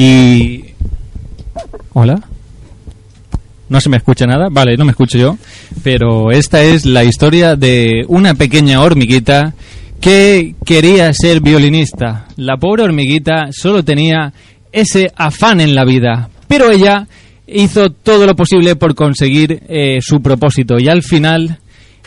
[0.00, 0.64] Y...
[1.92, 2.22] ¿Hola?
[3.68, 5.36] No se me escucha nada, vale, no me escucho yo,
[5.82, 9.52] pero esta es la historia de una pequeña hormiguita
[10.00, 12.28] que quería ser violinista.
[12.38, 14.32] La pobre hormiguita solo tenía
[14.72, 17.06] ese afán en la vida, pero ella
[17.46, 21.58] hizo todo lo posible por conseguir eh, su propósito y al final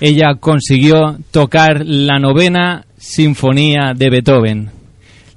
[0.01, 4.71] ella consiguió tocar la novena sinfonía de Beethoven.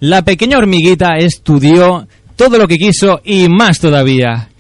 [0.00, 2.06] La pequeña hormiguita estudió
[2.36, 4.50] todo lo que quiso y más todavía.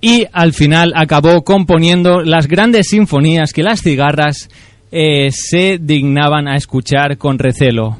[0.00, 4.48] Y al final acabó componiendo las grandes sinfonías que las cigarras
[4.90, 7.98] eh, se dignaban a escuchar con recelo.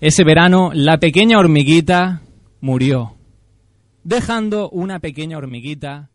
[0.00, 2.22] Ese verano la pequeña hormiguita
[2.60, 3.16] murió,
[4.02, 6.10] dejando una pequeña hormiguita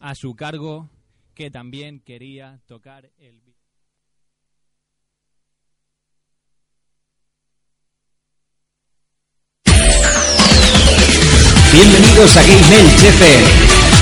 [0.00, 0.88] a su cargo
[1.34, 3.45] que también quería tocar el...
[12.16, 13.95] Bienvenidos a Game Elche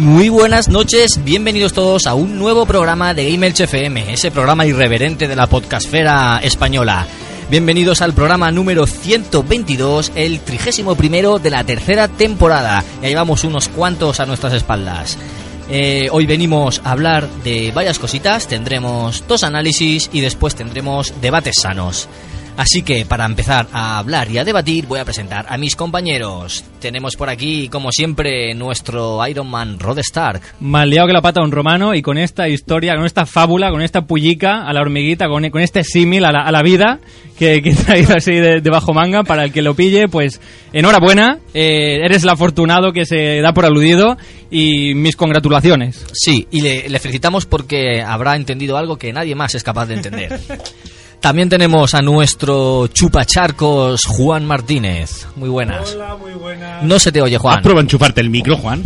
[0.00, 4.64] Muy buenas noches, bienvenidos todos a un nuevo programa de Game Elche FM, ese programa
[4.64, 7.06] irreverente de la podcastfera española.
[7.50, 12.82] Bienvenidos al programa número 122, el trigésimo primero de la tercera temporada.
[13.02, 15.18] Ya llevamos unos cuantos a nuestras espaldas.
[15.68, 21.56] Eh, hoy venimos a hablar de varias cositas, tendremos dos análisis y después tendremos debates
[21.60, 22.08] sanos.
[22.60, 26.62] Así que para empezar a hablar y a debatir voy a presentar a mis compañeros.
[26.78, 30.42] Tenemos por aquí, como siempre, nuestro Iron Man Rod Stark.
[30.60, 33.70] Mal liado que la pata a un romano y con esta historia, con esta fábula,
[33.70, 37.00] con esta pullica a la hormiguita, con, con este símil a la, a la vida
[37.38, 40.38] que, que he traído así de, de bajo manga para el que lo pille, pues
[40.74, 44.18] enhorabuena, eh, eres el afortunado que se da por aludido
[44.50, 46.04] y mis congratulaciones.
[46.12, 49.94] Sí, y le, le felicitamos porque habrá entendido algo que nadie más es capaz de
[49.94, 50.38] entender.
[51.20, 55.26] También tenemos a nuestro chupacharcos Juan Martínez.
[55.36, 55.92] Muy buenas.
[55.94, 56.82] Hola, muy buenas.
[56.82, 57.58] No se te oye, Juan.
[57.58, 58.82] ¿Has probado enchufarte el micro, Juan?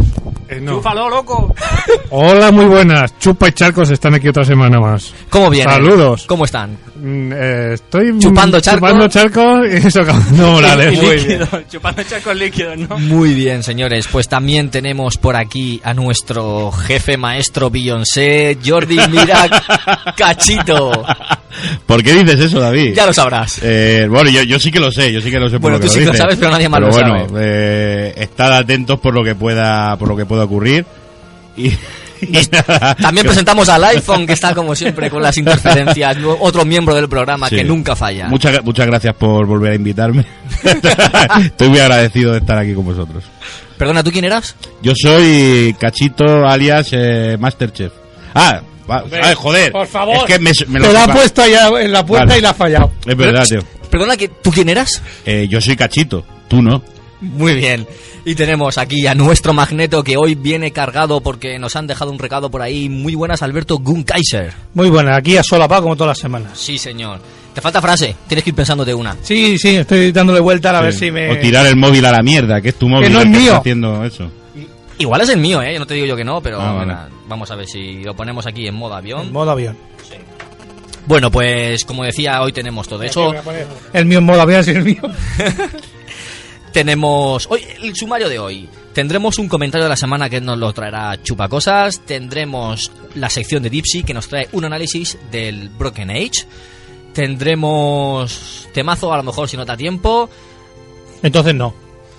[0.48, 0.72] Eh, no.
[0.74, 1.54] ¡Chúfalo, loco!
[2.10, 3.16] Hola, muy buenas.
[3.18, 5.14] Chupa y Charcos están aquí otra semana más.
[5.30, 5.74] ¿Cómo vienen?
[5.74, 6.24] Saludos.
[6.26, 6.76] ¿Cómo están?
[6.96, 8.86] Mm, eh, estoy Chupando charco.
[8.86, 10.00] Chupando charcos y eso.
[10.32, 11.40] No, dale, Y muy bien.
[11.40, 12.98] líquido, chupando charcos líquidos, ¿no?
[12.98, 14.06] Muy bien, señores.
[14.10, 19.46] Pues también tenemos por aquí a nuestro jefe maestro Beyoncé, Jordi Mira
[20.16, 21.04] Cachito.
[21.86, 22.94] ¿Por qué dices eso, David?
[22.94, 23.60] Ya lo sabrás.
[23.62, 25.76] Eh, bueno, yo, yo sí que lo sé, yo sí que lo sé por Bueno,
[25.76, 26.22] lo que tú lo sí que lo dices.
[26.22, 30.08] sabes, pero nadie más Pero lo bueno, eh, estad atentos por lo que pueda, por
[30.08, 30.84] lo que pueda ocurrir.
[31.56, 31.68] Y,
[32.20, 32.94] y nada.
[32.94, 36.16] También presentamos al iPhone, que está como siempre con las interferencias.
[36.40, 37.56] Otro miembro del programa Sí.
[37.56, 38.28] que nunca falla.
[38.28, 40.24] Muchas, muchas gracias por volver a invitarme.
[41.44, 43.24] Estoy muy agradecido de estar aquí con vosotros.
[43.76, 44.54] Perdona, ¿tú quién eras?
[44.82, 47.92] Yo soy Cachito, alias eh, Masterchef.
[48.34, 49.72] Ah, va- ay, joder.
[49.72, 50.16] por favor.
[50.16, 52.38] Es que me, me lo Te la ha puesto allá en la puerta Vale.
[52.38, 52.92] y la ha fallado.
[53.06, 53.60] Es verdad, tío.
[53.90, 55.02] Perdona, que ¿tú quién eras?
[55.24, 56.82] Eh, yo soy Cachito, tú no.
[57.20, 57.86] Muy bien.
[58.26, 62.18] Y tenemos aquí a nuestro magneto que hoy viene cargado porque nos han dejado un
[62.18, 62.88] recado por ahí.
[62.88, 64.52] Muy buenas, Alberto Gunkaiser.
[64.74, 66.52] Muy buena, aquí a solapado como todas las semanas.
[66.58, 67.20] Sí, señor.
[67.54, 68.16] Te falta frase.
[68.26, 69.16] Tienes que ir pensándote una.
[69.22, 70.98] Sí, sí, estoy dándole vuelta a ver Sí.
[71.00, 71.30] si me...
[71.30, 73.12] O tirar el móvil a la mierda, que es tu móvil.
[73.12, 73.48] no el es que mío.
[73.50, 74.30] está haciendo eso.
[74.98, 75.72] Igual es el mío, ¿eh?
[75.74, 76.86] Yo no te digo yo que no, pero Ah, vale.
[76.92, 79.22] nada, vamos a ver si lo ponemos aquí en modo avión.
[79.26, 79.76] En modo avión.
[81.06, 83.34] Bueno, pues como decía, hoy tenemos todo eso.
[83.92, 85.02] El mío en modo avión, sí, el mío.
[86.72, 88.68] Tenemos hoy el sumario de hoy.
[88.92, 92.00] Tendremos un comentario de la semana que nos lo traerá Chupacosas.
[92.00, 96.46] Tendremos la sección de Dipsy que nos trae un análisis del Broken Age.
[97.12, 100.28] Tendremos temazo, a lo mejor si no da tiempo.
[101.22, 101.74] Entonces no.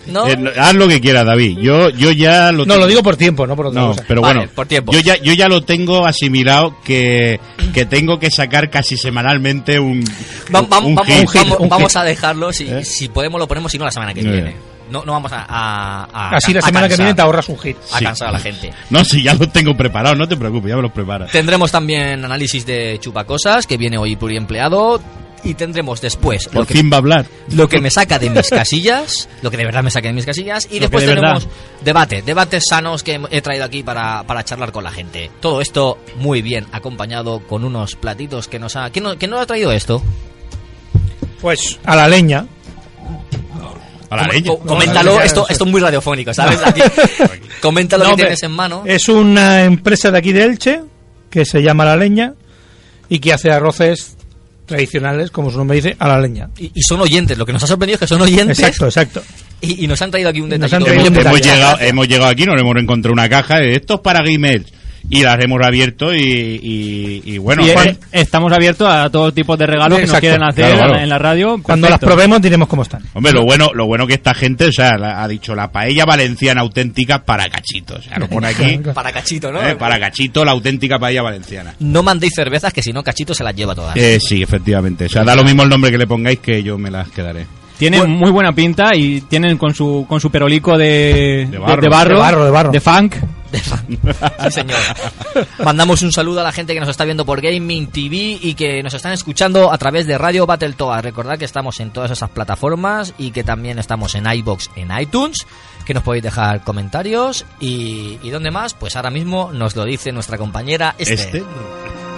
[0.07, 0.27] ¿No?
[0.27, 1.57] Eh, haz lo que quieras, David.
[1.59, 4.03] Yo, yo ya lo No, tengo- lo digo por tiempo, no por otra No, cosa.
[4.07, 4.91] pero Vale, bueno, por tiempo.
[4.91, 7.39] Yo ya, yo ya lo tengo asimilado que,
[7.73, 10.03] que tengo que sacar casi semanalmente un,
[10.53, 11.29] Va- va- un vamos, hit.
[11.33, 12.53] vamos- un vamos a dejarlo.
[12.53, 12.83] Si, ¿Eh?
[12.85, 13.71] si podemos, lo ponemos.
[13.71, 14.41] Si no, la semana que viene.
[14.41, 14.55] bien.
[14.91, 17.57] No, no vamos a, a- a- Así la a semana que viene te ahorras un
[17.57, 17.75] hit.
[17.91, 18.05] A Sí.
[18.05, 18.71] cansar a la gente.
[18.91, 21.25] No, si ya los tengo preparados, no te preocupes, ya me los prepara.
[21.25, 25.01] Tendremos también análisis de Chupacosas, que viene hoy pluriempleado.
[25.45, 27.25] Y tendremos después lo que, fin va a hablar.
[27.51, 30.25] lo que me saca de mis casillas, lo que de verdad me saca de mis
[30.25, 30.67] casillas.
[30.69, 31.57] Y Lo después de tenemos verdad.
[31.83, 35.29] debate, debates sanos que he traído aquí para, para charlar con la gente.
[35.39, 38.89] Todo esto muy bien acompañado con unos platitos que nos ha...
[38.89, 40.01] ¿Quién no, quién nos ha traído esto?
[41.41, 42.45] Pues a la leña.
[44.09, 44.47] A la Com- leña.
[44.49, 46.59] co- coméntalo, No, esto, esto es muy radiofónico, ¿sabes?
[46.65, 46.81] Aquí,
[47.61, 48.83] comenta lo No, que hombre, tienes en mano.
[48.85, 50.81] Es una empresa de aquí de Elche
[51.29, 52.33] que se llama La Leña
[53.09, 54.14] y que hace arroces
[54.65, 56.49] tradicionales, como su nombre dice, a la leña.
[56.57, 58.59] Y, y son oyentes, lo que nos ha sorprendido es que son oyentes.
[58.59, 59.23] Exacto, exacto.
[59.61, 60.49] y, y nos han traído aquí un
[60.85, 64.65] traído Hemos, llegado, hemos llegado aquí, nos hemos encontrado una caja de estos para gamers
[65.09, 69.31] y las hemos abierto y, y, y bueno, Y, eh, Juan, estamos abiertos a todo
[69.31, 70.97] tipo de regalos que nos quieren hacer Claro, claro.
[71.03, 71.59] en la radio.
[71.61, 73.03] Cuando las probemos diremos cómo están.
[73.13, 76.05] hombre, lo bueno, lo bueno que esta gente, o sea, la- ha dicho la paella
[76.05, 79.61] valenciana auténtica para cachitos, o sea, lo pone aquí, Para cachito, ¿no?
[79.65, 81.73] eh, para cachito la auténtica paella valenciana.
[81.79, 83.95] No mandéis cervezas que si no cachito se las lleva todas.
[83.95, 86.77] Eh, sí, efectivamente, o sea, da lo mismo el nombre que le pongáis que yo
[86.77, 87.45] me las quedaré.
[87.77, 91.81] Tienen muy buena pinta y tienen con su con su perolico de, De barro.
[91.81, 92.71] de, barro, De barro, de barro.
[92.71, 93.15] de funk.
[94.45, 94.79] Sí, señor.
[95.63, 98.83] Mandamos un saludo a la gente que nos está viendo por Gaming TV y que
[98.83, 101.03] nos están escuchando a través de Radio Battletoad.
[101.03, 105.45] Recordad que estamos en todas esas plataformas y que también estamos en iBox, en iTunes,
[105.85, 110.37] que nos podéis dejar comentarios y, y más, pues ahora mismo nos lo dice nuestra
[110.37, 111.19] compañera Esther.
[111.19, 112.14] Este.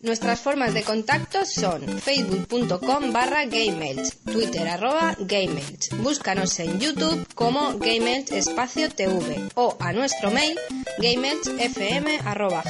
[0.00, 5.92] Nuestras formas de contacto son facebook.com barra GameElch, twitter arroba GameElch.
[5.96, 10.56] Búscanos en YouTube como GameElch espacio TV o a nuestro mail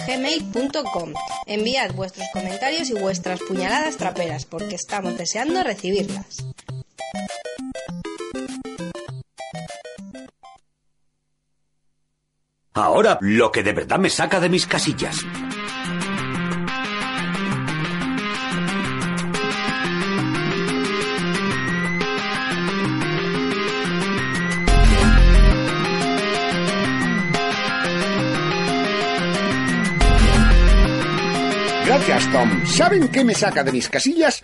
[0.06, 1.12] gmail.com.
[1.46, 6.46] Enviad vuestros comentarios y vuestras puñaladas traperas porque estamos deseando recibirlas.
[12.72, 15.26] Ahora, lo que de verdad me saca de mis casillas.
[32.08, 32.66] Gracias, Tom.
[32.66, 34.42] ¿Saben qué me saca de mis casillas?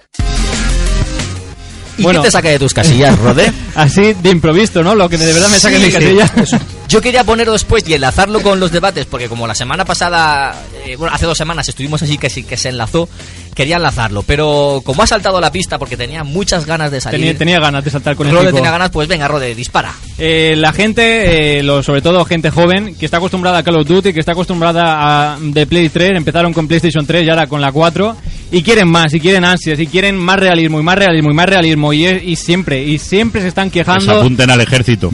[1.98, 2.20] ¿Y Bueno.
[2.22, 3.52] qué te saca de tus casillas, Rode?
[3.74, 4.94] Así de improvisto, ¿no?
[4.94, 5.92] Lo que de verdad me saca de mi sí.
[5.92, 6.30] casilla.
[6.88, 10.54] Yo quería ponerlo después y enlazarlo con los debates, porque como la semana pasada,
[10.86, 13.08] eh, bueno, hace dos semanas estuvimos así que que se enlazó,
[13.54, 17.20] quería enlazarlo, pero como ha saltado a la pista porque tenía muchas ganas de salir,
[17.20, 19.92] tenía, tenía ganas de saltar con el Rode tenía ganas, pues venga, Rode, dispara.
[20.18, 23.88] Eh, la gente, eh, lo- sobre todo gente joven, que está acostumbrada a Call of
[23.88, 27.60] Duty, que está acostumbrada a de Play 3, empezaron con PlayStation 3 y ahora con
[27.60, 28.16] la 4,
[28.52, 31.46] y quieren más, y quieren ansias, y quieren más realismo, y más realismo, y más
[31.46, 34.18] realismo, y, es- y siempre, y siempre se están quejando.
[34.20, 35.10] apunten al ejército.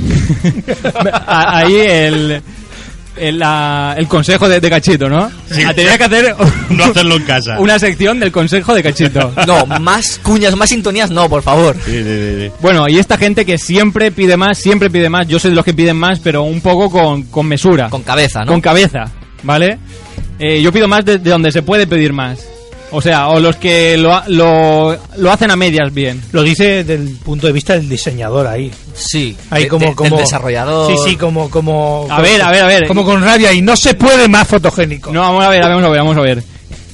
[1.27, 2.43] Ahí el,
[3.17, 5.31] el, la- el consejo de, de Cachito, ¿no?
[5.51, 5.63] Sí.
[5.67, 6.35] Ah, Tenía que hacer
[6.71, 7.59] No hacerlo en casa.
[7.59, 9.33] una sección del consejo de Cachito.
[9.47, 11.77] No, más cuñas, más sintonías, no, por favor.
[11.85, 12.53] Sí, sí, sí, sí.
[12.61, 15.27] Bueno, y esta gente que siempre pide más, siempre pide más.
[15.29, 17.89] Yo soy de los que piden más, pero un poco con, con mesura.
[17.91, 18.53] Con cabeza, ¿no?
[18.53, 19.05] Con cabeza,
[19.43, 19.79] ¿vale?
[20.39, 22.39] Eh, yo pido más de, de donde se puede pedir más.
[22.93, 26.21] O sea, o los que lo, lo, lo hacen a medias bien.
[26.33, 28.71] Lo dice desde el punto de vista del diseñador ahí.
[28.95, 30.91] Sí, Ahí de- como, de- como del desarrollador.
[30.91, 32.87] Sí, sí, como como A ver, a ver, a ver.
[32.89, 35.13] Como con rabia y no se puede más fotogénico.
[35.13, 36.43] No, vamos a ver, vamos a ver, vamos a ver.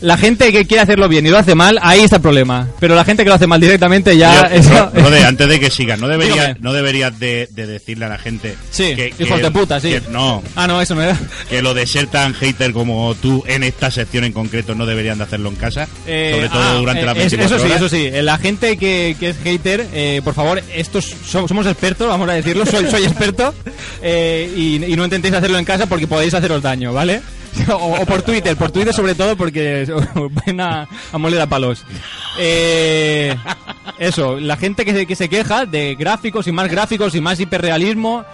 [0.02, 2.68] La gente que quiere hacerlo bien y lo hace mal, ahí está el problema.
[2.78, 4.48] Pero la gente que lo hace mal directamente ya...
[4.50, 8.08] Yo- eso- Rode, antes de que sigas, ¿no deberías, no deberías de, de decirle a
[8.08, 9.88] la gente Sí, que, hijos que- de puta, sí.
[9.90, 11.18] que- no, Ah, no, eso no era.
[11.48, 15.16] que lo de ser tan hater como tú en esta sección en concreto no deberían
[15.18, 17.72] de hacerlo en casa, Eh, sobre todo ah, durante eh, las es- 24 Eso sí,
[17.72, 18.10] eso sí.
[18.18, 22.28] Eh, La gente que, que es hater, eh, por favor, estos so- somos expertos, vamos
[22.28, 23.54] a decirlo, soy, soy experto,
[24.02, 27.20] eh, y, y no intentéis hacerlo en casa porque podéis haceros daño, ¿vale?
[27.68, 29.86] O, por Twitter, por Twitter sobre todo porque
[30.46, 31.84] ven a, a moler a palos.
[32.38, 33.34] Eh,
[33.98, 37.40] eso, la gente que se, que se queja de gráficos y más gráficos y más
[37.40, 38.24] hiperrealismo,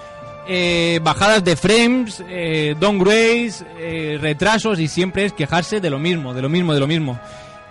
[0.48, 6.34] eh, bajadas de frames, eh, downgrades, eh, retrasos y siempre es quejarse de lo mismo,
[6.34, 7.18] de lo mismo, de lo mismo.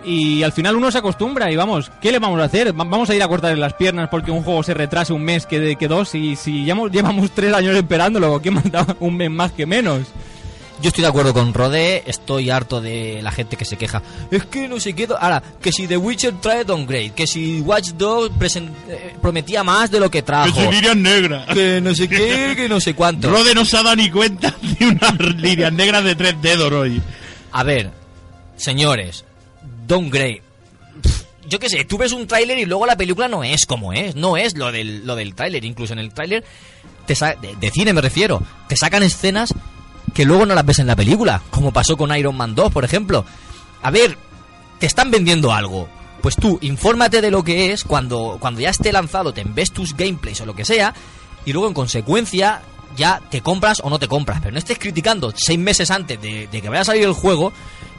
[0.04, 2.68] Y al final uno se acostumbra y vamos, ¿qué le vamos a hacer?
[2.72, 5.46] Va- Vamos a ir a cortarle las piernas porque un juego se retrase un mes
[5.46, 9.52] que, que dos y si llevamos, llevamos tres años esperándolo, ¿qué da un mes más
[9.52, 10.00] que menos?
[10.82, 14.02] Yo estoy de acuerdo con Rode, estoy harto de la gente que se queja.
[14.32, 15.06] Es que no sé qué.
[15.16, 18.34] Ahora, que si The Witcher trae downgrade, que si Watch Dogs
[18.88, 20.52] eh, prometía más de lo que trajo.
[20.52, 21.46] Que soy líneas negras.
[21.54, 23.30] Que no sé qué, que no sé cuánto.
[23.30, 27.00] Rode no se ha dado ni cuenta de unas líneas negras de tres dedos hoy.
[27.52, 27.92] A ver,
[28.56, 29.24] señores,
[29.86, 30.42] downgrade.
[31.46, 34.16] Yo qué sé, tú ves un tráiler y luego la película no es como es,
[34.16, 35.64] no es lo del, lo del tráiler.
[35.64, 36.42] Incluso en el tráiler,
[37.06, 39.54] de, de cine me refiero, te sacan escenas
[40.14, 42.84] que luego no las ves en la película, como pasó con Iron Man 2, por
[42.84, 43.24] ejemplo.
[43.82, 44.16] A ver,
[44.78, 45.88] te están vendiendo algo.
[46.20, 49.96] Pues tú, infórmate de lo que es cuando, cuando ya esté lanzado, te ves tus
[49.96, 50.94] gameplays o lo que sea,
[51.44, 52.62] y luego en consecuencia
[52.96, 54.40] ya te compras o no te compras.
[54.40, 57.52] Pero no estés criticando seis meses antes de, que vaya a salir el juego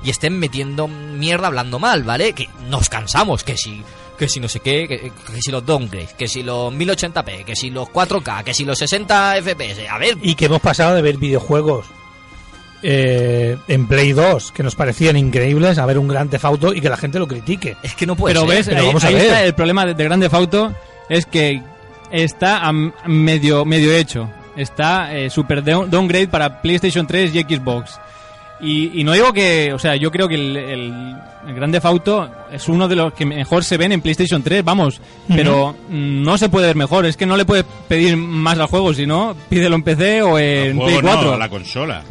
[0.04, 2.34] y estén metiendo mierda hablando mal, ¿vale?
[2.34, 3.84] Que nos cansamos, que si
[4.18, 7.56] que si no sé qué, que, que si los downgrades, que si los 1080p, que
[7.56, 9.90] si los 4K, que si los 60 FPS.
[9.90, 11.88] A ver, Y que hemos pasado de ver videojuegos
[12.84, 16.90] eh, en Play 2 que nos parecían increíbles a ver un gran Auto y que
[16.90, 17.78] la gente lo critique.
[17.82, 18.56] es que no puede Pero ser.
[18.58, 19.24] ves, pero ahí, vamos a ahí ver.
[19.24, 20.74] está el problema de, de Grande Auto
[21.10, 21.62] es que
[22.12, 22.72] está a
[23.08, 24.30] medio medio hecho.
[24.56, 28.00] Está eh, super down- downgrade para PlayStation 3 y Xbox.
[28.62, 30.94] Y, y no digo que, o sea, yo creo que el, el,
[31.48, 35.02] el Grande Auto es uno de los que mejor se ven en PlayStation 3, vamos,
[35.28, 38.68] pero mm, no se puede ver mejor, es que no le puedes pedir más al
[38.68, 41.32] juego, si no, pídelo en PC o en El Play juego 4.
[41.32, 42.04] no, la consola.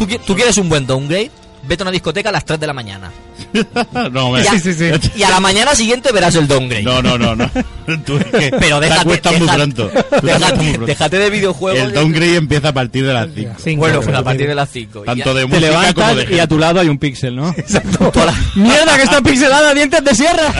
[0.00, 1.30] ¿Tú, qui- tú quieres un buen downgrade?
[1.62, 3.10] Vete a una discoteca a las 3 de la mañana.
[4.12, 5.10] no, me- Y a, Sí, sí, sí.
[5.14, 6.82] y a la mañana siguiente verás el downgrade.
[6.84, 7.50] no, no, no, no.
[8.06, 9.88] Tú es que Pero te déjate, acuestas muy déjate- pronto.
[9.90, 10.86] Te déjate, pronto.
[10.86, 11.78] déjate de videojuegos.
[11.82, 13.54] El downgrade empieza a partir de las 5.
[13.62, 15.02] Cinco, Bueno, pues a partir de las 5.
[15.02, 17.50] Tanto de Te música como levantas de y a tu lado hay un píxel, ¿no?
[17.50, 18.10] Exacto.
[18.54, 19.74] ¡Mierda, que está pixelada!
[19.74, 20.54] ¡Dientes de sierra!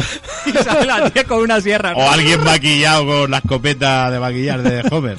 [0.45, 1.95] Y sale la tía con una sierra.
[1.97, 5.17] O alguien maquillado con la escopeta de maquillar de Homer.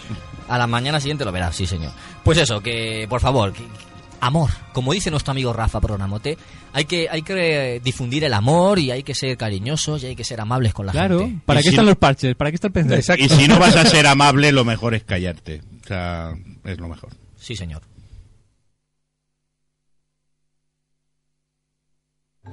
[0.48, 1.92] A la mañana siguiente lo verás, sí, señor.
[2.24, 3.63] Pues eso, que por favor, que-
[4.22, 6.38] amor, como dice nuestro amigo Rafa Pronamote,
[6.74, 10.24] hay que, hay que difundir el amor y hay que ser cariñosos y hay que
[10.24, 11.42] ser amables con la Claro, gente.
[11.46, 12.36] ¿para Y qué si están no- los parches?
[12.36, 12.96] ¿Para qué está el?
[12.96, 13.24] Exacto.
[13.25, 15.62] Y si no vas a ser amable, lo mejor es callarte.
[15.84, 16.32] O sea,
[16.63, 17.10] es lo mejor.
[17.38, 17.82] Sí, señor.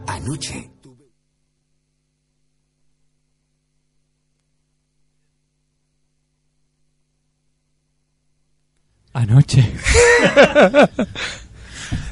[0.07, 0.59] Anoche
[9.15, 9.63] Anoche.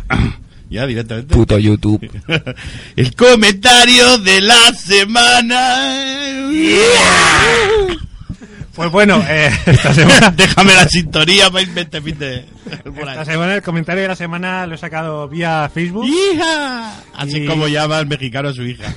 [0.69, 1.33] Ya directamente.
[1.33, 2.11] Puto YouTube.
[2.97, 6.03] El comentario de la semana.
[8.75, 12.45] Pues bueno, eh, esta semana, Déjame la sintonía para irme este de.
[12.85, 17.01] por esta semana el comentario de la semana lo he sacado vía Facebook ¡Hija!
[17.15, 18.93] Así Y- como llama el mexicano a su hija.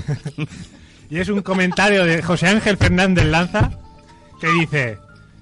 [1.09, 3.71] y es un comentario de José Ángel Fernández Lanza
[4.41, 4.97] que dice,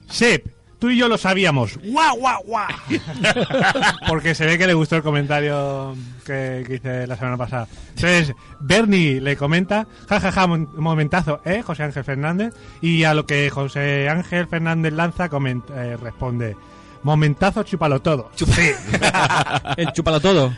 [0.09, 0.45] Sep,
[0.79, 1.77] tú y yo lo sabíamos.
[1.83, 2.67] ¡Guau, guau, guau!
[4.07, 7.67] Porque se ve que le gustó el comentario que, que hice la semana pasada.
[7.95, 11.61] Entonces, Bernie le comenta, jajaja, ja, ja, momentazo, ¿eh?
[11.61, 12.53] José Ángel Fernández.
[12.81, 16.55] Y a lo que José Ángel Fernández Lanza coment- eh, responde,
[17.03, 18.31] momentazo, chúpalo todo.
[18.35, 18.45] Sí.
[19.77, 20.53] El chúpalo todo.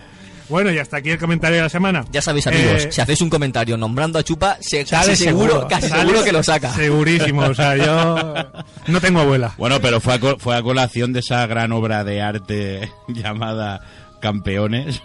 [0.50, 2.06] Bueno, y hasta aquí el comentario de la semana.
[2.12, 5.68] Ya sabéis, amigos, Eh, si hacéis un comentario nombrando a Chupa, se, sale casi seguro,
[5.68, 6.74] casi sale seguro que lo saca.
[6.74, 8.34] Segurísimo, o sea, yo
[8.88, 9.54] no tengo abuela.
[9.58, 13.82] Bueno, pero fue a, fue a colación de esa gran obra de arte llamada
[14.20, 15.02] Campeones.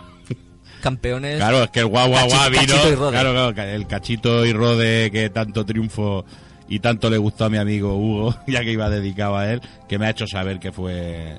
[0.80, 1.36] Campeones.
[1.36, 2.62] Claro, es que el guau guau guau vino.
[2.62, 3.12] Cachito y Rode.
[3.12, 6.24] Claro, claro, el cachito y rode que tanto triunfo
[6.68, 9.98] y tanto le gustó a mi amigo Hugo, ya que iba dedicado a él, que
[9.98, 11.36] me ha hecho saber que fue.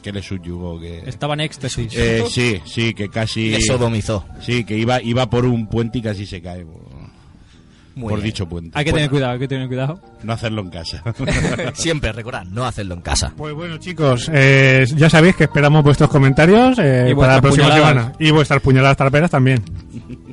[0.00, 1.02] Que le subyugó, que.
[1.06, 1.92] Estaba en éxtasis.
[1.96, 3.50] Eh, sí, sí, que casi.
[3.50, 4.24] Le sodomizó.
[4.40, 6.64] Sí, que iba, iba por un puente y casi se cae.
[6.64, 6.80] Por,
[7.94, 8.78] Muy por dicho puente.
[8.78, 10.00] Hay que tener cuidado, hay que tener cuidado.
[10.22, 11.02] No hacerlo en casa.
[11.74, 13.32] Siempre, recordad, no hacerlo en casa.
[13.36, 17.88] Pues bueno, chicos, eh, ya sabéis que esperamos vuestros comentarios eh, para la próxima puñaladas.
[17.94, 18.12] semana.
[18.18, 19.62] Y vuestras puñaladas tarperas también.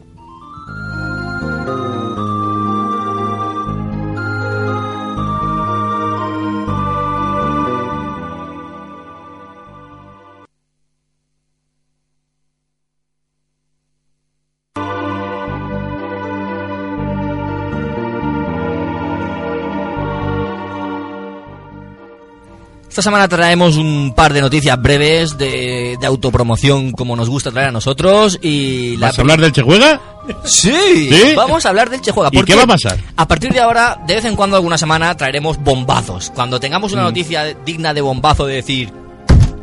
[22.98, 27.68] Esta semana traemos un par de noticias breves de, de autopromoción como nos gusta traer
[27.68, 30.02] a nosotros y la ¿Vas a hablar del Che Juega?
[30.44, 30.72] Sí,
[31.12, 31.34] ¿Sí?
[31.36, 32.32] vamos a hablar del Che Juega.
[32.34, 32.98] ¿Y qué va a pasar?
[33.16, 36.32] A partir de ahora, de vez en cuando, alguna semana, traeremos bombazos.
[36.34, 36.96] Cuando tengamos Mm.
[36.96, 38.92] una noticia digna de bombazo de decir,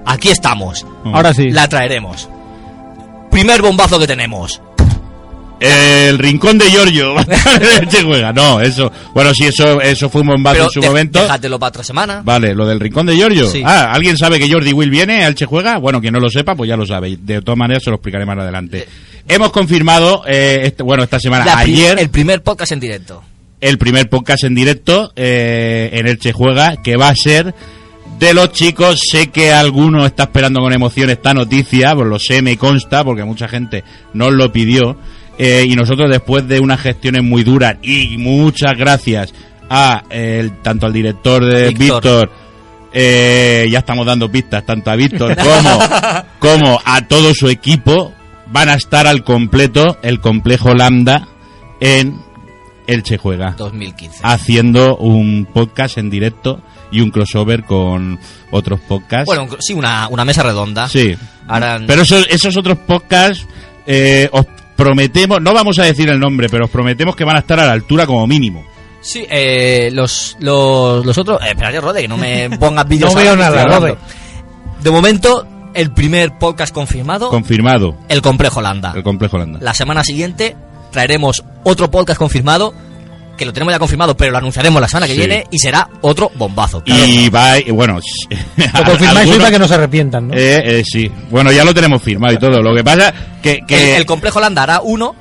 [0.07, 1.51] aquí estamos, Ahora sí.
[1.51, 2.29] la traeremos.
[3.33, 4.63] Primer bombazo que tenemos.
[5.61, 7.15] El rincón de Giorgio.
[8.35, 8.91] No, eso.
[9.15, 11.23] Bueno, sí, eso, eso fue un bombazo Pero en su de- momento.
[11.23, 12.23] déjatelo para otra semana.
[12.25, 13.47] Vale, lo del rincón de Giorgio.
[13.49, 13.63] Sí.
[13.65, 15.79] Ah, ¿alguien sabe que Jordi Will viene al Che Juega?
[15.79, 17.17] Bueno, quien no lo sepa, pues ya lo sabe.
[17.21, 18.87] De todas maneras, se lo explicaré más adelante.
[19.29, 23.23] Hemos confirmado, eh, este- bueno, esta semana, ayer, El primer podcast en directo.
[23.61, 27.55] el primer podcast en directo eh, en el Che Juega, que va a ser
[28.19, 29.01] de los chicos.
[29.11, 33.25] Sé que alguno está esperando con emoción esta noticia, pues lo sé, me consta, porque
[33.25, 33.83] mucha gente
[34.13, 34.97] nos lo pidió.
[35.39, 39.33] Eh, y nosotros, después de unas gestiones muy duras y muchas gracias
[39.69, 41.79] a el, tanto al director de Víctor.
[41.79, 42.31] Víctor,
[42.93, 45.79] eh, ya estamos dando pistas, tanto a Víctor como,
[46.39, 48.13] como a todo su equipo,
[48.47, 51.27] van a estar al completo el complejo Lambda
[51.81, 52.17] en
[52.87, 54.21] Elche Juega, 2015.
[54.23, 56.61] haciendo un podcast en directo
[56.93, 58.21] y un crossover con
[58.53, 59.27] otros podcasts.
[59.27, 60.89] Bueno, sí, una, una mesa redonda.
[60.89, 61.17] sí.
[61.49, 63.47] Harán- Pero esos, esos otros podcasts,
[63.87, 67.41] eh, os prometemos, no vamos a decir el nombre, pero os prometemos que van a
[67.41, 68.65] estar a la altura como mínimo.
[69.01, 71.41] Sí, eh, los, los, los otros...
[71.43, 73.97] Eh, espérate, Rode, que no me pongas vídeos No veo nada, Rode.
[74.83, 78.93] De momento, el primer podcast confirmado, Confirmado, el Complejo Landa.
[78.97, 79.59] el complejo Holanda.
[79.63, 80.57] La semana siguiente
[80.91, 82.73] traeremos otro podcast confirmado,
[83.37, 85.19] que lo tenemos ya confirmado, pero lo anunciaremos la semana que Sí.
[85.19, 86.83] viene y será otro bombazo.
[86.87, 87.99] Y va, y bueno,
[88.57, 90.35] Lo confirmáis algunos- para que no se arrepientan, ¿no?
[90.35, 91.11] Eh, eh, sí.
[91.31, 92.61] Bueno, ya lo tenemos firmado y todo.
[92.63, 93.13] Lo que pasa
[93.43, 95.15] que, que El, el Complejo Landa hará uno,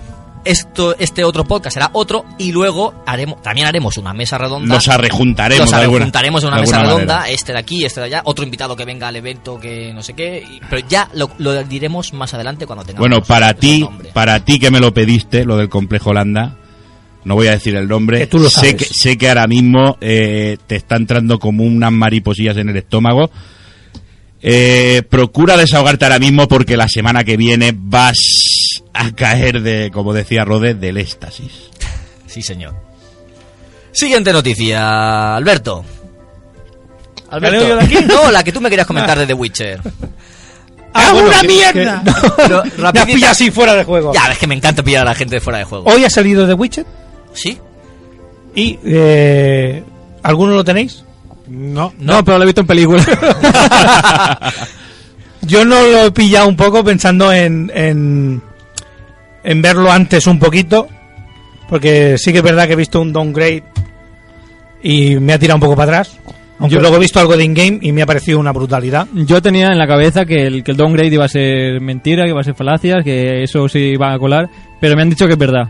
[0.46, 4.76] esto, este otro podcast será otro, y luego haremos, también haremos una mesa redonda.
[4.76, 5.62] los arrejuntaremos.
[5.62, 7.30] Los de alguna- juntaremos en una mesa redonda, manera.
[7.34, 10.14] este de aquí, este de allá, otro invitado que venga al evento que no sé
[10.14, 14.40] qué, y- pero ya lo, lo diremos más adelante cuando tengamos Bueno, para ti, para
[14.42, 16.56] ti que me lo pediste, lo del complejo Holanda,
[17.26, 18.20] no voy a decir el nombre.
[18.20, 21.92] Que tú lo sé que sé que ahora mismo eh, te está entrando como unas
[21.92, 23.30] mariposillas en el estómago.
[24.42, 28.18] Eh, procura desahogarte ahora mismo porque la semana que viene vas
[28.94, 31.70] a caer de, como decía Rode, del éxtasis.
[32.28, 32.76] Sí, señor.
[33.94, 35.86] Siguiente noticia, Alberto.
[37.32, 37.96] ¿La de aquí?
[38.08, 39.80] No, la que tú me querías comentar de The Witcher.
[40.94, 42.04] ¡Ah, bueno, una que- Pero, mierda!
[42.94, 44.14] Me has pillado así fuera de juego.
[44.14, 45.86] Ya, ves que me encanta pillar a la gente de fuera de juego.
[45.86, 46.86] Hoy ha salido The Witcher
[47.34, 47.58] ¿Sí?
[48.56, 48.78] y...
[48.86, 49.84] Eh,
[50.24, 51.04] ¿Alguno lo tenéis?
[51.48, 51.94] No.
[52.00, 53.04] No, pero lo he visto en película.
[55.42, 58.42] Yo no lo he pillado un poco pensando en, en,
[59.44, 60.88] en verlo antes un poquito,
[61.68, 63.64] porque sí que es verdad que he visto un downgrade
[64.82, 66.18] y me ha tirado un poco para atrás.
[66.60, 69.06] Aunque Yo- luego he visto algo de in-game y me ha parecido una brutalidad.
[69.14, 72.30] Yo tenía en la cabeza que el, que el downgrade iba a ser mentira, que
[72.30, 74.50] iba a ser falacias, que eso sí iba a colar,
[74.80, 75.68] pero me han dicho que es verdad.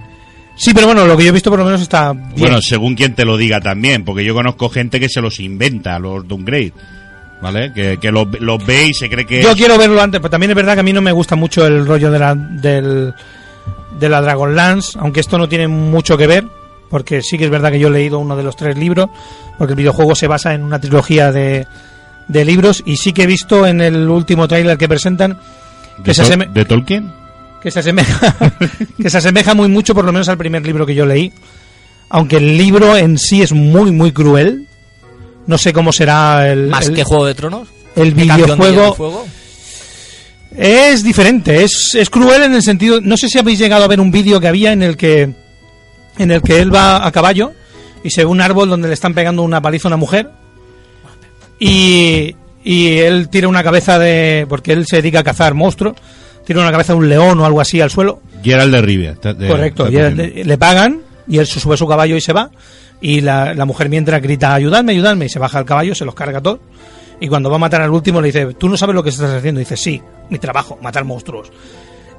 [0.56, 2.32] Sí, pero bueno, lo que yo he visto por lo menos está bien.
[2.38, 5.98] Bueno, según quien te lo diga también, porque yo conozco gente que se los inventa,
[6.00, 6.74] los downgrade,
[7.42, 7.74] ¿vale?
[7.74, 9.42] Que, que los, los ve y se cree que...
[9.42, 11.36] Yo es- quiero verlo antes, pero también es verdad que a mí no me gusta
[11.36, 13.14] mucho el rollo de la, del,
[14.00, 16.46] de la Dragonlance, aunque esto no tiene mucho que ver,
[16.90, 19.10] porque sí que es verdad que yo he leído uno de los tres libros,
[19.58, 21.66] porque el videojuego se basa en una trilogía de,
[22.28, 25.40] de libros, y sí que he visto en el último tráiler que presentan
[25.98, 27.12] de, que se, de Tolkien.
[27.64, 28.36] Que se asemeja
[29.02, 31.32] que se asemeja muy mucho por lo menos al primer libro que yo leí,
[32.10, 34.68] aunque el libro en sí es muy muy cruel.
[35.48, 37.68] No sé cómo será el, Más el- que Juego de Tronos.
[37.96, 39.26] el videojuego.
[40.56, 44.00] Es diferente, es, es cruel en el sentido, no sé si habéis llegado a ver
[44.00, 45.34] un vídeo que había en el que
[46.20, 47.54] en el que él va a caballo
[48.04, 50.30] y se ve un árbol donde le están pegando una paliza a una mujer
[51.60, 55.96] y, y él tira una cabeza de porque él se dedica a cazar monstruos,
[56.46, 58.22] tira una cabeza de un león o algo así al suelo.
[58.44, 59.14] Gerald de Rivia.
[59.14, 62.50] de- Correcto, le pagan y él se sube a su caballo y se va
[63.02, 66.14] y la, la mujer mientras grita ayudadme, ayudadme y se baja al caballo, se los
[66.16, 66.60] carga todos
[67.20, 69.32] y cuando va a matar al último le dice, tú no sabes lo que estás
[69.32, 71.50] haciendo, y dice, sí, mi trabajo, matar monstruos.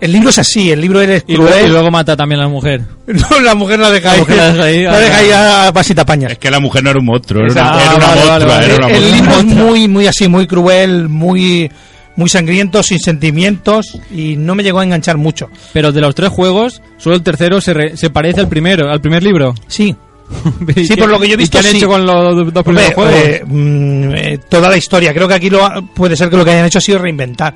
[0.01, 1.67] El libro es así, el libro eres Y luego, cruel.
[1.67, 2.81] y luego mata también a la mujer.
[3.07, 4.25] No, la mujer la deja La ahí.
[4.29, 6.33] la deja ahí, la deja ah, ahí a pasita pañas.
[6.33, 8.27] Es que la mujer no era un monstruo, era una, ah, era una vale, vale,
[8.47, 8.67] monstrua, vale.
[8.75, 9.17] era una el monstrua.
[9.19, 11.71] libro es muy, muy así, muy cruel, muy,
[12.16, 15.48] muy sangriento, sin sentimientos y no me llegó a enganchar mucho.
[15.72, 19.00] Pero de los tres juegos, solo el tercero se, re- se parece al primero, al
[19.00, 19.55] primer libro.
[19.66, 19.94] Sí,
[20.77, 21.77] ¿Y Sí, por lo que yo he y visto, qué han sí.
[21.79, 23.14] hecho con los dos Hombre, primeros juegos?
[23.14, 25.12] eh, mm, eh, toda la historia.
[25.12, 27.55] Creo que aquí lo ha- puede ser que lo que hayan hecho ha sido reinventar.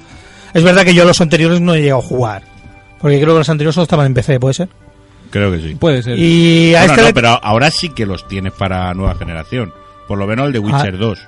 [0.52, 2.42] Es verdad que yo los anteriores no he llegado a jugar.
[3.00, 4.68] Porque creo que los anteriores solo estaban en PC, ¿puede ser?
[5.30, 5.74] Creo que sí.
[5.76, 6.18] Puede ser.
[6.18, 9.72] Y a Bueno, este no, le- pero ahora sí que los tienes para nueva generación.
[10.08, 10.98] Por lo menos el de Witcher Ah.
[10.98, 11.18] 2.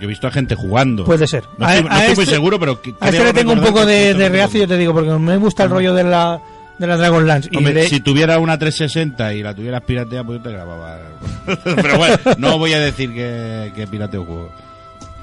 [0.00, 1.04] Yo he visto a gente jugando.
[1.04, 1.44] Puede ser.
[1.58, 2.80] No A- estoy, no a estoy muy este- seguro, pero...
[3.00, 5.64] A este le tengo un poco de, de reacio, yo te digo, porque me gusta
[5.64, 6.40] el rollo de la,
[6.78, 7.48] de la Dragonlance.
[7.52, 10.98] Y, Hombre, si tuviera una 360 y la tuvieras pirateada, pues yo te grababa.
[11.64, 14.50] Pero bueno, no voy a decir que, que pirateo juego.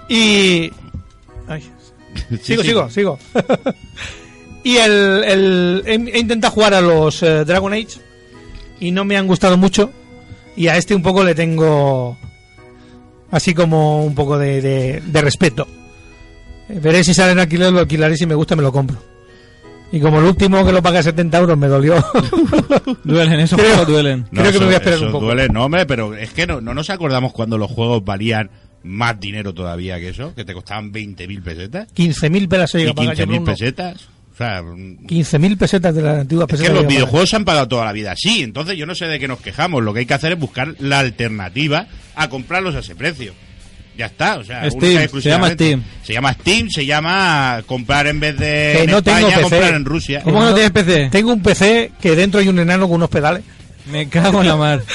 [0.07, 0.71] y-
[1.47, 1.63] Ay,
[2.29, 2.67] Sí, sigo, sí.
[2.69, 3.19] sigo, sigo.
[4.63, 7.99] y el, el- he, he intentado jugar a los eh, Dragon Age
[8.79, 9.91] y no me han gustado mucho.
[10.55, 12.17] Y a este un poco le tengo
[13.32, 15.67] así como un poco de, de- de respeto.
[16.70, 18.98] Eh, Veré si sale en alquiler, lo alquilaré y si me gusta me lo compro.
[19.94, 21.96] Y como el último que lo paga 70 euros me dolió.
[23.04, 24.26] Duelen, esos Creo- juegos duelen.
[24.32, 25.26] No, Creo que me voy a esperar un poco.
[25.26, 28.50] duele, no, hombre, pero es que no, no nos acordamos cuando los juegos valían
[28.84, 32.91] más dinero todavía que eso, que te costaban 20.000 pesetas 15.000 pelas se y llega
[32.91, 33.52] a pagar yo por 15.000 uno.
[33.52, 34.08] pesetas.
[34.34, 36.70] O sea, mm, 15.000 pesetas de las antiguas es pesetas.
[36.70, 39.06] que los a videojuegos se han pagado toda la vida así, entonces yo no sé
[39.08, 39.84] de qué nos quejamos.
[39.84, 43.34] Lo que hay que hacer es buscar la alternativa a comprarlos a ese precio.
[43.97, 45.52] Ya está, o sea, Steam, se llama.
[45.52, 45.84] Steam.
[46.04, 49.41] Se llama Steam, se llama comprar en vez de Que en no tengo España, PC.
[49.50, 50.21] comprar en Rusia.
[50.24, 51.10] ¿Cómo no tienes PC?
[51.12, 53.43] Tengo un PC que dentro hay un enano con unos pedales.
[53.91, 54.82] Me cago en la mar.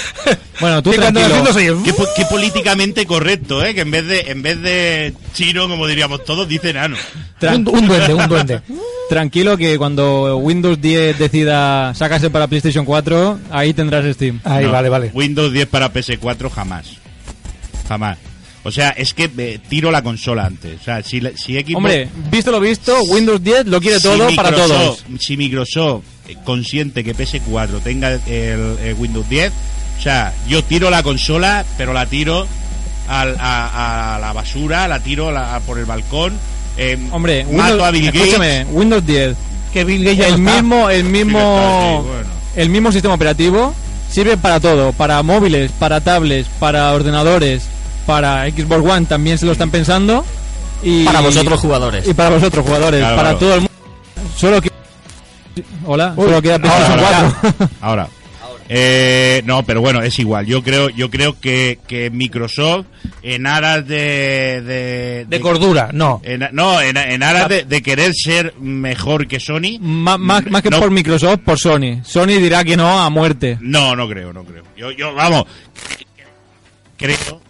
[0.59, 1.52] Bueno, tú tranquilo.
[1.52, 3.74] soy el- Qué, po- qué políticamente correcto, ¿eh?
[3.74, 6.96] Que en vez de en vez de chino, como diríamos todos, dice nano.
[7.38, 8.61] Tran- Un, un duende, un duende.
[9.11, 14.40] Tranquilo que cuando Windows 10 decida sacarse para PlayStation 4, ahí tendrás Steam.
[14.44, 15.11] Ahí, No, vale, vale.
[15.12, 16.87] Windows 10 para PS4 jamás.
[17.88, 18.18] Jamás.
[18.64, 20.81] O sea, es que eh, tiro la consola antes.
[20.81, 21.75] O sea, si, si Xbox...
[21.77, 25.05] Hombre, visto lo visto, Windows 10 lo quiere si todo para todos.
[25.20, 29.53] Si Microsoft eh, consiente que PS4 tenga el, el Windows 10,
[29.99, 32.44] o sea, yo tiro la consola, pero la tiro
[33.09, 36.33] al- a, a la basura, la tiro la- por el balcón.
[36.77, 38.20] eh, Hombre, mato Windows, a Bill Gates.
[38.22, 39.37] escúchame, Windows 10,
[39.72, 42.29] Que Bill Gates el no mismo, el mismo, Sí, bueno.
[42.57, 43.72] el mismo sistema operativo
[44.11, 47.62] sirve para todo, para móviles, para tablets, para ordenadores,
[48.07, 50.25] para Xbox One también se lo están pensando
[50.83, 52.07] y Para vosotros jugadores.
[52.07, 53.38] y para vosotros jugadores, Claro, para claro.
[53.38, 53.73] todo el mundo.
[54.37, 54.71] Solo que
[55.87, 57.69] Hola, Uy, solo queda Ahora, PlayStation ahora, 4.
[57.81, 58.09] ahora.
[58.69, 60.45] Eh, no, pero bueno, es igual.
[60.45, 62.87] Yo creo, yo creo que, que Microsoft,
[63.23, 64.61] en aras de.
[64.62, 66.21] De, De cordura, no.
[66.25, 69.79] en- no, en, en aras de, de querer ser mejor que Sony.
[69.81, 72.03] Má- más, más que no, por Microsoft, por Sony.
[72.05, 73.57] Sony dirá que no a muerte.
[73.61, 74.64] No, no creo, no creo.
[74.77, 75.45] Yo, yo vamos.
[76.99, 77.40] Creo.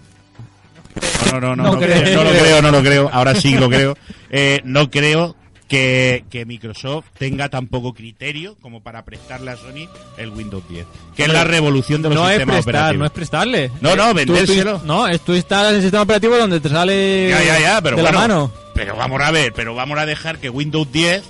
[1.33, 2.01] No, no, no, no, No creo.
[2.03, 3.11] creo, no lo creo, no lo creo.
[3.13, 3.97] Ahora sí lo creo.
[4.31, 5.37] Eh, no creo
[5.69, 10.87] que, que Microsoft tenga tan poco criterio como para prestarle a Sony el Windows 10,
[11.17, 12.99] que es la revolución de los No es sistemas prestar, operativos.
[13.01, 13.71] no es prestarle.
[13.81, 14.79] No, no, vendérselo.
[14.79, 17.97] tú- no, es tú instalas el sistema operativo donde te sale Ya, ya, ya, pero
[17.97, 18.53] de bueno, la mano.
[18.75, 21.25] Pero vamos a ver, pero vamos a dejar que Windows 10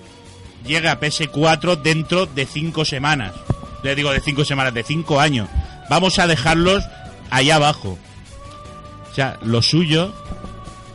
[0.67, 3.33] llegue a PS4 dentro de 5 semanas.
[3.83, 5.49] Le digo de 5 semanas, de 5 años.
[5.89, 6.85] Vamos a dejarlos
[7.31, 7.99] allá abajo.
[9.17, 10.13] O sea, lo suyo,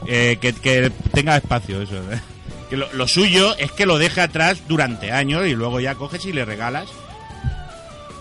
[0.06, 1.96] eh, que, que tenga espacio, eso.
[2.12, 2.22] ¿eh?
[2.70, 6.24] Que lo, lo suyo es que lo deje atrás durante años y luego ya coges
[6.26, 6.88] y le regalas.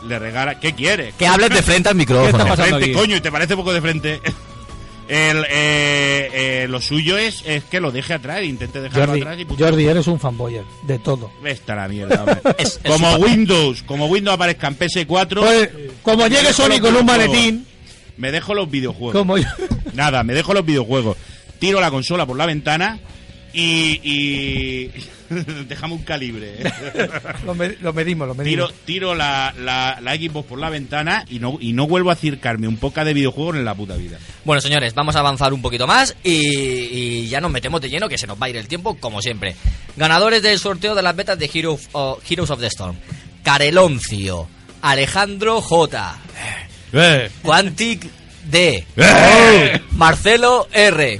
[0.08, 0.56] Le regalas.
[0.56, 1.12] ¿Qué quieres?
[1.18, 2.38] Que hables de frente al ¿Qué micrófono.
[2.46, 2.92] pasando frente, aquí?
[2.94, 4.20] coño, y te parece poco de frente.
[5.08, 9.38] El, eh, eh, lo suyo es, es que lo deje atrás, intente dejarlo Jordi, atrás
[9.40, 9.62] y.
[9.62, 11.30] Jordi, eres un fanboyer de todo.
[11.44, 12.40] Está la mierda, hombre.
[12.58, 13.16] Es- es como.
[13.16, 15.68] Windows, como Windows aparezca en PS4, Pues,
[16.02, 17.66] como llegue Sony con un maletín,
[18.20, 19.14] me dejo los videojuegos.
[19.14, 19.48] como yo.
[19.94, 21.16] Nada, me dejo los videojuegos.
[21.58, 22.98] Tiro la consola por la ventana
[23.52, 24.90] y, y
[25.68, 26.54] dejamos un calibre.
[26.58, 26.72] ¿eh?
[27.44, 28.74] Lo, me- lo medimos, lo tiro medimos.
[28.84, 32.66] tiro la, la, la Xbox por la ventana y no, y no vuelvo a acercarme
[32.68, 34.18] un poco de videojuegos en la puta vida.
[34.44, 38.08] Bueno, señores, vamos a avanzar un poquito más y, y ya nos metemos de lleno,
[38.08, 39.54] que se nos va a ir el tiempo, como siempre.
[39.96, 42.96] Ganadores del sorteo de las betas de Hero of- o- Heroes of the Storm.
[43.42, 44.48] Careloncio,
[44.82, 46.18] Alejandro J,
[47.42, 48.06] Quantic
[48.50, 48.84] D,
[49.92, 51.18] Marcelo R.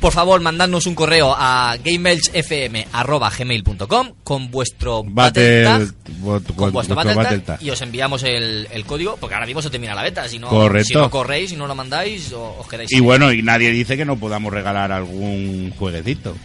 [0.00, 5.82] Por favor, mandadnos un correo a gameelchfm.gmail.com con vuestro battle tag,
[6.20, 7.62] Battle, con vuestro battle Battle tag, Tag.
[7.62, 10.28] y os enviamos el, el código, porque ahora mismo se termina la beta.
[10.28, 10.88] Si no, Correcto.
[10.88, 14.04] si no corréis, si no lo mandáis, os quedáis Y bueno, y nadie dice que
[14.04, 16.36] no podamos regalar algún jueguecito.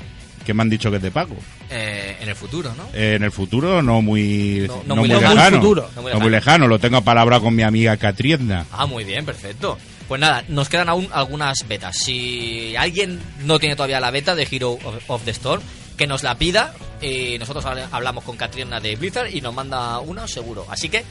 [0.45, 1.35] Que me han dicho que es de pago.
[1.69, 2.83] eh, en el futuro, ¿no?
[2.93, 5.35] Eh, en el futuro no muy, No- no no muy muy lejano.
[5.35, 5.57] lejano.
[5.57, 5.89] Muy futuro.
[5.95, 6.67] No muy No muy lejano.
[6.67, 8.65] Lo tengo a palabra con mi amiga Catriedna.
[8.71, 9.77] Ah, muy bien, perfecto.
[10.07, 11.95] Pues nada, nos quedan aún algunas betas.
[11.97, 15.61] Si alguien no tiene todavía la beta de Hero of, of the Storm,
[15.97, 16.73] que nos la pida.
[17.01, 20.65] Y nosotros hablamos con Catriona de Blizzard y nos manda una seguro.
[20.69, 21.03] Así que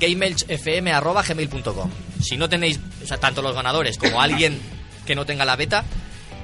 [0.00, 4.58] gameelchfm.gmail.com Si no tenéis, o sea, tanto los ganadores como alguien
[5.06, 5.84] que no tenga la beta,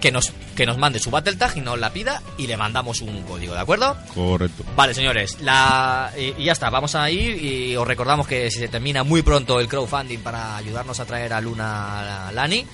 [0.00, 3.00] que nos, que nos mande su Battle Tag y nos la pida y le mandamos
[3.00, 3.96] un código, ¿de acuerdo?
[4.14, 4.64] Correcto.
[4.76, 8.58] Vale, señores, la, y, y ya está, vamos a ir y os recordamos que si
[8.58, 12.64] se termina muy pronto el crowdfunding para ayudarnos a traer a Luna Lani,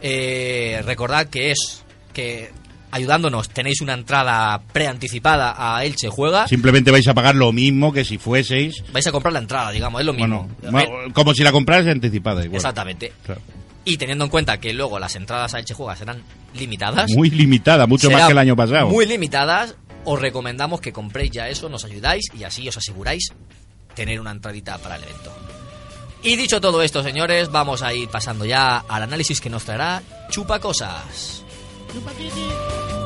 [0.00, 2.50] eh, recordad que es que
[2.90, 6.48] ayudándonos tenéis una entrada preanticipada a Elche Juega.
[6.48, 8.82] Simplemente vais a pagar lo mismo que si fueseis.
[8.92, 10.48] Vais a comprar la entrada, digamos, es lo mismo.
[10.70, 12.44] Bueno, como si la compraras anticipada.
[12.44, 12.56] Igual.
[12.56, 13.12] Exactamente.
[13.24, 13.40] Claro.
[13.84, 16.22] Y teniendo en cuenta que luego las entradas a Elche Juega serán
[16.54, 17.10] limitadas.
[17.12, 18.88] Muy limitada, mucho más que el año pasado.
[18.88, 19.74] Muy limitadas.
[20.04, 23.32] Os recomendamos que compréis ya eso, nos ayudáis y así os aseguráis
[23.94, 25.32] tener una entradita para el evento.
[26.22, 30.02] Y dicho todo esto, señores, vamos a ir pasando ya al análisis que nos traerá
[30.30, 31.42] Chupa Cosas.
[31.92, 32.99] Qué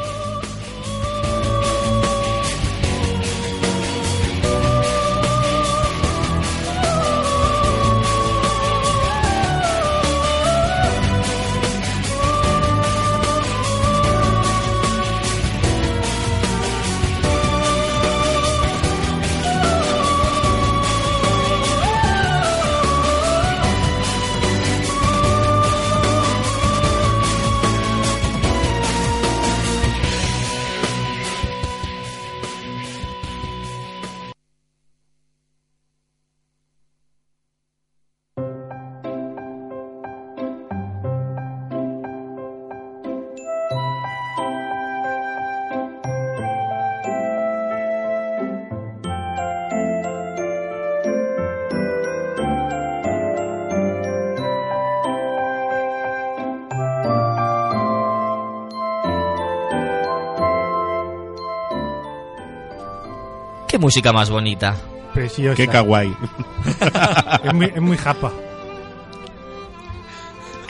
[63.85, 64.77] música más bonita.
[65.13, 65.57] Preciosa.
[65.57, 66.17] Qué kawaii.
[67.45, 68.33] Es muy, es muy japa.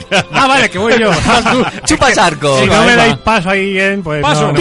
[0.33, 1.09] ah, vale, que voy yo.
[1.85, 2.59] Chupa charco.
[2.59, 4.51] Si no me dais paso ahí en, pues Paso.
[4.51, 4.59] no,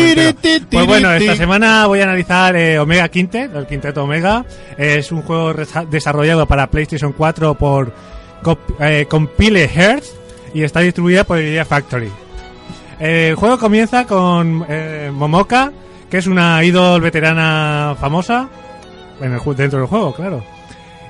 [0.70, 4.44] Pues bueno, esta semana voy a analizar eh, Omega Quintet, el Quinteto Omega.
[4.78, 5.52] Es un juego
[5.90, 7.92] desarrollado para PlayStation 4 por
[8.78, 10.04] eh, Compile Hearth
[10.54, 12.10] y está distribuida por Idea Factory.
[13.00, 15.72] Eh, el juego comienza con eh, Momoka,
[16.10, 18.48] que es una idol veterana famosa
[19.20, 20.44] en el, dentro del juego, claro.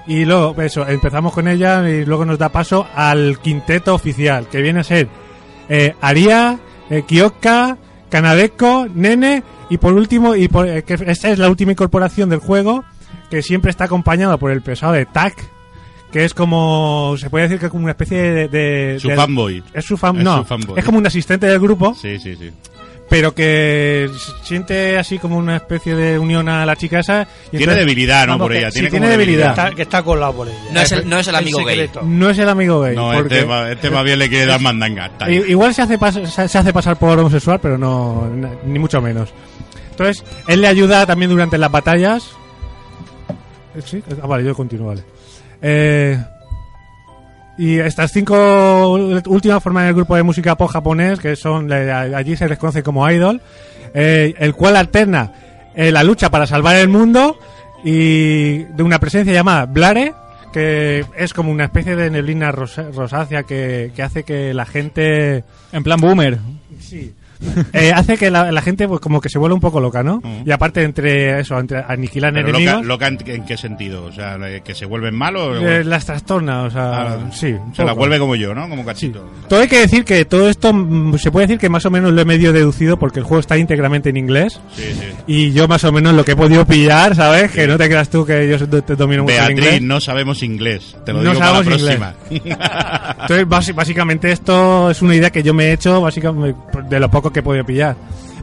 [0.06, 4.60] Y luego, eso, empezamos con ella y luego nos da paso al quinteto oficial, que
[4.60, 5.08] viene a ser
[5.68, 6.58] eh, Aria,
[6.90, 7.78] eh, Kyoka,
[8.10, 12.40] Kanadeko, Nene y por último, y por, eh, que esta es la última incorporación del
[12.40, 12.84] juego,
[13.30, 15.34] que siempre está acompañado por el pesado de Tak,
[16.12, 18.48] que es como, se puede decir que es como una especie de...
[18.48, 19.64] de- Su de- fanboy.
[19.72, 20.78] Es su fan, Es no, su fanboy.
[20.78, 22.52] es como un asistente del grupo, Sí, sí, sí.
[23.08, 24.10] Pero que
[24.42, 27.22] siente así como una especie de unión a la chica esa.
[27.22, 28.38] y Tiene entonces- debilidad, ¿no?
[28.38, 28.70] Por que ella.
[28.70, 29.50] sí, Tiene, tiene como debilidad.
[29.50, 30.58] Está- que está colado por ella.
[30.72, 31.66] No es el, no es el amigo gay.
[31.76, 32.02] secreto.
[32.02, 32.96] No es el amigo gay.
[32.96, 35.10] No, porque- este, va- este más bien le quiere dar mandanga.
[35.28, 38.28] Igual se hace, pas- se se hace pasar por homosexual, pero no,
[38.66, 39.32] ni mucho menos.
[39.90, 42.32] Entonces, él le ayuda también durante las batallas.
[43.84, 45.02] Sí, ah, vale, yo continúo, vale.
[45.62, 46.18] Eh,
[47.56, 48.92] y estas cinco
[49.26, 53.08] últimas forman el grupo de música pop japonés, que son, allí se les conoce como
[53.10, 53.40] idol,
[53.94, 55.32] eh, el cual alterna
[55.74, 57.38] eh, la lucha para salvar el mundo
[57.84, 60.14] y de una presencia llamada Blare,
[60.52, 65.44] que es como una especie de neblina rosa- rosácea que, que hace que la gente
[65.72, 66.38] En plan boomer.
[66.80, 67.12] Sí.
[67.72, 70.20] Eh, hace que la, la gente pues como que se vuelva un poco loca, ¿no?
[70.22, 70.42] Mm.
[70.46, 74.04] Y aparte entre eso, entre aniquilar Pero enemigos, loca, loca en, en qué sentido?
[74.04, 75.58] O sea, ¿que se vuelven malos?
[75.62, 77.54] eh, las trastorna, o sea, Ah, sí.
[77.74, 77.96] se la poco.
[78.00, 78.68] vuelve como yo, ¿no?
[78.68, 78.86] Como Sí.
[78.86, 79.28] cachito.
[79.48, 82.12] Todo hay que decir que todo esto mm, se puede decir que más o menos
[82.12, 85.06] lo he medio deducido porque el juego está íntegramente en inglés Sí, sí.
[85.26, 87.50] y yo más o menos lo que he podido pillar, ¿sabes?
[87.50, 89.82] Que no te creas tú que yo te domino mucho el Beatriz, inglés.
[89.82, 90.96] no sabemos inglés.
[91.04, 92.14] Te lo No digo para la sabemos próxima.
[93.22, 97.10] Entonces, basi- básicamente esto es una idea que yo me he hecho básicamente de lo
[97.10, 97.96] poco que he podido pillar.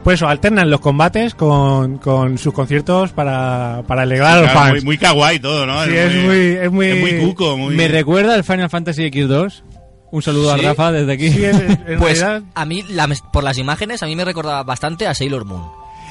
[0.04, 4.58] Pues eso, alternan los combates con, con sus conciertos para, para alegrar a los Claro,
[4.60, 4.72] fans.
[4.74, 5.84] muy, muy kawaii todo, ¿no?
[5.84, 7.74] Sí, es muy- es muy- es muy cuco, muy...
[7.76, 9.62] Me recuerda al Final Fantasy X2.
[10.10, 10.60] Un saludo Sí.
[10.64, 11.30] a Rafa desde aquí.
[11.30, 14.62] Sí, en, en Pues realidad, a mí, la- por las imágenes, a mí me recordaba
[14.64, 15.62] bastante a Sailor Moon.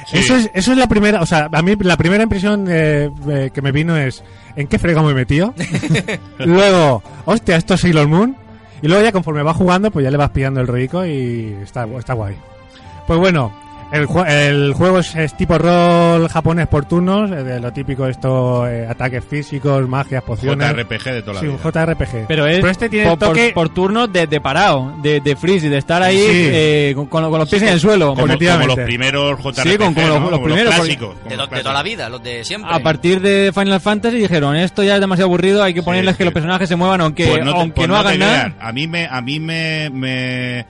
[0.09, 0.17] Sí.
[0.17, 3.51] eso, es, eso es la primera, o sea, a mí la primera impresión eh, eh,
[3.53, 4.23] que me vino es,
[4.55, 5.53] ¿en qué frega me metió?
[6.39, 8.35] luego, hostia, esto es Sailor Moon.
[8.81, 11.85] Y luego ya conforme vas jugando, pues ya le vas pillando el rollico y está,
[11.99, 12.35] está guay.
[13.07, 13.51] Pues bueno,
[13.91, 18.65] el, el juego es, es tipo rol japonés por turnos, eh, de lo típico esto,
[18.65, 20.69] eh, ataques físicos, magias, pociones.
[20.71, 21.57] JRPG de toda la Sí, un.
[21.59, 22.25] JRPG.
[22.27, 23.51] Pero es este tiene por, toque...
[23.53, 26.25] por, por turnos de, de parado, de, de freeze, y de estar ahí Sí.
[26.29, 28.15] eh, con, con los pies en el suelo.
[28.15, 31.15] Como, los primeros JRPG, Sí, como- los- primeros, clásicos.
[31.15, 32.71] como De, los lo- de toda la vida, los de siempre.
[32.73, 36.19] A partir de Final Fantasy dijeron, esto ya es demasiado aburrido, hay que ponerles sí.
[36.19, 38.53] que los personajes se muevan aunque, Pues no te- aunque pues no, hagan nada.
[38.61, 40.65] A mí me, a mí me, me-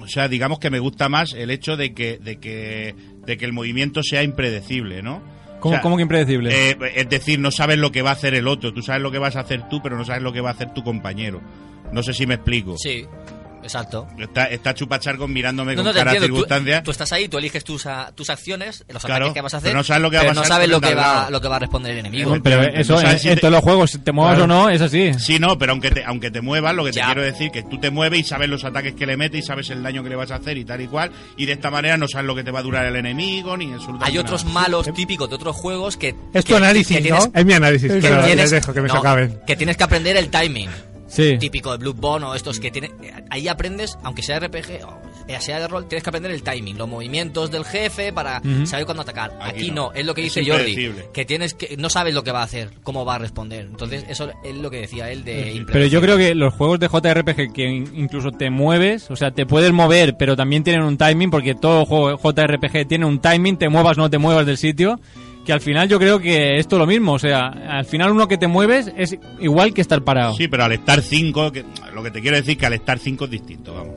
[0.00, 2.94] o sea, digamos que me gusta más el hecho de que, de que,
[3.26, 5.22] de que el movimiento sea impredecible, ¿no?
[5.60, 6.50] ¿Cómo, O sea, cómo que impredecible?
[6.70, 8.72] eh, es decir, no sabes lo que va a hacer el otro.
[8.72, 10.52] Tú sabes lo que vas a hacer tú, pero no sabes lo que va a
[10.52, 11.40] hacer tu compañero.
[11.92, 12.76] No sé si me explico.
[12.78, 13.04] Sí,
[13.68, 14.08] exacto.
[14.18, 16.36] Está, está chupacharcos mirándome No, con no te cara de entiendo.
[16.36, 16.82] Tú, circunstancia.
[16.82, 19.56] tú estás ahí, tú eliges tus, a- tus acciones, los Claro, ataques que vas a
[19.58, 21.40] hacer, pero no sabes lo que va a no sabes con lo que, va, lo
[21.40, 22.36] que va a responder el enemigo.
[22.42, 24.44] Pero no eso, sabes en, si en te- todos los juegos, te muevas Claro.
[24.44, 25.12] o no, es así.
[25.14, 27.06] Sí, no, pero aunque te, aunque te muevas, lo que te Ya.
[27.06, 29.70] quiero decir que tú te mueves y sabes los ataques que le metes y sabes
[29.70, 31.10] el daño que le vas a hacer y tal y cual.
[31.36, 33.72] Y de esta manera no sabes lo que te va a durar el enemigo ni
[33.72, 34.54] absolutamente Hay otros nada.
[34.60, 36.14] malos típicos de otros juegos que...
[36.32, 37.32] Es tu que- análisis, que tienes, ¿no?
[37.38, 39.40] Es mi análisis, pero tienes- les dejo que me no, se acaben.
[39.46, 40.68] que tienes que aprender el timing.
[41.08, 41.36] Sí.
[41.38, 42.92] típico de Bloodborne o estos que tienen
[43.30, 46.88] ahí aprendes aunque sea RPG o sea de rol tienes que aprender el timing los
[46.88, 49.86] movimientos del jefe para saber cuándo atacar aquí, Aquí no.
[49.88, 49.92] no.
[49.92, 52.44] es lo que Es dice Jordi que tienes que no sabes lo que va a
[52.44, 56.00] hacer cómo va a responder entonces eso es lo que decía él de Pero yo
[56.00, 59.72] creo que los juegos de JRPG que in- incluso te mueves, o sea, te puedes
[59.72, 63.96] mover, pero también tienen un timing, porque todo juego JRPG tiene un timing, te muevas
[63.98, 65.00] o no te muevas del sitio,
[65.48, 68.28] que al final yo creo que esto es lo mismo, o sea, al final uno
[68.28, 70.34] que te mueves es igual que estar parado.
[70.34, 71.52] Sí, pero al estar 5,
[71.94, 73.94] lo que te quiero decir que al estar 5 es distinto, vamos.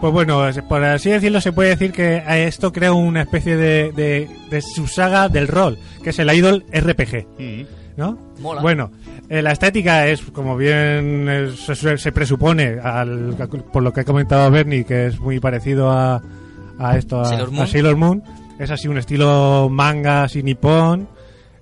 [0.00, 4.26] Pues bueno, por así decirlo, se puede decir que esto crea una especie de, de,
[4.48, 7.62] de subsaga del rol, que es el Idol RPG, Mm.
[7.98, 8.18] ¿no?
[8.40, 8.62] Mola.
[8.62, 8.90] Bueno,
[9.28, 13.36] eh, la estética es, como bien eh, se, se presupone, al,
[13.70, 16.22] por lo que ha comentado Bernie, que es muy parecido a,
[16.78, 17.66] a esto, a Sailor a.
[17.66, 18.22] Sailor Moon.
[18.58, 21.08] Es así un estilo manga, así nipón.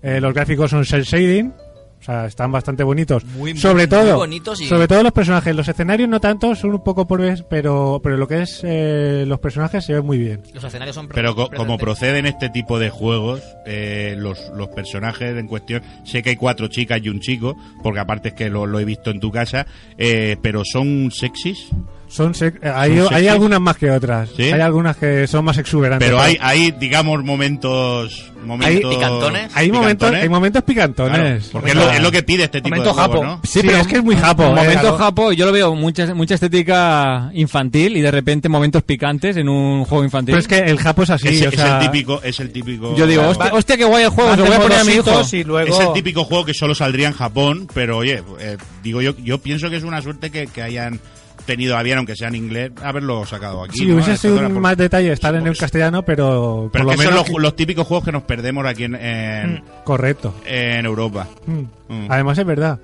[0.03, 1.53] Eh, los gráficos son cel shading,
[2.01, 3.25] O sea, están bastante bonitos.
[3.25, 5.55] Muy, sobre muy todo, bonitos y- sobre todo los personajes.
[5.55, 9.39] Los escenarios no tanto, son un poco pobres, pero, pero lo que es eh, los
[9.39, 10.43] personajes se ven muy bien.
[10.53, 15.37] Los escenarios son Pero co- como proceden este tipo de juegos, eh, los, los personajes
[15.37, 18.67] en cuestión, sé que hay cuatro chicas y un chico, porque aparte es que lo,
[18.67, 19.65] lo he visto en tu casa,
[19.97, 21.69] eh, pero son sexys.
[22.13, 24.29] Son sec- eh, hay, ¿Son hay algunas más que otras.
[24.37, 24.43] ¿Sí?
[24.43, 26.07] Hay algunas que son más exuberantes.
[26.07, 28.31] Pero hay, hay digamos, momentos...
[28.45, 29.51] momentos ¿Picantones?
[29.55, 30.23] hay momentos, picantones.
[30.23, 31.49] hay momentos Claro, picantones.
[31.51, 33.25] porque es lo, es lo que pide este tipo de Momento juegos, japo.
[33.25, 33.41] ¿no?
[33.45, 34.43] Sí, pero es que es muy japo.
[34.43, 34.99] eh, Momentos claro.
[34.99, 39.85] japo, yo lo veo mucha, mucha estética infantil y de repente momentos picantes en un
[39.87, 40.35] juego infantil.
[40.35, 41.29] Pero es que el japo es así.
[41.29, 42.95] es, o es sea, el típico, es el típico.
[42.95, 45.23] yo digo, hostia, hostia, qué guay el juego, lo voy a poner a mi hijo.
[45.33, 45.81] y luego...
[45.81, 49.39] Es el típico juego que solo saldría en Japón, pero oye, eh, digo yo, yo
[49.39, 51.01] pienso que es una suerte que, que hayan
[51.47, 53.79] tenido a bien, aunque sea en inglés, haberlo sacado aquí.
[53.79, 53.95] Sí, ¿no?
[53.95, 57.29] hubiese sido por- más detalle estar en el castellano, pero, Pero por lo son menos
[57.31, 60.35] los, los típicos juegos que nos perdemos aquí en, en, correcto.
[60.47, 61.27] en Europa.
[61.47, 61.61] Mm.
[61.89, 62.07] Mm.
[62.11, 62.79] Además es verdad.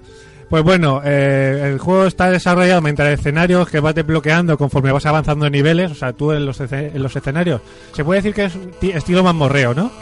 [0.51, 5.44] Pues bueno, eh, el juego está desarrollado mediante escenarios que vas desbloqueando conforme vas avanzando
[5.44, 5.90] en niveles.
[5.92, 7.61] O sea, tú en los, en los escenarios.
[7.92, 8.57] Se puede decir que es
[8.97, 9.92] estilo mazmorreo, ¿no?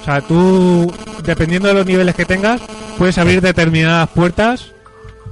[0.00, 0.92] O sea, tú,
[1.24, 2.60] dependiendo de los niveles que tengas,
[2.98, 4.72] puedes abrir determinadas puertas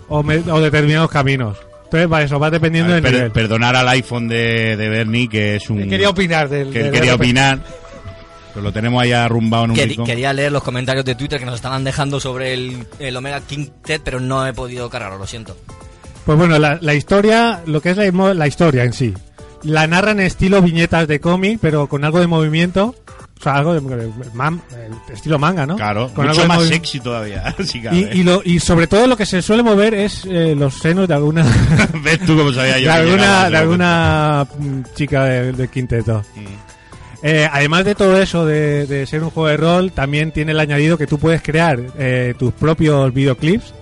[0.08, 1.56] o, o determinados caminos.
[1.92, 3.32] Entonces, va eso, va dependiendo ver, del per- nivel.
[3.32, 5.78] perdonar al iPhone de, de Bernie, que es un.
[5.78, 6.70] Que quería opinar del...
[6.72, 7.58] que del- quería del- opinar.
[8.54, 10.06] Pero lo tenemos ahí arrumbado en un rincón.
[10.06, 14.02] quería leer los comentarios de Twitter que nos estaban dejando sobre el, el Omega Quintet,
[14.04, 15.56] pero no he podido cargarlo, lo siento.
[16.24, 19.14] Pues bueno, la, la historia, lo que es la, la historia en sí,
[19.62, 22.94] la narran en estilo viñetas de cómic, pero con algo de movimiento.
[23.40, 23.80] O sea, algo de,
[24.34, 24.60] man-
[25.10, 25.74] estilo manga, ¿no?
[25.76, 27.54] Claro, Con mucho algo más sexy todavía.
[27.82, 27.96] cabe.
[28.12, 31.08] Y, y, lo, y sobre todo lo que se suele mover es eh, los senos
[31.08, 31.42] de alguna
[32.04, 32.84] ¿Ves tú cómo sabía yo?
[32.84, 36.22] de alguna, de alguna mm, chica de- quinteto.
[36.36, 36.50] momento?
[37.22, 40.60] Eh, además de todo eso de, de ser un juego de rol, también tiene el
[40.60, 43.72] añadido que tú puedes crear eh, tus propios videoclips.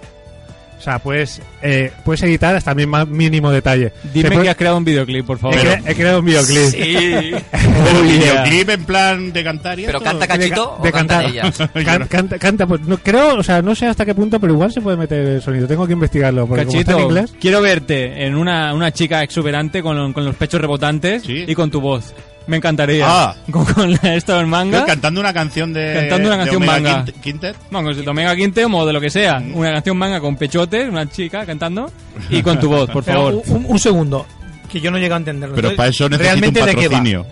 [0.79, 3.93] O sea, puedes, eh, puedes editar hasta el más mínimo detalle.
[4.15, 5.57] Dime puede- que has creado un videoclip, por he, favor.
[5.59, 6.57] cre- he creado un videoclip.
[6.71, 7.33] Sí.
[7.51, 8.43] Pero Oh, yeah.
[8.45, 10.11] videoclip en plan de cantar y pero esto?
[10.11, 11.25] canta cachito de o canta cantar.
[11.25, 11.53] ella.
[11.85, 14.73] Can- canta, canta, pues no creo, o sea, no sé hasta qué punto, pero igual
[14.73, 15.67] se puede meter el sonido.
[15.67, 17.35] Tengo que investigarlo porque como está en Cachito, inglés.
[17.41, 21.45] quiero verte en una, una chica exuberante con, con los pechos rebotantes Sí.
[21.47, 22.15] y con tu voz.
[22.49, 23.05] Me encantaría.
[23.09, 23.37] Ah.
[23.51, 24.85] Con, con esto del manga.
[24.87, 25.95] Cantando una canción de.
[26.01, 27.05] Cantando una de canción Omega manga.
[27.05, 27.57] Quint- Quintet.
[27.71, 29.39] Vamos, de Omega Quintet o de lo que sea.
[29.39, 29.55] Mm.
[29.55, 31.93] Una canción manga con pechotes, una chica cantando
[32.31, 33.43] y con tu voz, por Pero favor.
[33.47, 34.27] un, un segundo,
[34.73, 35.55] que yo no llego a entenderlo.
[35.55, 36.99] Pero Entonces, para eso necesito un ¿realmente de qué va?
[36.99, 37.27] patrocinio.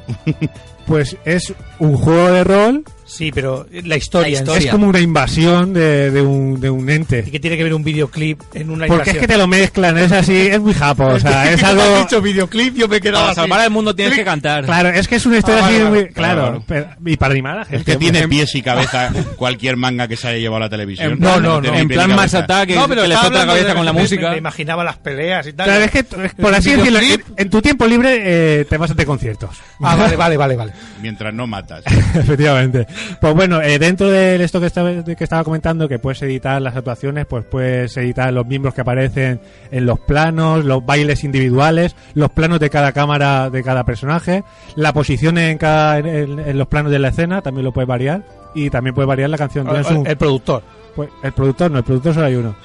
[0.87, 4.67] Pues es un juego de rol, Sí, pero la historia, La historia.
[4.67, 7.23] es como una invasión de, de un, de un Y ente.
[7.23, 10.11] que tiene que ver un videoclip en una Porque es que te lo mezclan, es
[10.11, 11.83] así, es muy japo, o sea, es algo...
[11.83, 13.41] has dicho videoclip, yo me he quedado Para así.
[13.43, 14.65] salvar al mundo tienes que cantar.
[14.65, 16.03] Claro, es que es una historia Ah, vale, así vale.
[16.05, 16.13] muy...
[16.13, 16.65] Claro, Claro.
[16.67, 17.77] pero- y para animar a gente.
[17.77, 21.13] Es que tiene pies y cabeza cualquier manga que se haya llevado a la televisión.
[21.13, 21.75] En No, no, no.
[21.75, 22.39] En y plan Mars cabeza.
[22.41, 24.31] Attack, que, No, pero que le explota la cabeza de- con la me- música.
[24.33, 25.67] Me imaginaba las peleas y tal.
[25.67, 26.99] Claro, es que, por así decirlo,
[27.37, 28.21] en, tu tiempo libre
[28.61, 29.51] eh, te vas de conciertos.
[29.81, 30.73] Ah, vale, vale, vale, vale.
[31.01, 31.85] Mientras no matas.
[32.15, 32.87] Efectivamente.
[33.21, 36.61] Pues bueno, eh, dentro de esto que estaba, de que estaba comentando, que puedes editar
[36.63, 41.95] las actuaciones, pues puedes editar los miembros que aparecen en los planos, los bailes individuales,
[42.15, 44.45] los planos de cada cámara de cada personaje,
[44.77, 47.89] la posición en, cada, en, en- en los planos de la escena, también lo puedes
[47.89, 48.23] variar.
[48.55, 49.69] Y también puedes variar la canción.
[49.69, 50.63] Un- El productor.
[50.95, 52.57] pues, el productor, no, el productor solo hay uno.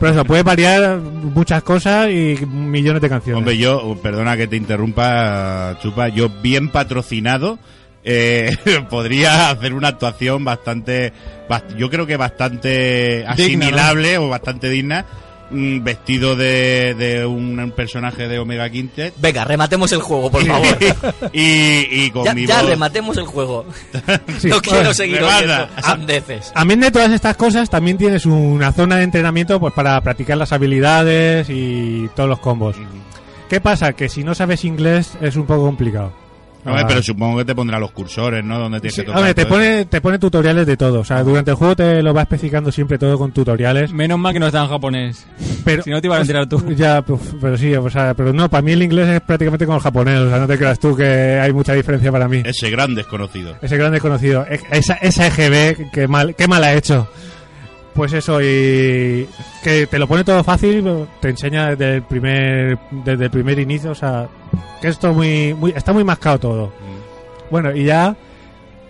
[0.00, 3.38] Pero eso, puedes variar muchas cosas y millones de canciones.
[3.38, 7.58] Hombre, yo, perdona que te interrumpa, Chupa, yo bien patrocinado
[8.04, 8.54] eh,
[8.90, 11.12] podría hacer una actuación bastante,
[11.48, 15.04] bast- yo creo que bastante asimilable o bastante digna,
[15.50, 20.66] mm, vestido de, de un personaje de Omega Quintet Venga, rematemos el juego, por favor.
[21.32, 22.70] y, y con ya, mi ya voz.
[22.70, 23.64] rematemos el juego.
[24.38, 24.48] Sí.
[24.48, 26.52] no quiero seguir oyendo sandeces.
[26.54, 30.52] Amén de todas estas cosas, también tienes una zona de entrenamiento pues para practicar las
[30.52, 32.76] habilidades y todos los combos.
[33.48, 33.92] ¿Qué pasa?
[33.92, 36.12] Que si no sabes inglés es un poco complicado.
[36.64, 36.86] Hombre, Ah.
[36.88, 38.58] pero supongo que te pondrá los cursores, ¿no?
[38.58, 39.48] Donde tienes Sí, que tocar hombre, te eso.
[39.50, 41.00] pone, te pone tutoriales de todo.
[41.00, 43.92] O sea, durante el juego te lo va especificando siempre todo con tutoriales.
[43.92, 45.26] Menos mal que no está en japonés.
[45.64, 46.62] Pero, Si no te ibas a enterar tú.
[46.76, 49.76] Ya, pues, pero sí, o sea, pero no, para mí el inglés es prácticamente como
[49.78, 50.18] el japonés.
[50.20, 51.04] O sea, no te creas tú que
[51.40, 52.42] hay mucha diferencia para mí.
[52.44, 53.56] Ese gran desconocido.
[53.60, 54.46] Ese gran desconocido.
[54.48, 57.06] E- Esa, esa EGB, que mal, qué mal ha hecho.
[57.94, 59.28] Pues eso, y
[59.62, 60.84] que te lo pone todo fácil,
[61.20, 64.26] te enseña desde el primer, desde el primer inicio, o sea,
[64.80, 66.72] que esto muy, muy, está muy mascado todo.
[67.50, 68.16] Bueno, y ya,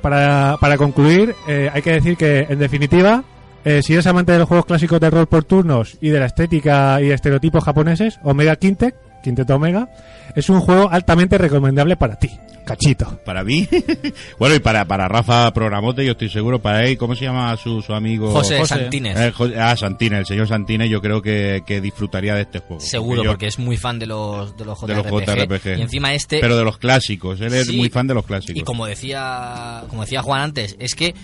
[0.00, 3.24] para, para concluir, eh, hay que decir que, en definitiva,
[3.64, 6.26] eh, si eres amante de los juegos clásicos de rol por turnos y de la
[6.26, 8.94] estética y estereotipos japoneses, Omega Quintet
[9.24, 9.88] Quinteto Omega,
[10.36, 12.30] es un juego altamente recomendable para ti,
[12.64, 13.18] cachito.
[13.24, 13.68] Para mí,
[14.38, 17.82] bueno, y para, para Rafa Programote, yo estoy seguro, para él, ¿cómo se llama su,
[17.82, 18.30] su amigo?
[18.30, 18.74] José, José.
[18.80, 19.16] Santínez.
[19.18, 22.80] Eh, ah, Santine, el señor Santine, yo creo que, que disfrutaría de este juego.
[22.80, 25.26] Seguro, yo- porque es muy fan de los, de los de los JRPG.
[25.48, 25.78] JRPG.
[25.78, 26.40] Y encima este...
[26.40, 28.60] Pero de los clásicos, él es muy fan de los clásicos.
[28.60, 31.14] Y como decía, como decía Juan antes, es que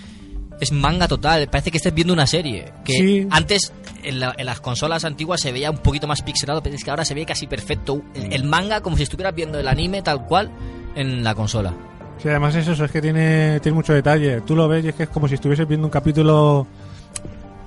[0.61, 2.67] es manga total, parece que estés viendo una serie.
[2.85, 3.27] Que Sí.
[3.31, 3.73] antes
[4.03, 6.91] en, la- en las consolas antiguas se veía un poquito más pixelado, pero es que
[6.91, 8.03] ahora se ve casi perfecto.
[8.15, 10.51] El, el manga como si estuvieras viendo el anime tal cual
[10.95, 11.73] en la consola.
[12.19, 14.43] Sí, además es eso, es que tiene, tiene mucho detalle.
[14.43, 16.67] Tú lo ves y es que es como si estuvieses viendo un capítulo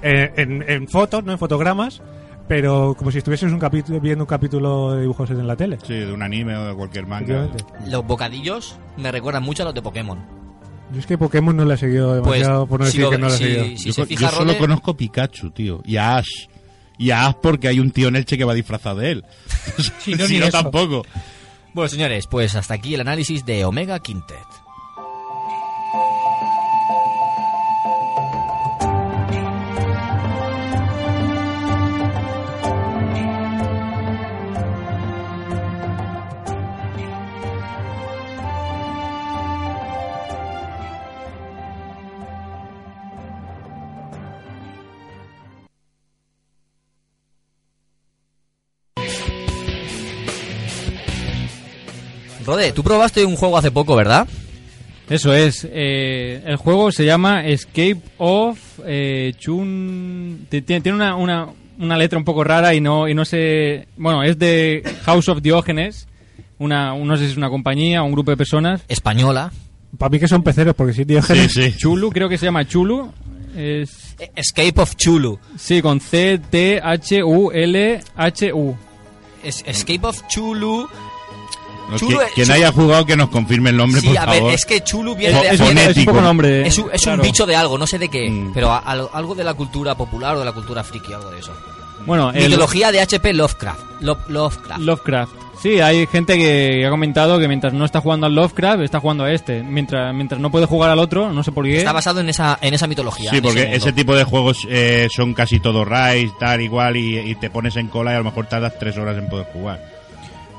[0.01, 2.01] eh, en, en fotos, no en fotogramas,
[2.47, 5.80] pero como si estuvieses un capítulo, viendo un capítulo de dibujos en la tele.
[5.86, 7.47] Sí, de un anime o de cualquier manga.
[7.88, 10.19] Los bocadillos me recuerdan mucho a los de Pokémon.
[10.91, 13.09] Yo es que Pokémon no le he seguido demasiado, Pues, por no si decir lo-
[13.09, 13.63] que no le he si- seguido.
[13.78, 15.82] si yo se co- fija yo solo conozco Pikachu, tío.
[15.86, 16.47] Y a Ash.
[16.99, 19.26] Y a Ash porque hay un tío en Elche que va disfrazado de él.
[19.99, 21.03] Si no, tampoco.
[21.74, 24.62] Bueno, señores, pues hasta aquí el análisis de Omega Quintet.
[52.55, 54.27] Rode, tú probaste un juego hace poco, ¿verdad?
[55.09, 55.67] Eso es.
[55.69, 60.45] eh, el juego se llama Escape of eh, Chun.
[60.49, 61.47] ti- Tiene, una, una,
[61.79, 63.87] una letra un poco rara y no, y no sé.
[63.97, 66.07] Bueno, es de House of Diógenes.
[66.59, 68.81] Una, no sé si es una compañía o un grupo de personas.
[68.87, 69.51] Española.
[69.97, 71.73] Para mí que son peceros, porque si tío Sí, sí.
[71.77, 73.11] Chulu, creo que se llama Chulu.
[73.57, 75.37] Es, E- Escape of Chulu.
[75.57, 75.99] sí, con
[77.43, 78.75] C-T-H-U-L-H-U.
[79.43, 80.87] Es- Escape of Chulu.
[81.89, 84.17] No, Chulo que- es- quien chulo- haya jugado que nos confirme el nombre, Sí, por
[84.17, 84.43] a favor.
[84.45, 85.49] ver, es que Chulu viene Fo- de...
[85.49, 86.67] Es, viene- es un nombre.
[86.67, 87.23] es un, es un claro.
[87.23, 88.51] bicho de algo, no sé de qué, Mm.
[88.53, 91.39] pero a- al- algo de la cultura popular o de la cultura friki, algo de
[91.39, 91.51] eso.
[92.05, 93.79] Bueno, el- Mitología de HP Lovecraft.
[94.01, 94.81] Lo- Lovecraft.
[94.81, 95.31] Lovecraft.
[95.61, 99.23] Sí, hay gente que ha comentado que mientras no está jugando al Lovecraft, está jugando
[99.23, 99.63] a este.
[99.63, 101.77] Mientras, mientras no puede jugar al otro, no sé por qué.
[101.77, 103.29] Está basado en esa, en esa mitología.
[103.29, 106.97] Sí, en porque ese ese, tipo de juegos eh, son casi todos RAID, tal, igual,
[106.97, 109.47] y, y te pones en cola y a lo mejor tardas tres horas en poder
[109.53, 109.79] jugar.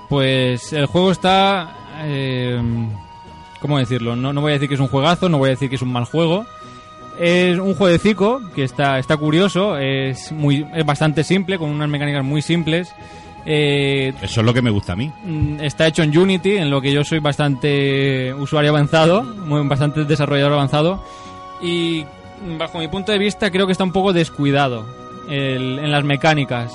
[0.08, 1.76] Pues el juego está...
[2.04, 2.60] eh,
[3.60, 4.14] ¿Cómo decirlo?
[4.14, 5.82] No, no voy a decir que es un juegazo, no voy a decir que es
[5.82, 6.44] un mal juego.
[7.18, 12.24] Es un jueguecico que está, está curioso, es, muy, es bastante simple, con unas mecánicas
[12.24, 12.92] muy simples.
[13.46, 15.10] Eh, Eso es lo que me gusta a mí.
[15.24, 20.04] mm, está hecho en Unity, en lo que yo soy bastante usuario avanzado, muy, bastante
[20.04, 21.02] desarrollador avanzado.
[21.62, 22.04] Y
[22.58, 24.84] bajo mi punto de vista creo que está un poco descuidado
[25.30, 26.72] el- en las mecánicas.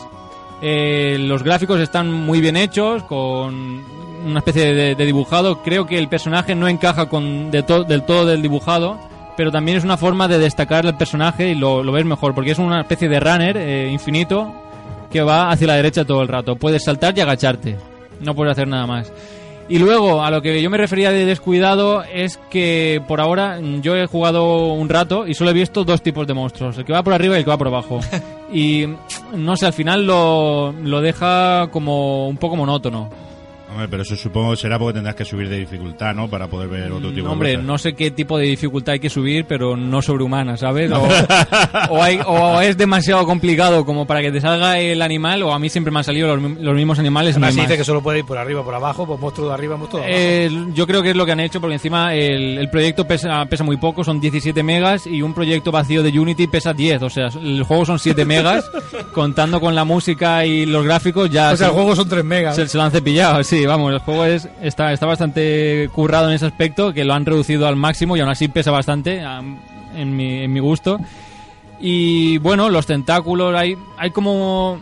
[0.61, 3.83] Eh, los gráficos están muy bien hechos, con
[4.25, 5.61] una especie de, dibujado.
[5.61, 8.99] Creo que el personaje no encaja con del todo del dibujado,
[9.37, 12.51] pero también es una forma de destacar el personaje y lo, lo ves mejor, porque
[12.51, 14.53] es una especie de runner eh, infinito
[15.11, 16.55] que va hacia la derecha todo el rato.
[16.55, 17.77] Puedes saltar y agacharte,
[18.19, 19.11] no puedes hacer nada más.
[19.69, 23.95] Y luego, a lo que yo me refería de descuidado es que por ahora yo
[23.95, 27.03] he jugado un rato y solo he visto dos tipos de monstruos, el que va
[27.03, 27.99] por arriba y el que va por abajo.
[28.51, 28.85] y
[29.35, 33.28] no sé, al final lo, lo deja como un poco monótono.
[33.71, 36.27] Hombre, pero eso supongo que será porque tendrás que subir de dificultad, ¿no?
[36.27, 37.67] Para poder ver otro tipo Hombre, de cosas.
[37.67, 40.91] no sé qué tipo de dificultad hay que subir, pero no sobrehumana, ¿sabes?
[40.91, 41.07] O,
[41.89, 45.59] o hay- o es demasiado complicado como para que te salga el animal, o a
[45.59, 47.37] mí siempre me han salido los, los mismos animales.
[47.37, 47.67] no si más.
[47.67, 50.07] dice que solo puede ir por arriba, por abajo, pues monstruo de arriba, monstruo de
[50.07, 50.19] abajo.
[50.21, 53.45] Eh, yo creo que es lo que han hecho porque encima el, el proyecto pesa,
[53.45, 57.09] pesa muy poco, son 17 megas y un proyecto vacío de Unity pesa 10, o
[57.09, 58.65] sea, el juego son 7 megas,
[59.13, 62.23] contando con la música y los gráficos ya o sea, se, el juego son 3
[62.25, 62.55] megas.
[62.55, 66.35] se, se lo han cepillado, sí, vamos, el juego es, está, está bastante currado en
[66.35, 69.21] ese aspecto, que lo han reducido al máximo y aún así pesa bastante
[69.95, 70.99] en mi, en mi gusto.
[71.79, 74.79] Y bueno, los tentáculos, hay, hay como,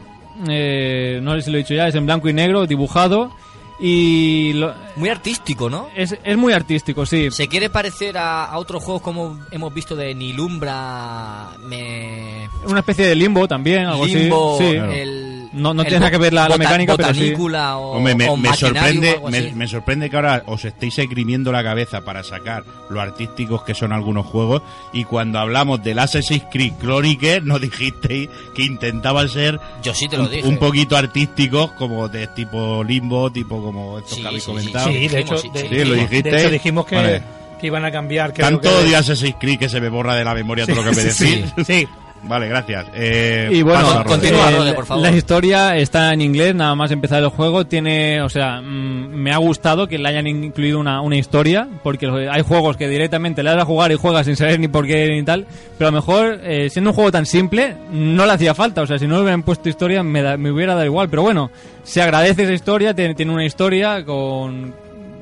[0.49, 3.31] eh, no sé si lo he dicho ya, es en blanco y negro, dibujado.
[3.79, 5.87] Y lo- Muy artístico, ¿no?
[5.95, 7.29] es, es muy artístico, sí.
[7.29, 12.49] ¿Se quiere parecer a, a otros juegos como hemos visto de Nilumbra, me...
[12.65, 14.63] Una especie de limbo también, algo Limbo, así.
[14.71, 14.75] Sí.
[14.77, 15.26] el...
[15.57, 17.33] No- no tiene nada que ver la- mecánica, pero sí.
[17.37, 19.19] o, Hombre, me, o me o sorprende,
[19.55, 23.91] me, sorprende que ahora os estéis esgrimiendo la cabeza para sacar lo artísticos que son
[23.91, 24.61] algunos juegos
[24.93, 30.17] y cuando hablamos del Assassin's Creed Chronicles nos dijisteis que intentaban ser Yo sí te
[30.17, 30.47] lo un, dije.
[30.47, 34.57] un poquito artísticos como de tipo limbo, tipo como estos Sí, que habéis sí, sí,
[34.57, 34.87] comentado.
[34.89, 35.49] sí, de hecho, de, sí.
[35.53, 36.39] Sí, lo de dijiste.
[36.41, 37.21] hecho dijimos que, Vale.
[37.59, 38.31] que iban a cambiar.
[38.33, 40.95] Tanto que- de Assassin's Creed que se me borra de la memoria todo lo que
[40.95, 41.53] me sí, decís.
[41.57, 41.87] sí, sí.
[42.23, 42.85] Vale, gracias.
[42.93, 45.03] Eh, Y bueno, continúa, eh, Rode, por favor.
[45.03, 47.65] la historia está en inglés, nada más empezar el juego.
[47.67, 48.65] Tiene, o sea, mm,
[49.13, 53.43] me ha gustado que le hayan incluido una, una historia, porque hay juegos que directamente
[53.43, 55.45] le das a jugar y juegas sin saber ni por qué ni tal.
[55.77, 58.81] Pero a lo mejor, eh, siendo un juego tan simple, no le hacía falta.
[58.81, 61.09] O sea, si no le hubieran puesto historia, me, da- me hubiera dado igual.
[61.09, 61.49] Pero bueno,
[61.83, 64.73] se agradece esa historia, tiene, tiene una historia con,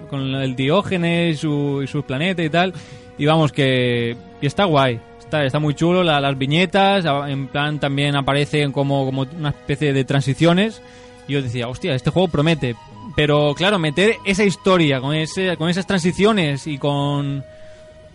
[0.09, 2.73] con el Diógenes y su, y su planeta y tal.
[3.17, 4.99] Y vamos, que, que está guay.
[5.25, 9.91] Está, está muy chulo, la- las viñetas, en plan también aparecen como, como una especie
[9.91, 10.81] de transiciones.
[11.27, 12.75] Y yo decía, hostia, este juego promete.
[13.15, 17.43] Pero claro, meter esa historia con, ese, con esas transiciones y con...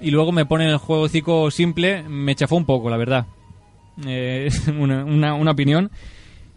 [0.00, 3.26] Y luego me ponen el juego simple, me chafó un poco, la verdad.
[4.06, 4.48] Eh,
[4.78, 5.90] una, una opinión.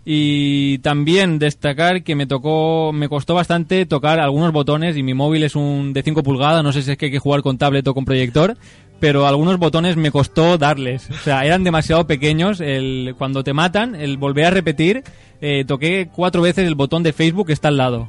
[0.05, 5.43] Y también destacar que me tocó, me costó bastante tocar algunos botones y mi móvil
[5.43, 7.87] es un de 5 pulgadas, no sé si es que hay que jugar con tablet
[7.87, 8.57] o con proyector,
[8.99, 11.09] pero algunos botones me costó darles.
[11.09, 12.61] O sea, eran demasiado pequeños.
[12.61, 15.03] El, cuando te matan, el volver a repetir,
[15.41, 18.07] eh, toqué cuatro veces el botón de Facebook que está al lado.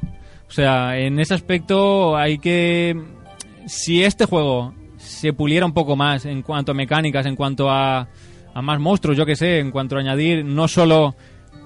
[0.48, 2.96] O sea, en ese aspecto hay que...
[3.66, 8.08] Si este juego se puliera un poco más en cuanto a mecánicas, en cuanto a,
[8.54, 11.14] a más monstruos, yo que sé, en cuanto a añadir no solo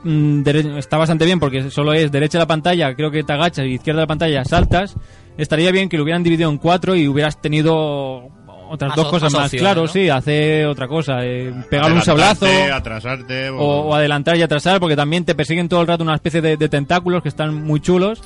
[0.05, 0.43] mm,
[0.79, 3.75] está bastante bien porque solo es derecha de la pantalla, creo que te agachas y
[3.75, 4.97] izquierda de la pantalla saltas.
[5.37, 8.31] Estaría bien que lo hubieran dividido en cuatro y hubieras tenido
[8.69, 9.89] otras dos cosas más claro, ¿no?
[9.89, 13.51] sí, hacer otra cosa, eh, pegar un sablazo atrasarte.
[13.51, 16.57] o, o adelantar y atrasar porque también te persiguen todo el rato una especie de,
[16.57, 18.21] de tentáculos que están muy chulos.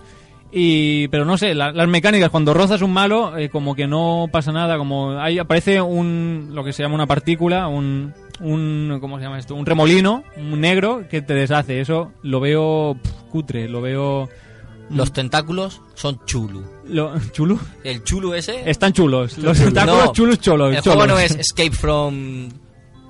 [0.54, 4.26] Y, pero no sé, la- las mecánicas, cuando rozas un malo, eh, como que no
[4.30, 9.16] pasa nada, como ahí aparece un, lo que se llama una partícula, un, un, ¿cómo
[9.16, 9.54] se llama esto?
[9.54, 11.80] Un remolino, un negro que te deshace.
[11.80, 12.98] Eso lo veo
[13.30, 14.28] cutre, lo veo...
[14.90, 16.62] Los tentáculos son chulu.
[16.92, 17.58] Lo, ¿Chulo?
[17.84, 18.68] El chulu ese...
[18.70, 19.36] Están chulos.
[19.38, 20.74] Los tentáculos No, chulos cholos.
[20.76, 21.14] El juego cholos.
[21.16, 22.48] no es Escape from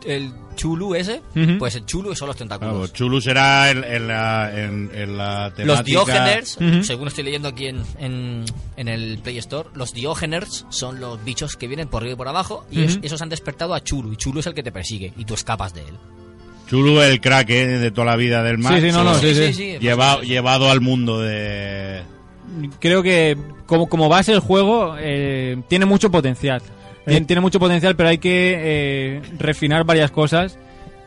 [0.07, 1.23] el chulu ese,
[1.61, 2.73] pues el chulu son los tentáculos.
[2.75, 5.65] Claro, Chulu será en, en la, en, en la temática...
[5.67, 8.45] Los diógenes, según estoy leyendo aquí en, en,
[8.77, 12.27] en el Play Store, los diógenes son los bichos que vienen por arriba y por
[12.29, 15.13] abajo y es- esos han despertado a Chulu y Chulu es el que te persigue
[15.17, 15.95] y tú escapas de él.
[16.69, 18.75] Chulu el crack eh, de toda la vida del mar.
[18.81, 19.79] Sí, sí, no, no, sí, sí.
[19.79, 22.03] Lleva- llevado al mundo de...
[22.81, 23.37] creo que
[23.67, 26.63] como, como base el juego eh, tiene mucho potencial.
[27.07, 30.57] Tien- Tiene mucho potencial, pero hay que eh, refinar varias cosas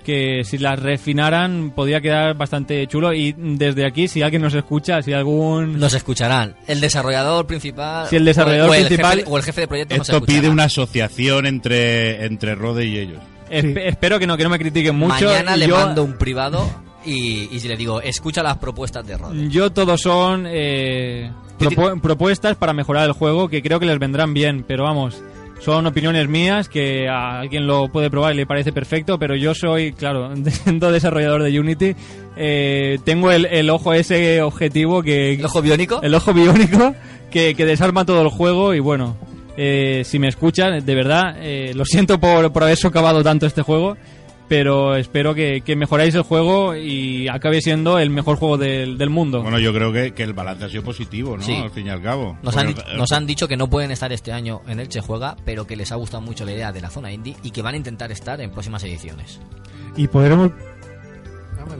[0.04, 3.14] que si las refinaran podría quedar bastante chulo.
[3.14, 5.80] Y desde aquí, si alguien nos escucha, si algún...
[5.80, 6.56] Nos escucharán.
[6.68, 8.08] El desarrollador principal.
[8.08, 10.66] Si el desarrollador o el principal- jefe, o el jefe de proyecto Esto pide una
[10.66, 13.20] asociación entre, entre Rode y ellos.
[13.50, 15.26] espe- Espero que no, que no me critiquen mucho.
[15.26, 16.70] Mañana Y le yo, mando un privado
[17.06, 19.34] y, y le digo, escucha las propuestas de Rod.
[19.49, 24.34] Yo todos son eh, propu- propuestas para mejorar el juego que creo que les vendrán
[24.34, 25.22] bien, pero vamos,
[25.62, 29.53] son opiniones mías que a alguien lo puede probar y le parece perfecto, pero yo
[29.56, 31.95] soy, claro, siendo desarrollador de Unity,
[32.38, 35.34] eh, tengo el, el ojo ese objetivo que...
[35.36, 36.01] ¿El ojo biónico?
[36.01, 36.93] El ojo biónico
[37.32, 39.16] que, que desarma todo el juego y bueno,
[39.58, 43.62] eh, si me escuchan, de verdad, eh, lo siento por, por haber socavado tanto este
[43.62, 43.95] juego,
[44.48, 49.10] pero espero que, que mejoráis el juego y acabe siendo el mejor juego del, del
[49.10, 49.41] mundo.
[49.41, 51.43] Bueno, yo creo que, que el balance ha sido positivo, ¿no?
[51.43, 51.56] Sí.
[51.56, 52.38] Al fin y al cabo.
[52.43, 54.80] Nos han, Porque di- el- nos han dicho que no pueden estar este año en
[54.80, 57.52] Elche Juega, pero que les ha gustado mucho la idea de la zona indie y
[57.52, 59.39] que van a intentar estar en próximas ediciones.
[59.98, 60.52] Y podremos.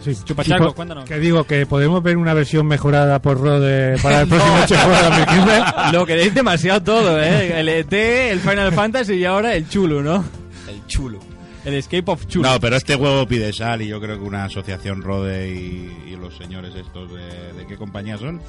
[0.04, 1.06] Sí, Chupachaco, po- cuéntanos.
[1.06, 5.02] Que digo que podemos ver una versión mejorada por Rode para el próximo Noche Juega
[5.04, 5.62] 2015.
[5.94, 7.60] Lo queréis demasiado todo, ¿eh?
[7.60, 10.24] El ET, el Final Fantasy y ahora el Chulo, ¿no?
[10.68, 11.20] El chulo.
[11.66, 12.50] El Escape of Chulo.
[12.50, 16.16] No, pero este juego pide sal y yo creo que una asociación Rode y, y
[16.16, 18.40] los señores estos de, ¿de qué compañía son?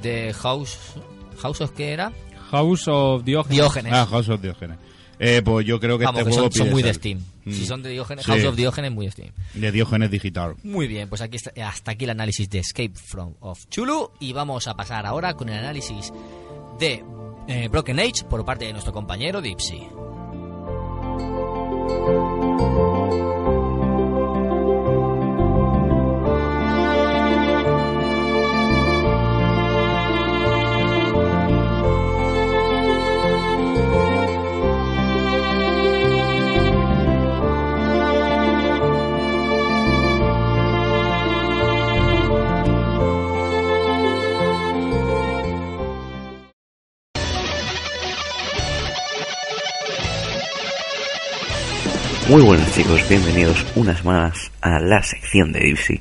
[0.00, 0.78] De House.
[1.40, 2.12] ¿House of qué era?
[2.50, 3.56] House of Diógenes.
[3.56, 3.92] Diógenes.
[3.92, 4.78] Ah, House of Diógenes.
[5.18, 6.96] Eh, pues yo creo que Vamos, este que juego son, muy de sal.
[6.96, 7.18] Steam.
[7.44, 7.52] Mm.
[7.52, 8.30] Si son de Diógenes, Sí.
[8.32, 9.30] House of Diógenes, muy de Steam.
[9.54, 10.54] De Diógenes Digital.
[10.62, 14.32] Muy bien, pues aquí está, hasta aquí el análisis de Escape from of Chulu y
[14.32, 16.12] vamos a pasar ahora con el análisis
[16.80, 17.04] de
[17.48, 19.86] eh, Broken Age por parte de nuestro compañero Dipsy.
[52.32, 56.00] Muy buenas chicos, bienvenidos una semana más a la sección de Dipsy.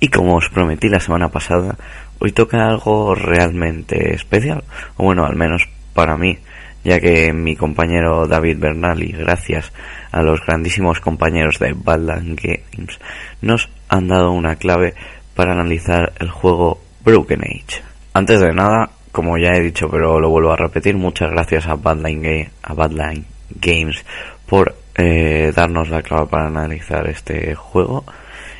[0.00, 1.76] Y como os prometí la semana pasada,
[2.20, 4.64] hoy toca algo realmente especial,
[4.96, 6.38] o bueno, al menos para mí,
[6.84, 9.70] ya que mi compañero David Bernal y gracias
[10.10, 12.98] a los grandísimos compañeros de Badland Games
[13.42, 14.94] nos han dado una clave
[15.34, 17.82] para analizar el juego Broken Age.
[18.14, 21.74] Antes de nada, como ya he dicho, pero lo vuelvo a repetir, muchas gracias a
[21.74, 24.02] Badline, a Badline Games
[24.46, 28.04] por eh, darnos la clave para analizar este juego.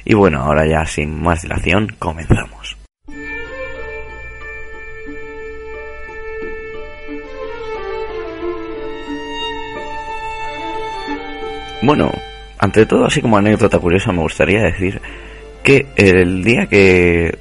[0.04, 2.76] Y bueno, ahora ya sin más dilación, comenzamos.
[11.82, 12.10] Bueno,
[12.58, 15.00] ante todo, así como anécdota curiosa, me gustaría decir
[15.62, 17.38] que el día que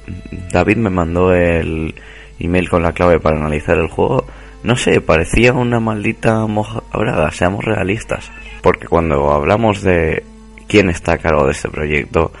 [0.52, 1.94] David me mandó el
[2.38, 4.26] email con la clave para analizar el juego,
[4.62, 8.30] no sé, parecía una maldita moja braga, seamos realistas.
[8.62, 10.24] Porque cuando hablamos de
[10.66, 12.32] quién está a cargo de este proyecto,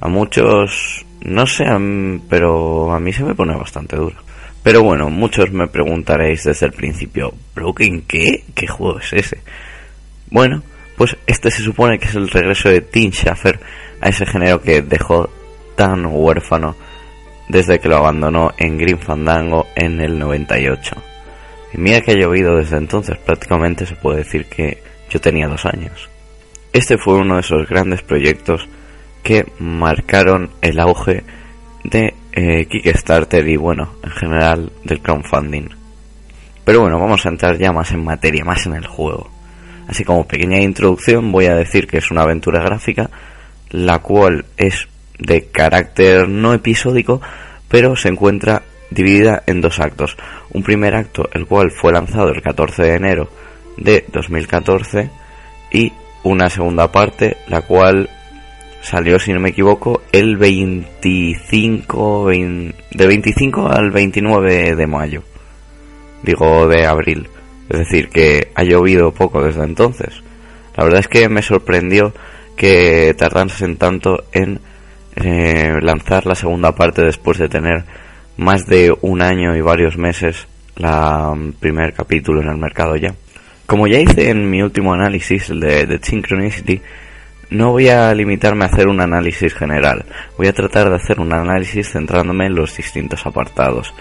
[0.00, 1.64] a muchos, no sé,
[2.28, 4.16] pero a mí se me pone bastante duro.
[4.62, 8.42] Pero bueno, muchos me preguntaréis desde el principio, ¿Broken qué?
[8.54, 9.38] ¿Qué juego es ese?
[10.30, 10.62] Bueno,
[10.96, 13.60] pues este se supone que es el regreso de Tim Schafer
[14.00, 15.30] a ese género que dejó
[15.76, 16.74] tan huérfano
[17.48, 20.96] desde que lo abandonó en Green Fandango en el 98.
[21.72, 25.64] Y mira que ha llovido desde entonces, prácticamente se puede decir que yo tenía dos
[25.66, 26.08] años.
[26.72, 28.68] Este fue uno de esos grandes proyectos
[29.22, 31.24] que marcaron el auge
[31.84, 35.68] de eh, Kickstarter y bueno, en general del crowdfunding.
[36.64, 39.30] Pero bueno, vamos a entrar ya más en materia, más en el juego.
[39.88, 43.08] Así como pequeña introducción voy a decir que es una aventura gráfica,
[43.70, 44.88] la cual es
[45.18, 47.20] de carácter no episódico,
[47.68, 50.16] pero se encuentra dividida en dos actos.
[50.50, 53.28] Un primer acto, el cual fue lanzado el 14 de enero
[53.76, 55.10] de 2014,
[55.72, 58.08] y una segunda parte, la cual
[58.82, 65.22] salió, si no me equivoco, el 25, vein- de 25 al 29 de mayo.
[66.22, 67.28] Digo, de abril.
[67.68, 70.22] Es decir, que ha llovido poco desde entonces.
[70.76, 72.12] La verdad es que me sorprendió
[72.56, 74.60] que tardasen tanto en
[75.16, 77.84] eh, lanzar la segunda parte después de tener
[78.36, 83.14] más de un año y varios meses la mm, primer capítulo en el mercado ya.
[83.66, 86.80] Como ya hice en mi último análisis, de, de Synchronicity,
[87.50, 90.04] no voy a limitarme a hacer un análisis general.
[90.36, 93.92] Voy a tratar de hacer un análisis centrándome en los distintos apartados.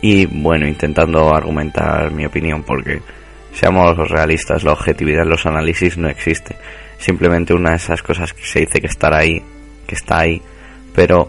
[0.00, 3.00] Y bueno, intentando argumentar mi opinión porque,
[3.52, 6.56] seamos realistas, la objetividad en los análisis no existe.
[6.98, 9.42] Simplemente una de esas cosas que se dice que estará ahí,
[9.86, 10.42] que está ahí,
[10.94, 11.28] pero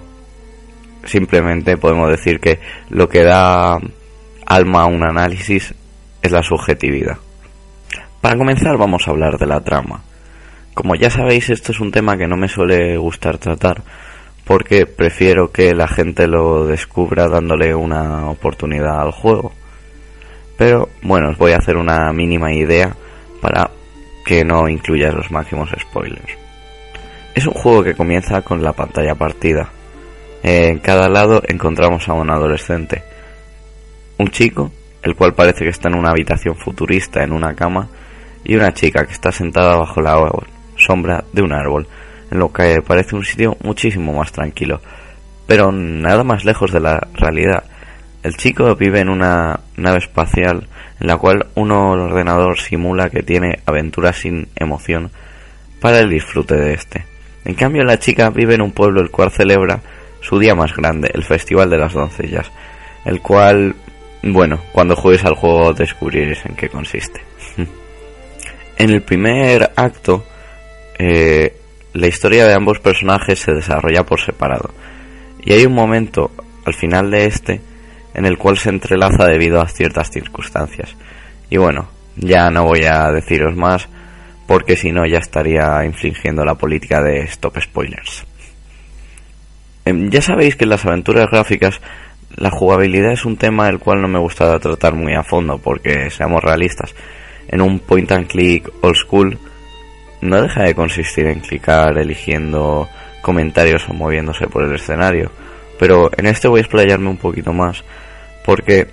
[1.05, 3.79] simplemente podemos decir que lo que da
[4.45, 5.73] alma a un análisis
[6.21, 7.17] es la subjetividad.
[8.21, 10.01] Para comenzar vamos a hablar de la trama.
[10.73, 13.81] Como ya sabéis, esto es un tema que no me suele gustar tratar
[14.45, 19.51] porque prefiero que la gente lo descubra dándole una oportunidad al juego.
[20.57, 22.95] Pero bueno, os voy a hacer una mínima idea
[23.41, 23.71] para
[24.25, 26.37] que no incluya los máximos spoilers.
[27.33, 29.69] Es un juego que comienza con la pantalla partida.
[30.47, 33.01] En cada lado encontramos a un adolescente.
[34.19, 34.71] Un chico,
[35.01, 37.89] el cual parece que está en una habitación futurista en una cama,
[38.43, 40.31] y una chica que está sentada bajo la
[40.77, 41.87] sombra de un árbol,
[42.29, 44.81] en lo que parece un sitio muchísimo más tranquilo,
[45.47, 47.63] pero nada más lejos de la realidad.
[48.21, 50.67] El chico vive en una nave espacial
[50.99, 55.09] en la cual un ordenador simula que tiene aventuras sin emoción
[55.81, 57.03] para el disfrute de este.
[57.45, 59.81] En cambio la chica vive en un pueblo el cual celebra
[60.25, 62.51] su día más grande, el Festival de las Doncellas,
[63.05, 63.75] el cual,
[64.23, 67.21] bueno, cuando juegues al juego descubriréis en qué consiste.
[68.77, 70.25] en el primer acto,
[70.97, 71.55] eh,
[71.93, 74.71] la historia de ambos personajes se desarrolla por separado.
[75.43, 76.31] Y hay un momento
[76.65, 77.61] al final de este
[78.15, 80.95] en el cual se entrelaza debido a ciertas circunstancias.
[81.49, 83.87] Y bueno, ya no voy a deciros más
[84.47, 88.25] porque si no ya estaría infringiendo la política de stop spoilers.
[89.85, 91.79] Em, ya sabéis que en las aventuras gráficas
[92.35, 96.09] la jugabilidad es un tema el cual no me gusta tratar muy a fondo porque
[96.09, 96.95] seamos realistas.
[97.47, 99.37] En un point and click old school
[100.21, 102.89] no deja de consistir en clicar eligiendo
[103.21, 105.31] comentarios o moviéndose por el escenario.
[105.77, 107.83] Pero en este voy a explayarme un poquito más
[108.43, 108.87] porque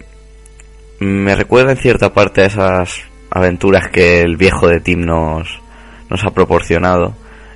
[1.00, 5.48] me recuerda en cierta parte a esas aventuras que el viejo de Tim nos,
[6.10, 7.14] nos ha proporcionado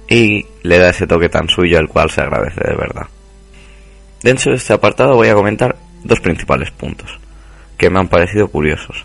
[0.09, 3.07] y le da ese toque tan suyo el cual se agradece de verdad.
[4.23, 7.19] Dentro de este apartado voy a comentar dos principales puntos
[7.77, 9.05] que me han parecido curiosos.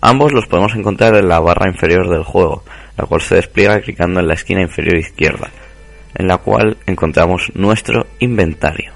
[0.00, 2.64] Ambos los podemos encontrar en la barra inferior del juego,
[2.96, 5.50] la cual se despliega clicando en la esquina inferior izquierda,
[6.14, 8.92] en la cual encontramos nuestro inventario.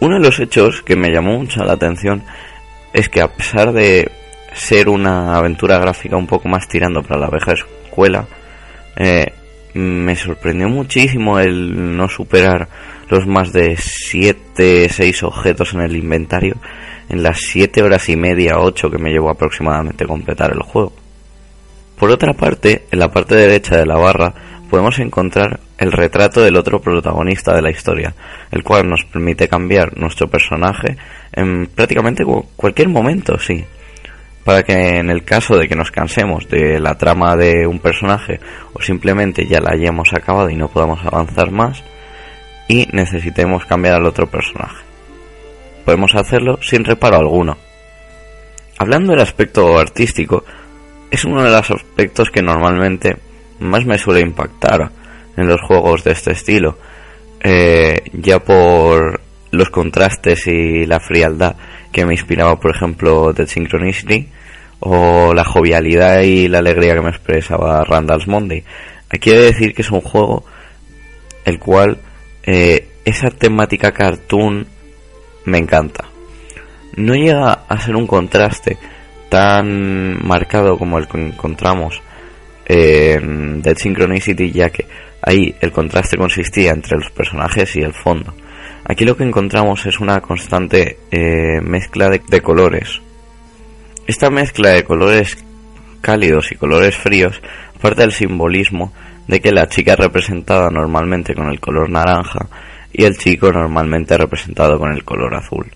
[0.00, 2.22] Uno de los hechos que me llamó mucho la atención
[2.92, 4.10] es que a pesar de
[4.54, 8.26] ser una aventura gráfica un poco más tirando para la vieja escuela,
[8.96, 9.32] eh,
[9.74, 12.68] me sorprendió muchísimo el no superar
[13.10, 16.56] los más de 7, 6 objetos en el inventario
[17.10, 20.92] en las 7 horas y media, 8 que me llevó aproximadamente completar el juego.
[21.98, 24.32] Por otra parte, en la parte derecha de la barra
[24.70, 28.14] podemos encontrar el retrato del otro protagonista de la historia,
[28.52, 30.96] el cual nos permite cambiar nuestro personaje
[31.32, 33.64] en prácticamente cualquier momento, sí.
[34.44, 38.38] Para que en el caso de que nos cansemos de la trama de un personaje
[38.72, 41.82] o simplemente ya la hayamos acabado y no podamos avanzar más
[42.70, 44.84] y necesitemos cambiar al otro personaje.
[45.84, 47.58] Podemos hacerlo sin reparo alguno.
[48.78, 50.44] Hablando del aspecto artístico,
[51.10, 53.16] es uno de los aspectos que normalmente
[53.58, 54.88] más me suele impactar
[55.36, 56.78] en los juegos de este estilo,
[57.40, 61.56] eh, ya por los contrastes y la frialdad
[61.90, 64.28] que me inspiraba, por ejemplo, The Synchronicity,
[64.78, 68.62] o la jovialidad y la alegría que me expresaba Randall's Monday.
[69.10, 70.44] Aquí he de decir que es un juego
[71.44, 71.98] el cual
[72.42, 74.66] eh, esa temática cartoon
[75.44, 76.04] me encanta.
[76.96, 78.76] No llega a ser un contraste
[79.28, 82.02] tan marcado como el que encontramos
[82.66, 84.86] en Dead Synchronicity, ya que
[85.22, 88.34] ahí el contraste consistía entre los personajes y el fondo.
[88.84, 93.00] Aquí lo que encontramos es una constante eh, mezcla de, colores.
[94.06, 95.36] Esta mezcla de colores
[96.00, 97.40] cálidos y colores fríos
[97.80, 98.92] parte del simbolismo
[99.26, 102.46] de que la chica es representada normalmente con el color naranja
[102.92, 105.66] y el chico normalmente representado con el color azul.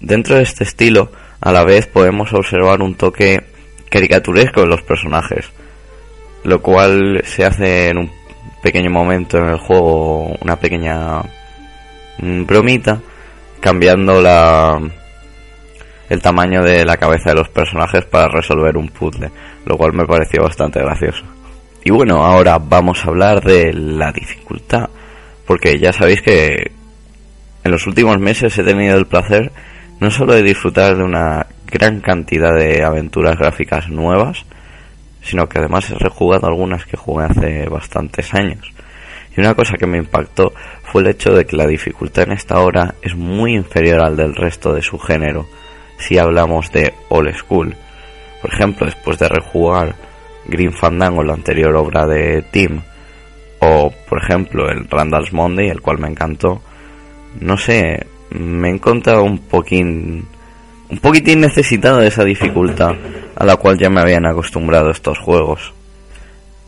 [0.00, 1.10] Dentro de este estilo,
[1.40, 3.42] a la vez podemos observar un toque
[3.88, 5.46] caricaturesco en los personajes,
[6.42, 8.10] lo cual se hace en un
[8.62, 11.22] pequeño momento en el juego, una pequeña
[12.18, 13.00] mm, bromita,
[13.60, 14.80] cambiando la
[16.08, 19.30] el tamaño de la cabeza de los personajes para resolver un puzzle,
[19.64, 21.24] lo cual me pareció bastante gracioso.
[21.84, 24.88] Y bueno, ahora vamos a hablar de la dificultad,
[25.46, 26.72] porque ya sabéis que
[27.62, 29.52] en los últimos meses he tenido el placer
[30.00, 34.44] no solo de disfrutar de una gran cantidad de aventuras gráficas nuevas,
[35.22, 38.72] sino que además he rejugado algunas que jugué hace bastantes años.
[39.36, 40.52] Y una cosa que me impactó
[40.84, 44.34] fue el hecho de que la dificultad en esta hora es muy inferior al del
[44.34, 45.46] resto de su género,
[45.98, 47.74] si hablamos de old school.
[48.40, 49.94] Por ejemplo, después de rejugar
[50.46, 52.80] Green Fandango, la anterior obra de Tim,
[53.60, 56.60] o por ejemplo el Randall's Monday, el cual me encantó,
[57.40, 60.26] no sé, me he encontrado un poquín
[60.90, 62.92] un poquitín necesitado de esa dificultad
[63.36, 65.72] a la cual ya me habían acostumbrado estos juegos.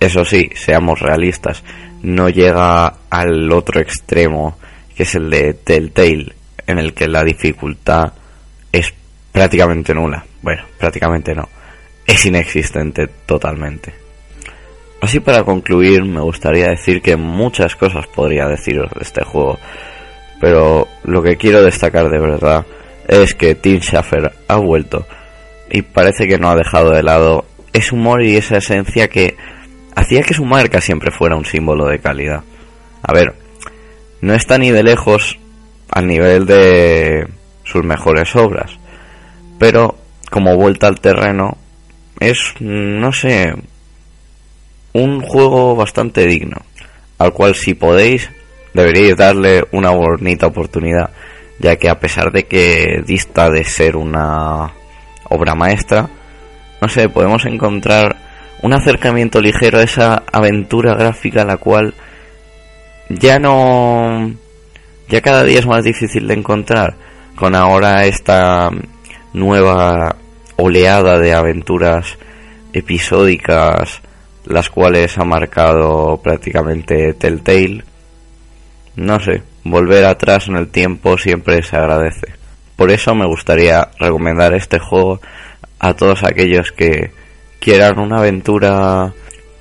[0.01, 1.63] Eso sí, seamos realistas,
[2.03, 4.59] no llega al otro extremo,
[4.95, 6.33] que es el de Telltale,
[6.67, 8.13] en el que la dificultad
[8.73, 8.93] es
[9.37, 10.25] prácticamente nula.
[10.41, 11.47] Bueno, prácticamente no.
[12.07, 13.93] Es inexistente totalmente.
[15.03, 19.59] Así para concluir, me gustaría decir que muchas cosas podría deciros de este juego,
[20.41, 22.65] pero lo que quiero destacar de verdad
[23.07, 25.07] es que Tim Schafer ha vuelto
[25.71, 29.37] y parece que no ha dejado de lado ese humor y esa esencia que
[29.95, 32.43] hacía que su marca siempre fuera un símbolo de calidad.
[33.03, 33.35] A ver,
[34.23, 35.39] no está ni de lejos
[35.91, 37.29] al nivel de
[37.65, 38.79] sus mejores obras,
[39.59, 39.97] pero
[40.31, 41.57] como vuelta al terreno
[42.21, 43.55] es, no sé,
[44.93, 46.57] un juego bastante digno,
[47.19, 48.31] al cual si podéis
[48.75, 51.11] deberíais darle una bonita oportunidad
[51.59, 54.73] ya que a pesar de que dista de ser una
[55.29, 56.09] obra maestra,
[56.81, 58.17] no sé, podemos encontrar
[58.63, 61.95] un acercamiento ligero a esa aventura gráfica la cual
[63.09, 64.33] ya no
[65.09, 66.95] ya cada día es más difícil de encontrar.
[67.37, 68.71] Con ahora esta
[69.37, 70.17] nueva
[70.57, 72.19] oleada de aventuras
[72.73, 74.01] episódicas
[74.47, 77.85] las cuales ha marcado prácticamente Telltale
[78.97, 82.29] no sé volver atrás en el tiempo siempre se agradece.
[82.77, 85.21] Por eso me gustaría recomendar este juego
[85.79, 87.11] a todos aquellos que
[87.59, 89.13] quieran una aventura,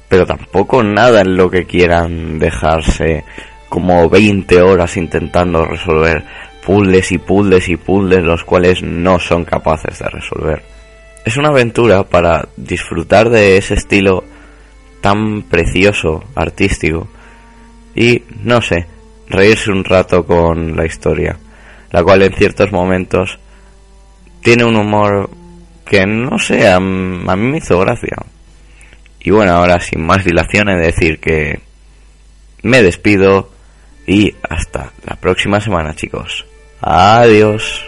[0.07, 3.25] pero tampoco nada en lo que quieran dejarse
[3.67, 6.23] como 20 horas intentando resolver
[6.65, 10.63] puzzles y puzzles y puzzles los cuales no son capaces de resolver.
[11.23, 14.23] Es una aventura para disfrutar de ese estilo
[15.01, 17.07] tan precioso, artístico,
[17.95, 18.87] y no sé,
[19.27, 21.37] reírse un rato con la historia,
[21.91, 23.39] la cual en ciertos momentos
[24.41, 25.29] tiene un humor
[25.85, 28.17] que no sé, a, mí me hizo gracia.
[29.19, 31.59] Y bueno, ahora sin más dilaciones decir que
[32.63, 33.51] me despido
[34.07, 36.45] y hasta la próxima semana chicos.
[36.81, 37.85] Adiós.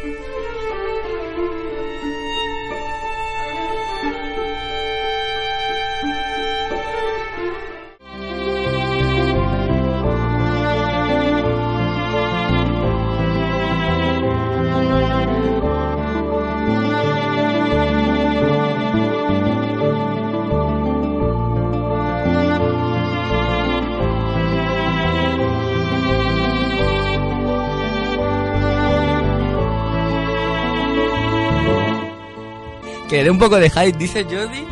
[33.28, 34.64] Dé un poco de hype, dice Jordi.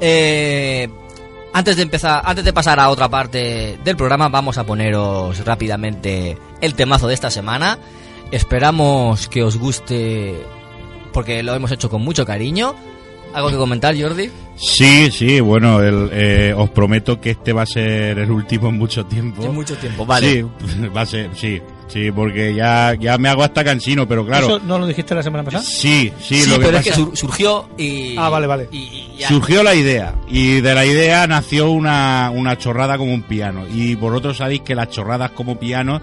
[0.00, 0.88] Eh,
[1.52, 6.38] antes de empezar, antes de pasar a otra parte del programa, vamos a poneros rápidamente
[6.60, 7.76] el temazo de esta semana.
[8.30, 10.36] Esperamos que os guste
[11.12, 12.76] porque lo hemos hecho con mucho cariño.
[13.34, 14.30] ¿Algo que comentar, Jordi?
[14.54, 18.78] Sí, sí, bueno, el, eh, os prometo que este va a ser el último en
[18.78, 19.42] mucho tiempo.
[19.42, 20.32] En mucho tiempo, vale.
[20.32, 24.46] Sí, va a ser, sí, sí, porque ya, ya me hago hasta cansino, pero claro.
[24.46, 25.64] ¿Eso no lo dijiste la semana pasada?
[25.64, 28.16] Sí, sí, Sí, lo que pero pasa es que sur- surgió y...
[28.16, 28.68] Ah, vale, vale.
[28.70, 29.28] y- y ya.
[29.28, 33.94] Surgió la idea y de la idea nació una, una chorrada como un piano y
[33.96, 36.00] vosotros sabéis que las chorradas como piano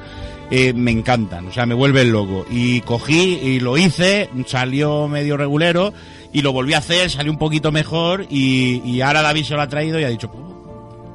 [0.51, 5.37] eh, me encantan, o sea, me vuelven loco y cogí y lo hice, salió medio
[5.37, 5.91] regulero
[6.33, 9.61] y lo volví a hacer, salió un poquito mejor y, y ahora David se lo
[9.61, 10.29] ha traído y ha dicho,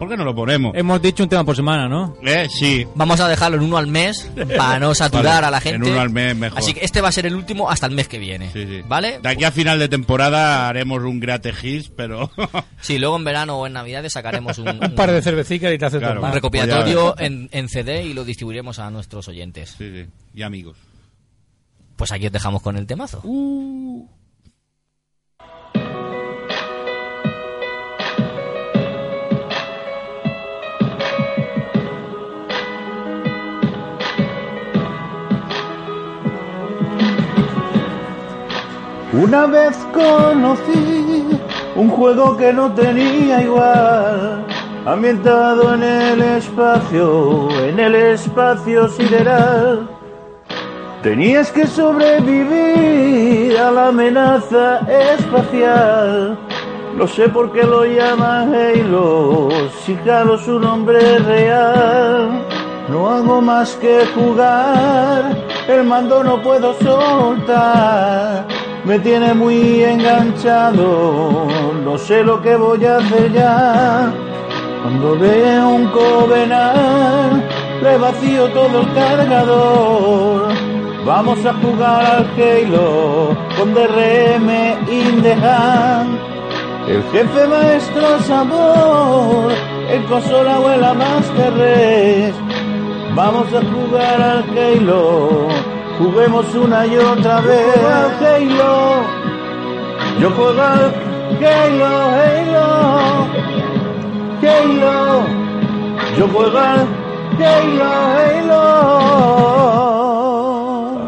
[0.00, 0.74] ¿por qué no lo ponemos?
[0.74, 2.16] Hemos dicho un tema por semana, ¿no?
[2.24, 5.60] Eh, sí, Vamos a dejarlo en uno al mes para no saturar Vale, a la
[5.60, 5.76] gente.
[5.86, 6.58] en uno al mes mejor.
[6.58, 8.50] Así que este va a ser el último hasta el mes que viene.
[8.52, 8.82] sí, sí.
[8.88, 9.20] ¿Vale?
[9.22, 11.20] De aquí a final de temporada haremos un
[11.62, 12.30] Hits, pero...
[12.80, 15.84] Sí, luego en verano o en Navidades sacaremos un, Un par de cervecicas y te
[15.84, 16.22] haces Claro.
[16.24, 19.74] un recopilatorio en, en CD y lo distribuiremos a nuestros oyentes.
[19.76, 20.78] sí, sí, y amigos.
[21.96, 23.20] Pues aquí os dejamos con el temazo.
[39.22, 41.28] Una vez conocí
[41.76, 44.46] un juego que no tenía igual,
[44.86, 49.90] ambientado en el espacio, en el espacio sideral.
[51.02, 56.38] Tenías que sobrevivir a la amenaza espacial.
[56.96, 59.50] No sé por qué lo llaman Halo,
[59.84, 62.42] si Halo es su nombre real.
[62.88, 65.36] No hago más que jugar,
[65.68, 68.59] el mando no puedo soltar.
[68.84, 71.46] Me tiene muy enganchado,
[71.84, 74.12] no sé lo que voy a hacer ya.
[74.82, 77.44] Cuando veo un Covenant,
[77.82, 80.48] le vacío todo el cargador.
[81.04, 84.48] Vamos a jugar al Halo con DRM
[84.90, 85.24] in.
[86.88, 89.52] El jefe maestro sabor,
[89.90, 92.34] en consola o en la Master Race.
[93.14, 95.48] Vamos a jugar al Halo,
[96.00, 99.02] juguemos una y otra vez al Halo.
[100.18, 100.94] Yo juego al
[101.40, 101.86] Halo,
[102.20, 102.68] Halo,
[104.42, 105.24] Halo.
[106.16, 106.86] Yo juego al
[107.38, 108.62] Halo, Halo.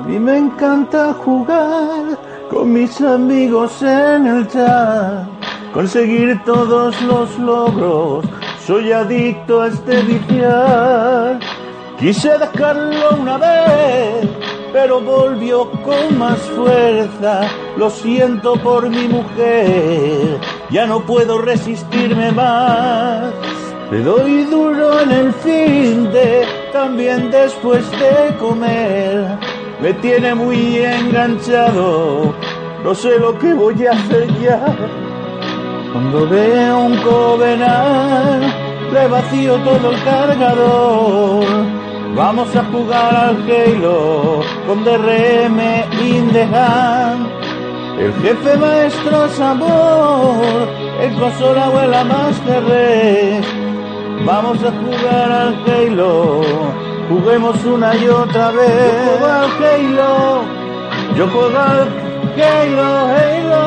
[0.01, 2.18] A mí me encanta jugar
[2.51, 5.26] con mis amigos en el chat,
[5.72, 8.26] conseguir todos los logros.
[8.66, 11.40] Soy adicto a este viciar.
[12.03, 14.28] Quise dejarlo una vez,
[14.72, 17.42] pero volvió con más fuerza.
[17.76, 23.32] Lo siento por mi mujer, ya no puedo resistirme más.
[23.92, 29.38] Le doy duro en el fin de, también después de comer.
[29.80, 32.34] Me tiene muy enganchado,
[32.82, 34.61] no sé lo que voy a hacer ya.
[35.92, 38.44] Cuando veo un Covenant,
[38.92, 41.91] le vacío todo el cargador.
[42.14, 45.58] Vamos a jugar al Halo con DRM
[46.02, 47.26] in the hand.
[47.98, 50.68] El jefe maestro sabor,
[51.00, 53.42] el consola o en la Master Race.
[54.26, 56.42] Vamos a jugar al Halo,
[57.08, 58.68] juguemos una y otra vez.
[58.94, 60.42] Yo juego al Halo,
[61.16, 61.88] yo juego al
[62.36, 63.62] Halo, Halo,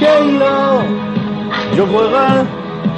[0.00, 1.04] Halo.
[1.76, 2.46] Yo juego al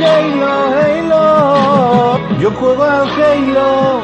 [0.01, 0.51] Halo,
[0.81, 2.16] Halo.
[2.39, 4.03] Yo juego al Halo.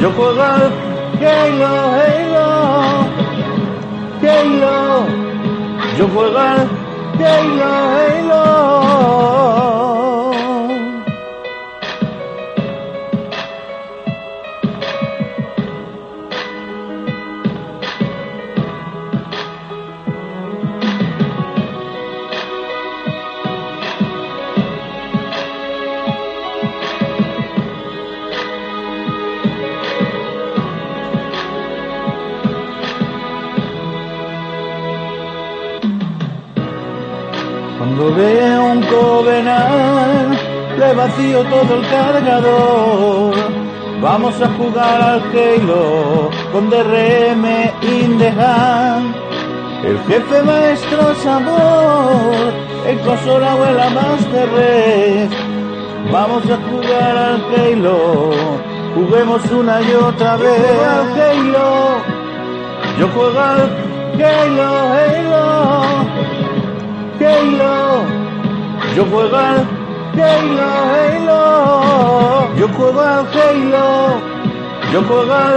[0.00, 0.72] Yo juego al
[1.20, 2.46] Halo, Halo.
[4.20, 5.06] Halo.
[5.96, 6.68] Yo juego al
[7.18, 9.51] Halo, Halo.
[38.02, 40.36] Cuando veo un Covenant,
[40.76, 43.34] le vacío todo el cargador.
[44.00, 47.44] Vamos a jugar al Halo con DRM
[47.82, 49.14] in the hand.
[49.84, 52.52] El jefe maestro sabor,
[52.88, 55.36] en consola o la Master Race.
[56.10, 58.32] Vamos a jugar al Halo,
[58.96, 60.58] juguemos una y otra vez.
[60.58, 61.98] Yo juego al Halo,
[62.98, 66.21] yo juego al Halo, Halo,
[67.24, 68.04] Halo.
[68.96, 69.66] Yo juego al
[70.14, 72.56] Halo, Halo.
[72.58, 74.20] Yo juego al Halo.
[74.92, 75.56] Yo juego al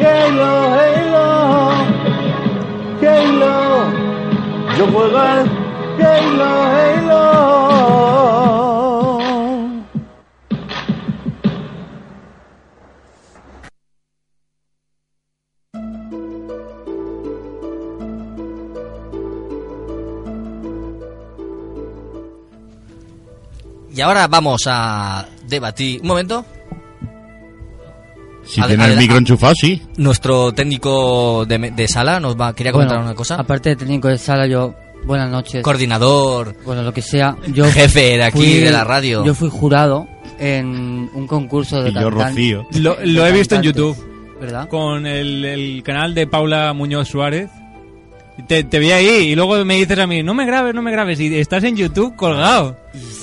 [0.00, 1.26] Halo, Halo.
[3.02, 3.54] Halo.
[4.78, 5.46] Yo juego al
[5.98, 8.69] Halo, Halo.
[24.00, 26.00] Y ahora vamos a debatir.
[26.00, 26.42] Un momento.
[28.44, 29.82] Si tiene el micro enchufado, sí.
[29.98, 33.34] Nuestro técnico de, sala nos va quería comentar Bueno, una cosa.
[33.34, 34.74] Aparte de técnico de sala, yo.
[35.04, 35.62] Buenas noches.
[35.62, 36.56] Coordinador.
[36.64, 37.36] Bueno, lo que sea.
[37.48, 39.22] Yo Jefe de aquí, fui- de la radio.
[39.22, 42.66] Yo fui jurado en un concurso de Y yo, Rocío.
[42.78, 43.98] Lo, he visto en YouTube.
[44.40, 44.66] ¿Verdad?
[44.70, 47.50] Con el, el canal de Paula Muñoz Suárez.
[48.46, 50.90] Te, te vi ahí y luego me dices a mí, no me grabes, no me
[50.92, 51.18] grabes.
[51.20, 52.76] Y estás en YouTube colgado.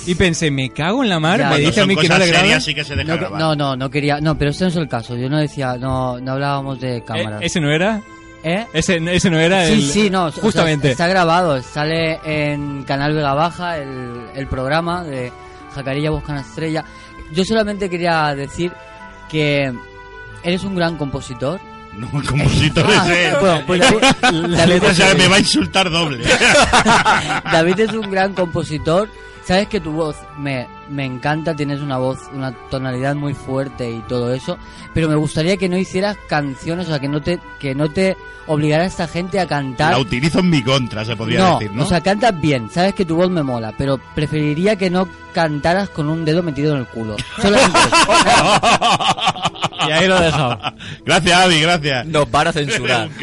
[0.06, 1.38] Y pensé, me cago en la mar.
[1.40, 2.40] Ya, me no dice a mí que no le grabes.
[2.40, 4.20] serias, sí que se deja No, no, no, no quería.
[4.20, 5.16] No, pero ese no es el caso.
[5.16, 5.76] Yo no decía.
[5.76, 7.42] No, no hablábamos de cámaras.
[7.42, 8.00] Eh, ¿Ese no era?
[8.44, 8.64] ¿Eh?
[8.72, 9.82] Ese, ese no era Sí, el...
[9.82, 10.26] sí, no.
[10.26, 10.90] o sea, Justamente.
[10.92, 11.60] está grabado.
[11.62, 15.32] Sale en Canal Vega Baja el, el programa de
[15.74, 16.84] Jacarilla Busca una Estrella.
[17.32, 18.72] Yo solamente quería decir
[19.28, 19.72] que
[20.42, 21.60] eres un gran compositor.
[21.98, 23.36] No, el compositor Ah, ese.
[23.40, 26.24] bueno, pues David- David o sea, es- me va a insultar doble.
[27.52, 29.08] David es un gran compositor.
[29.44, 34.00] Sabes que tu voz me, me encanta, tienes una voz, una tonalidad muy fuerte y
[34.08, 34.56] todo eso,
[34.94, 38.16] pero me gustaría que no hicieras canciones, o sea, que no te, que no te
[38.46, 39.92] obligara a esta gente a cantar.
[39.92, 41.82] La utilizo en mi contra, se podría no, decir, ¿no?
[41.84, 45.88] o sea, cantas bien, sabes que tu voz me mola, pero preferiría que no cantaras
[45.90, 47.16] con un dedo metido en el culo.
[47.42, 47.78] Solamente
[49.86, 50.58] Y ahí lo he dejado.
[51.04, 52.06] gracias, Avi, gracias.
[52.06, 53.08] Nos van a censurar.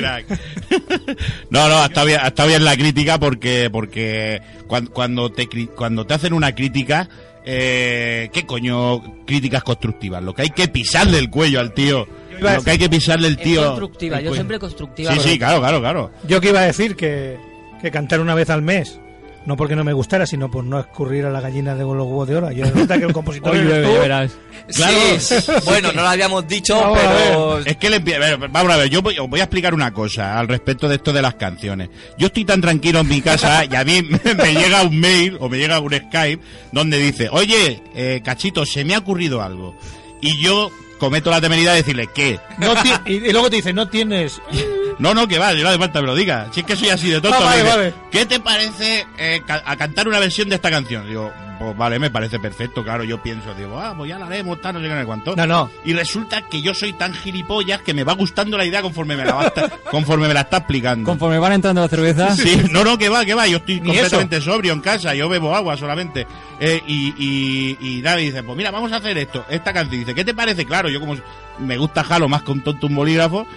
[1.49, 6.05] No, no, está bien, está bien la crítica porque porque cuando, cuando te cri- cuando
[6.05, 7.07] te hacen una crítica
[7.45, 10.23] eh, ¿qué coño críticas constructivas?
[10.23, 12.07] Lo que hay que pisarle el cuello al tío.
[12.39, 13.65] Lo que hay que pisarle el es tío.
[13.65, 15.13] constructiva, el yo siempre constructiva.
[15.13, 16.11] Sí, sí, claro, claro, claro.
[16.27, 17.37] Yo que iba a decir que,
[17.81, 18.99] que cantar una vez al mes,
[19.45, 22.27] no porque no me gustara, sino por no escurrir a la gallina de los huevos
[22.27, 22.51] de oro.
[22.51, 23.93] Yo resulta que el compositor llueve, tú.
[23.99, 24.31] verás.
[24.75, 24.97] Claro.
[25.19, 25.35] Sí,
[25.65, 27.59] bueno, no lo habíamos dicho, Vamos pero.
[27.59, 30.47] Es que le vamos a ver, yo voy, os voy a explicar una cosa al
[30.47, 31.89] respecto de esto de las canciones.
[32.17, 34.01] Yo estoy tan tranquilo en mi casa y a mí
[34.37, 36.41] me llega un mail o me llega un Skype
[36.71, 39.77] donde dice, oye, eh, cachito, se me ha ocurrido algo.
[40.21, 42.39] Y yo cometo la temeridad de decirle, ¿qué?
[42.57, 42.73] No
[43.05, 44.41] y, y luego te dice, no tienes...
[44.99, 46.47] No, no, que va, no hace falta me lo diga.
[46.51, 47.37] Si es que soy así de tonto.
[47.39, 47.93] Ah, vale, vale.
[48.11, 51.07] ¿Qué te parece eh, ca- a cantar una versión de esta canción?
[51.07, 54.59] Digo, pues vale, me parece perfecto, claro, yo pienso, digo, ah, pues ya la haremos,
[54.61, 55.35] tal, no sé qué, no cuánto.
[55.35, 55.69] No, no.
[55.85, 59.25] Y resulta que yo soy tan gilipollas que me va gustando la idea conforme me
[59.25, 59.53] la, va
[59.91, 61.05] conforme me la está explicando.
[61.09, 62.35] Conforme van entrando la cerveza...
[62.35, 65.55] Sí, no, no, que va, que va, yo estoy completamente sobrio en casa, yo bebo
[65.55, 66.27] agua solamente.
[66.59, 69.99] Eh, y, y, y David dice, pues mira, vamos a hacer esto, esta canción.
[69.99, 70.65] Dice, ¿qué te parece?
[70.65, 71.15] Claro, yo como
[71.59, 73.47] me gusta Jalo más con tonto un bolígrafo,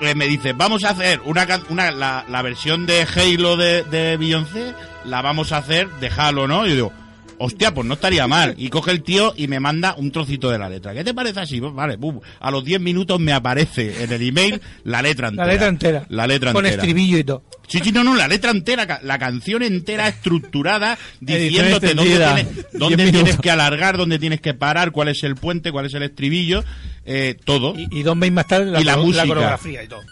[0.00, 3.82] eh, me dice, vamos a hacer una, can- una la, la versión de Halo de,
[3.84, 4.74] de Beyoncé,
[5.04, 6.66] la vamos a hacer de Halo, ¿no?
[6.66, 6.92] Y yo digo,
[7.38, 8.54] hostia, pues no estaría mal.
[8.56, 10.94] Y coge el tío y me manda un trocito de la letra.
[10.94, 11.60] ¿Qué te parece así?
[11.60, 12.20] Pues vale, pum.
[12.40, 15.46] A los 10 minutos me aparece en el email la letra entera.
[15.46, 16.06] La letra entera.
[16.08, 16.82] La letra Con entera.
[16.82, 17.42] estribillo y todo.
[17.68, 23.10] Sí, sí, no, no, la letra entera, la canción entera estructurada, diciéndote dónde, tienes, dónde
[23.12, 26.62] tienes que alargar, dónde tienes que parar, cuál es el puente, cuál es el estribillo,
[27.06, 27.74] eh, todo.
[27.76, 29.26] Y, y dos meses más tarde la, Y la música.
[29.26, 30.02] coreografía y todo.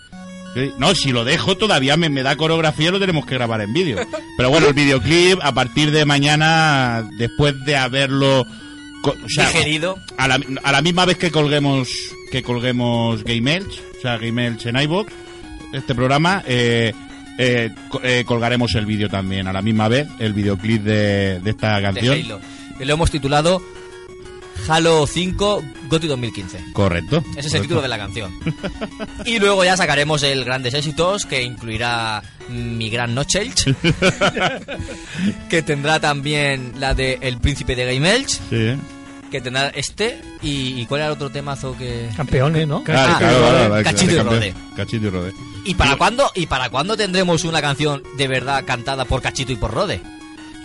[0.78, 3.98] No, si lo dejo todavía me, me da coreografía, lo tenemos que grabar en vídeo.
[4.36, 8.44] Pero bueno, el videoclip a partir de mañana, después de haberlo...
[9.02, 9.98] co- o sea, Digerido.
[10.16, 11.88] a la, a la misma vez que colguemos
[12.30, 15.12] que colguemos Game Elch, o sea, Game Elch en iVoox,
[15.72, 16.92] este programa, eh,
[17.38, 21.50] eh, co- eh, colgaremos el vídeo también a la misma vez, el videoclip de, de
[21.50, 22.14] esta de canción.
[22.24, 22.40] Halo.
[22.78, 23.60] Y lo hemos titulado
[24.68, 26.64] Halo 5 GOTY 2015.
[26.72, 27.22] Correcto.
[27.36, 28.32] Ese es el título de la canción.
[29.26, 33.64] Y luego ya sacaremos el Grandes Éxitos, que incluirá Mi Gran Noche Elch,
[35.48, 38.76] que tendrá también la de El Príncipe de Game Elch, Sí.
[39.30, 42.08] que tendrá este, y, y ¿cuál era el otro temazo que...?
[42.16, 42.82] Campeones, ¿no?
[42.84, 44.34] Claro, Ah, claro, claro, claro, Cachito y campeón.
[44.40, 44.54] Rode.
[44.76, 45.32] Cachito y Rode.
[45.66, 49.56] ¿Y para cuándo, y para cuándo tendremos una canción de verdad cantada por Cachito y
[49.56, 50.00] por Rode?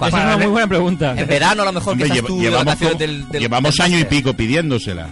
[0.07, 1.13] Esa es una muy buena pregunta.
[1.17, 3.29] En verano a lo mejor Hombre, que estás lleva- tú de llevamos vacaciones como- del,
[3.29, 4.17] del- llevamos del año y máster.
[4.17, 5.09] pico pidiéndosela.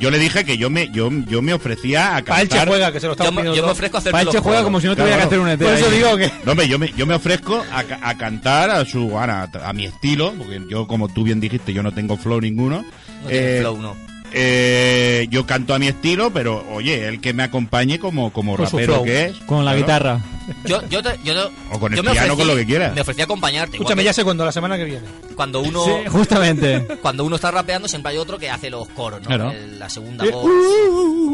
[0.00, 2.68] Yo le dije que yo me yo, yo me ofrecía a Paelche cantar.
[2.68, 4.62] juega, que se lo Yo, estamos me- pidiendo yo me ofrezco a hacer Pache juega
[4.62, 5.58] como si no tuviera Claro, que hacer un ET.
[5.64, 5.96] Por eso ahí.
[5.96, 6.30] digo que...
[6.44, 9.72] No, hombre, yo me, yo me ofrezco a, ca- a cantar a su a, a
[9.72, 12.82] mi estilo, porque yo, como tú bien dijiste, yo no tengo flow ninguno.
[13.24, 13.96] No tiene Eh, flow, no.
[14.32, 18.66] Eh, yo canto a mi estilo, pero oye, el que me acompañe como, como Con
[18.66, 19.04] su rapero flow.
[19.04, 19.36] que es.
[19.46, 19.78] Con la claro.
[19.78, 20.20] guitarra.
[20.64, 22.94] Yo, yo, te- yo, te- O con el yo piano, con lo que quieras.
[22.94, 23.76] Me ofrecí a acompañarte.
[23.76, 25.06] Escúchame, ya sé cuándo, la semana que viene.
[25.34, 26.80] Cuando uno, Sí, justamente.
[27.02, 29.26] cuando uno está rapeando, siempre hay otro que hace los coros, ¿no?
[29.26, 29.50] Claro.
[29.50, 30.50] El- la segunda voz.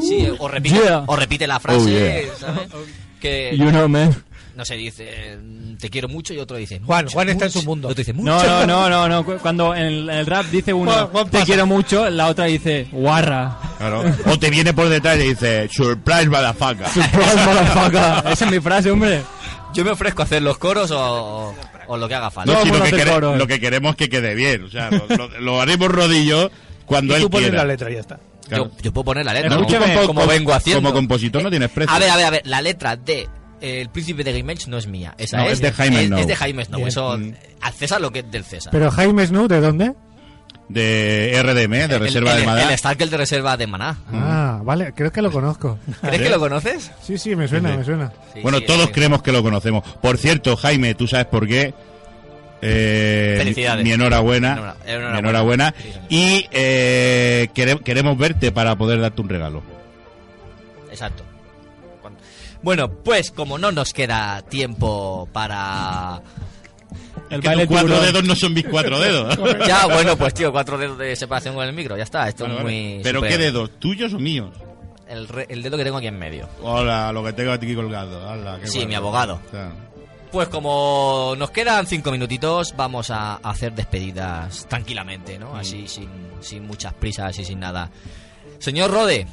[0.09, 1.05] Sí, o repite, Yeah.
[1.07, 2.35] o repite la frase, Oh, yeah.
[2.39, 2.69] ¿sabes?
[3.21, 4.15] Que, You know, man.
[4.57, 5.39] No sé, dice,
[5.81, 7.89] te quiero mucho y otro dice, Juan, Juan está en su mundo.
[7.89, 8.31] Otro dice, mucho.
[8.31, 9.25] No, no, no, no, no.
[9.25, 12.87] Cu- Cuando en el, rap dice uno, Juan- Juan te quiero mucho, la otra dice,
[12.93, 13.59] guarra.
[13.79, 14.05] Claro.
[14.27, 16.87] O te viene por detrás y dice, surprise motherfucker.
[16.89, 18.33] Surprise, motherfucker.
[18.33, 19.23] Esa es mi frase, hombre.
[19.75, 20.99] Yo me ofrezco a hacer los coros o,
[21.49, 21.55] o-
[21.89, 22.53] o lo que haga falta.
[22.53, 23.37] No, si lo que, quere- coro.
[23.37, 24.65] lo que queremos es que quede bien.
[24.65, 26.51] O sea, lo, lo- lo haremos rodillo
[26.87, 27.65] cuando Y él tú pones quiera.
[27.65, 28.21] la letra y ya está.
[28.49, 28.71] Claro.
[28.77, 29.63] yo, yo puedo poner la letra, No, ¿no?
[29.63, 30.83] escúchame, como, como vengo haciendo.
[30.83, 31.95] Como compositor no tienes precio.
[31.95, 33.27] A ver, a ver, a ver, la letra de
[33.65, 35.15] El Príncipe de Game Edge no es mía.
[35.19, 36.19] Esa No, es, es de Jaime es, Snow.
[36.21, 36.79] es de Jaime Snow.
[36.79, 36.89] Bien.
[36.89, 37.33] Eso, Mm.
[37.61, 38.71] al César lo que es del César.
[38.73, 39.93] Pero Jaime Snow, ¿de dónde?
[40.69, 42.65] De RDM, de El- Reserva el, de Madrid.
[42.71, 43.99] El Starkel de Reserva de Maná.
[44.13, 45.79] Ah, vale, creo que lo conozco.
[46.01, 46.91] ¿Crees que lo conoces?
[47.03, 47.79] Sí, sí, me suena, Sí.
[47.79, 48.13] me suena.
[48.33, 49.83] Sí, bueno, sí, todos creemos que lo conocemos.
[50.01, 51.75] Por cierto, Jaime, ¿tú sabes por qué?
[52.63, 53.85] Eh, Felicidades.
[53.85, 54.75] Mi enhorabuena.
[54.87, 55.19] Enhorabuena.
[55.19, 55.75] Enhorabuena.
[56.09, 59.63] Y eh, quere- queremos verte para poder darte un regalo.
[60.91, 61.25] Exacto.
[62.65, 66.21] Bueno, pues como no nos queda tiempo para...
[67.31, 68.07] El Que baile tus cuatro tiburón.
[68.13, 69.39] dedos no son mis cuatro dedos.
[69.69, 72.29] Ya, bueno, pues tío, cuatro dedos de separación con el micro, ya está.
[72.29, 72.77] Esto Vale, es vale.
[72.95, 73.01] muy...
[73.03, 73.71] Pero super- ¿qué dedos?
[73.79, 74.51] ¿Tuyos o míos?
[75.09, 76.49] El, re- el dedo que tengo aquí en medio.
[76.63, 78.29] Hola, lo que tengo aquí colgado.
[78.29, 79.41] Hala, qué Sí, mi abogado.
[79.47, 79.73] O sea,
[80.33, 85.55] Pues como nos quedan cinco minutitos, vamos a hacer despedidas tranquilamente, ¿no?
[85.57, 86.09] Así, sin,
[86.41, 87.91] sin muchas prisas y sin nada.
[88.59, 89.27] Señor Rode,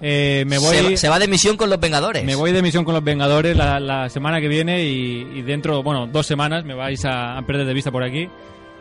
[0.00, 2.24] Eh, me se, voy, va- se va de misión con los Vengadores.
[2.24, 5.82] me voy de misión con los Vengadores la, la semana que viene y, y dentro,
[5.82, 8.28] bueno, dos semanas me vais a, a perder de vista por aquí.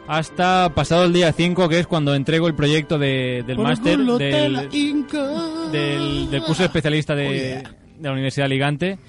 [0.07, 4.69] Hasta pasado el día 5, que es cuando entrego el proyecto de- del máster del,
[5.71, 7.63] del, del curso de especialista de, de
[8.01, 8.99] la Universidad de Alicante.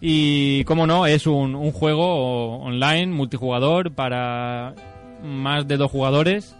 [0.00, 4.74] Y, como no, es un, un juego online, multijugador, para
[5.22, 6.56] más de dos jugadores.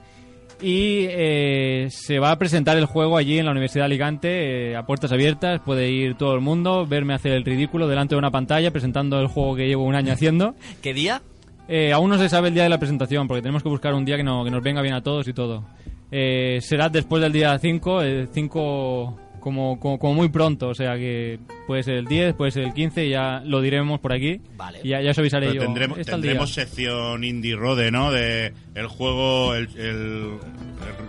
[0.63, 4.77] Y eh, se va a presentar el juego allí en la Universidad de Alicante, eh,
[4.77, 5.61] a puertas abiertas.
[5.65, 9.27] Puede ir todo el mundo, verme hacer el ridículo delante de una pantalla presentando el
[9.29, 10.55] juego que llevo un año haciendo.
[10.83, 11.23] ¿Qué día?
[11.69, 14.05] Eh, aún no se sabe el día de la presentación, porque tenemos que buscar un
[14.05, 15.65] día que, no- que nos venga bien a todos y todo.
[16.11, 20.97] Eh, será después del día 5, el 5 como, como, como muy pronto, o sea
[20.97, 24.41] que puede ser el 10, puede ser el 15, y ya lo diremos por aquí.
[24.57, 24.80] Vale.
[24.84, 25.62] Y ya, ya os avisaré Pero yo.
[25.62, 28.12] tendremos, tendremos sección indie rode, ¿no?
[28.12, 30.38] De el juego, el, el, el-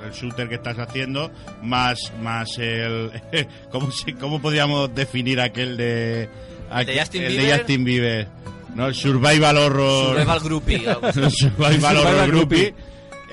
[0.07, 3.11] el shooter que estás haciendo, más más el...
[3.71, 6.27] ¿Cómo, se- cómo podríamos definir aquel de...
[6.71, 7.45] aquel- Justin el Bieber?
[7.51, 8.27] de Justin Bieber.
[8.75, 8.87] ¿No?
[8.87, 10.15] El Survival Horror...
[10.15, 10.79] Survival Groupie.
[11.29, 12.73] Survival Horror Groupie.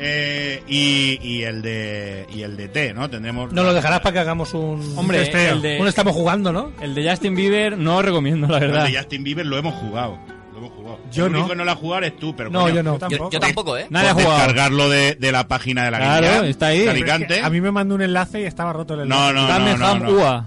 [0.01, 3.11] Eh, y, y el de y el de T, ¿no?
[3.11, 4.94] Tendremos No lo dejarás para que hagamos un.
[4.96, 5.55] Hombre, testeo.
[5.55, 6.70] el de- Un estamos jugando, ¿no?
[6.80, 8.86] El de Justin Bieber no os recomiendo, la el verdad.
[8.86, 10.18] de Justin Bieber lo hemos jugado.
[10.53, 10.99] Lo hemos jugado.
[11.11, 11.51] Yo el único no.
[11.51, 12.99] que no lo ha jugado es tú, pero No, coño, yo no.
[13.09, 13.86] Yo, yo tampoco, ¿eh?
[13.90, 14.38] Nadie ha por jugado.
[14.40, 16.78] descargarlo de, de la página de la Claro, Guinea, está ahí.
[16.80, 17.40] Pero es Alicante.
[17.42, 19.20] A mí me mandó un enlace y estaba roto el enlace.
[19.20, 20.11] No, no, no, Gameham no, no.
[20.12, 20.44] UA.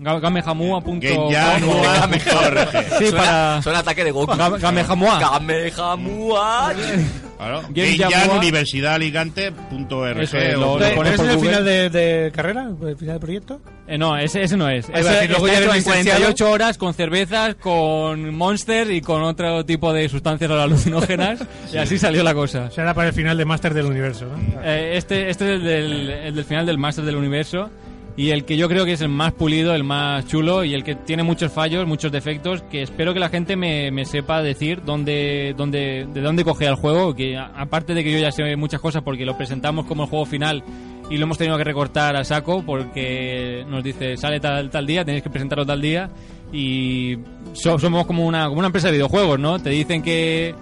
[0.00, 1.30] Ga- Gamehamua.com.
[1.30, 2.84] GameJam.org.
[2.98, 3.62] Sí, suena, para...
[3.62, 4.32] suena ataque de Goku.
[4.32, 5.18] Ga- Gamehamua.
[5.20, 6.72] Gamehamua.
[7.40, 7.62] Claro.
[7.70, 8.10] Game Jam.
[10.20, 11.48] Eso es, lo- ¿Pero pones ¿Es el Google.
[11.48, 12.68] final de, de carrera?
[12.82, 13.60] ¿El final del proyecto?
[13.88, 14.88] Eh, no, ese, ese no es.
[14.88, 16.20] Ese si luego ya hecho en licenciado.
[16.20, 21.44] 48 horas con cervezas, con Monster y con otro tipo de sustancias alucinógenas.
[21.72, 22.70] Y así salió la cosa.
[22.70, 24.60] Será para el final de Master del Universo, ¿no?
[24.62, 27.70] Eh, este, este es el del, el del final del Master del Universo.
[28.20, 30.84] Y el que yo creo que es el más pulido, el más chulo y el
[30.84, 34.82] que tiene muchos fallos, muchos defectos, que espero que la gente me, me sepa decir
[34.84, 37.14] dónde, dónde, de dónde coge el juego.
[37.14, 40.10] Que a- aparte de que yo ya sé muchas cosas porque lo presentamos como el
[40.10, 40.62] juego final
[41.08, 45.02] y lo hemos tenido que recortar a saco porque nos dice sale tal, tal día,
[45.02, 46.10] tenéis que presentarlo tal día.
[46.52, 47.16] Y
[47.54, 49.58] so- somos como una, como una empresa de videojuegos, ¿no?
[49.60, 50.54] Te dicen que,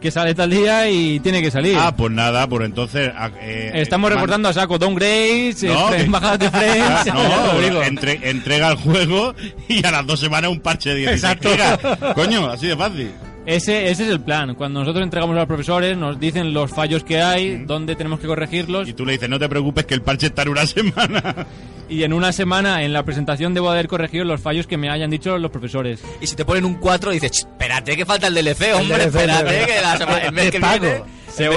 [0.00, 1.76] que sale tal día y tiene que salir.
[1.78, 3.10] Ah, pues nada, pues entonces...
[3.16, 6.50] ah, eh, Estamos man- recortando a saco downgrades, No, eh, bajadas de
[7.70, 9.34] lo no, entre- entrega el juego
[9.68, 11.50] y a las dos semanas un parche de 16 Exacto.
[11.50, 12.14] gigas.
[12.14, 13.10] Coño, así de fácil.
[13.48, 14.54] Ese, ese es el plan.
[14.54, 18.26] Cuando nosotros entregamos a los profesores, nos dicen los fallos que hay, dónde tenemos que
[18.26, 18.86] corregirlos.
[18.86, 21.46] Y tú le dices, no te preocupes que el parche está en una semana.
[21.88, 25.08] Y en una semana, en la presentación, debo haber corregido los fallos que me hayan
[25.08, 26.02] dicho los profesores.
[26.20, 29.06] Y si te ponen un 4, dices, "Ch, espérate que falta el DLC, hombre, DLC,
[29.06, 30.80] espérate que la semana- el mes que pago.
[30.82, 31.02] viene...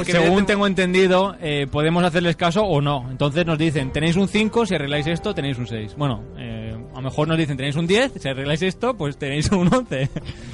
[0.06, 3.08] Según te- tengo entendido, eh, podemos hacerles caso o no.
[3.10, 5.96] Entonces nos dicen, tenéis un 5, si arregláis esto, tenéis un 6.
[5.98, 9.50] Bueno, eh, a lo mejor nos dicen, tenéis un 10, si arregláis esto, pues tenéis
[9.52, 10.10] un 11.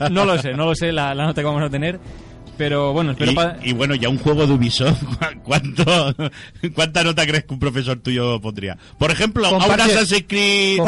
[0.00, 1.98] no, no lo sé, no lo sé la, la nota que vamos a tener.
[2.58, 5.02] Pero bueno, espero Y, pa- y bueno, ya un juego de Ubisoft,
[5.44, 6.14] ¿cuánto,
[6.74, 8.78] ¿cuánta nota crees que un profesor tuyo pondría?
[8.98, 10.78] Por ejemplo, a un Assassin's Creed.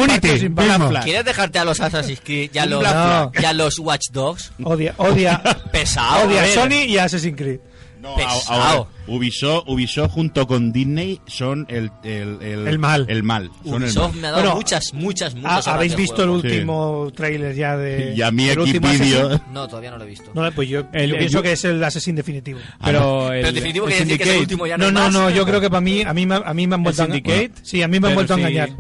[0.89, 1.05] Flag.
[1.05, 3.33] ¿Quieres dejarte a los Assassin's Creed y a los, Flag.
[3.39, 4.51] y a los Watch Dogs?
[4.63, 5.43] Odia, odia,
[5.73, 6.27] Pesado.
[6.27, 6.47] odia a.
[6.47, 7.61] Sony y a Assassin's Creed.
[8.01, 8.43] No, Pesado.
[8.63, 12.39] a- ahora, Ubisoft, Ubisoft junto con Disney son el, el,
[12.69, 13.07] El mal.
[13.09, 13.51] El mal.
[13.65, 14.21] Son el Ubisoft mal.
[14.21, 17.77] me ha dado Bueno, muchas, muchas, Ah, muchas horas ¿Habéis visto el último trailer ya
[17.77, 18.15] de.
[18.17, 19.33] Y a el.
[19.33, 19.43] Assassin?
[19.53, 20.31] No, todavía no lo he visto.
[20.35, 22.61] No, pues yo, El- yo el- pienso yo- que es el Assassin definitivo.
[22.85, 25.01] pero el, Pero definitivo el quiere decir que es el último ya no, No, no,
[25.01, 25.13] más.
[25.13, 27.03] no, yo creo que para mí, a mí, me- a mí me han el vuelto
[27.03, 27.45] a Syndicate.
[27.45, 27.59] engañar.
[27.67, 28.71] Sí, a mí me han vuelto a sí, engañar.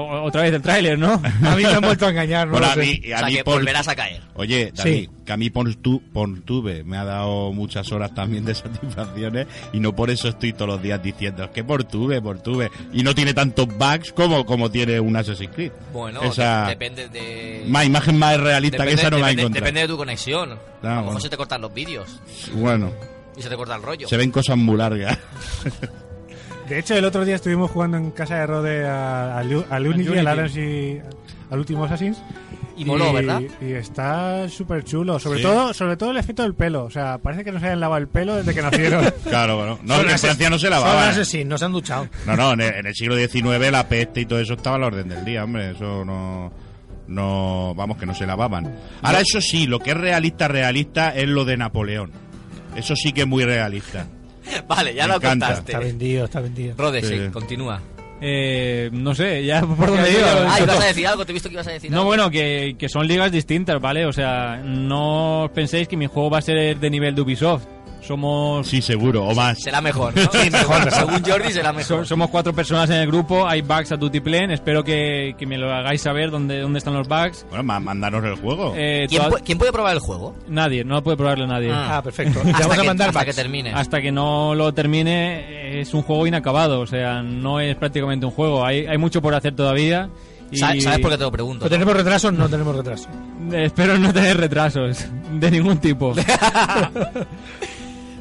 [0.00, 1.12] O- otra vez el tráiler, ¿no?
[1.44, 3.34] A mí me han vuelto a engañar, no Bueno, a mí, a O sea, mí
[3.36, 4.22] que por- volverás a caer.
[4.34, 5.10] Oye, David, Sí.
[5.24, 10.10] que a mí Portube me ha dado muchas horas también de satisfacciones y no por
[10.10, 14.12] eso estoy todos los días diciendo es que Portube, Portube y no tiene tantos bugs
[14.12, 15.72] como, como tiene un Assassin's Creed.
[15.92, 17.64] Bueno, Esa de- depende de...
[17.68, 19.64] más imagen más realista depende, que esa no la depende- encontrado.
[19.64, 20.50] depende de tu conexión.
[20.52, 21.20] a lo mejor bueno.
[21.20, 22.20] se te cortan los vídeos
[22.54, 22.92] Bueno,
[23.36, 24.08] y se te corta el rollo.
[24.08, 25.18] se ven cosas muy largas.
[26.68, 30.08] De hecho, el otro día estuvimos jugando en casa de Rode a- al al Unity,
[30.08, 30.18] Unity.
[30.18, 30.98] al Aransi,
[31.50, 32.18] al último Assassin's.
[32.78, 33.40] Y moló, ¿verdad?
[33.62, 35.18] Y está súper chulo.
[35.18, 35.44] Sobre Sí.
[35.44, 36.84] todo sobre todo el efecto del pelo.
[36.84, 39.02] O sea, parece que no se hayan lavado el pelo desde que nacieron.
[39.24, 39.78] Claro, bueno.
[39.82, 41.12] No, Son en ases- Francia no se Son lavaba.
[41.46, 42.08] No se han duchado.
[42.26, 44.78] No, no, en el, en el siglo XIX la peste y todo eso estaba a
[44.80, 45.70] la orden del día, hombre.
[45.70, 46.52] Eso no.
[47.08, 48.74] No, vamos, que no se lavaban.
[49.00, 52.10] Ahora, eso sí, lo que es realista, realista es lo de Napoleón.
[52.74, 54.06] Eso sí que es muy realista.
[54.68, 55.46] Vale, ya Me lo encanta.
[55.48, 55.72] contaste.
[55.72, 56.74] Está vendido, está vendido.
[56.78, 57.30] Rode, sí, Sí.
[57.32, 57.80] continúa.
[58.20, 60.54] Eh, no sé, ya por dónde iba.
[60.54, 62.08] Ah, ibas a decir algo, te he visto que ibas a decir No, algo.
[62.08, 64.06] bueno, que, que son ligas distintas, ¿vale?
[64.06, 67.66] O sea, no penséis que mi juego va a ser de nivel de Ubisoft.
[68.06, 69.60] Somos Sí, seguro, o más.
[69.60, 70.22] Será mejor, ¿no?
[70.32, 70.90] Sí, mejor.
[70.90, 72.06] Según Jordi será So- mejor.
[72.06, 75.72] somos cuatro personas en el grupo, hay bugs a tutiplén, espero que, que me lo
[75.72, 77.44] hagáis saber dónde, dónde están los bugs.
[77.48, 78.74] Bueno, ma- mandaros el juego.
[78.76, 80.34] Eh, ¿Quién, toda- quién puede probar el juego?
[80.48, 81.70] Nadie, no lo puede probarlo nadie.
[81.72, 81.96] Ah.
[81.96, 82.40] Ah, perfecto.
[82.40, 83.34] Hasta vamos a que- mandar hasta bugs.
[83.36, 83.72] que termine.
[83.72, 88.32] Hasta que no lo termine, es un juego inacabado, o sea, no es prácticamente un
[88.32, 90.08] juego, hay, hay mucho por hacer todavía.
[90.48, 91.64] Y Sa- ¿Sabes por qué te lo pregunto?
[91.64, 92.30] ¿Pero tenemos retraso?
[92.30, 93.08] No tenemos retraso.
[93.52, 96.14] Espero no tener retrasos de ningún tipo.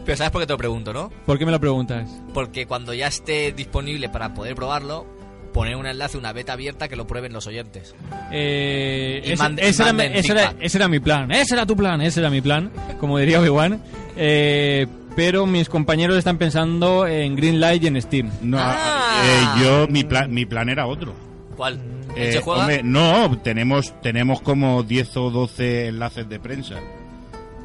[0.05, 1.09] Pero ¿sabes por qué te lo pregunto, no?
[1.25, 2.07] ¿Por qué me lo preguntas?
[2.33, 5.05] Porque cuando ya esté disponible para poder probarlo,
[5.51, 7.95] poner un enlace, una beta abierta que lo prueben los oyentes.
[8.31, 10.57] Eh, ese, mande- ese era, manden ese era- feedback.
[10.63, 13.81] ese era mi plan, ese era tu plan, ese era mi plan, como diría Obi-Wan.
[14.17, 18.29] Eh, pero mis compañeros están pensando en Greenlight y en Steam.
[18.41, 19.23] No, Ah.
[19.57, 21.13] eh, yo, mi plan, mi plan era otro.
[21.55, 21.79] ¿Cuál?
[22.17, 22.61] Eh, ¿Se juega?
[22.61, 26.75] hombre, no, tenemos, tenemos como 10 o 12 enlaces de prensa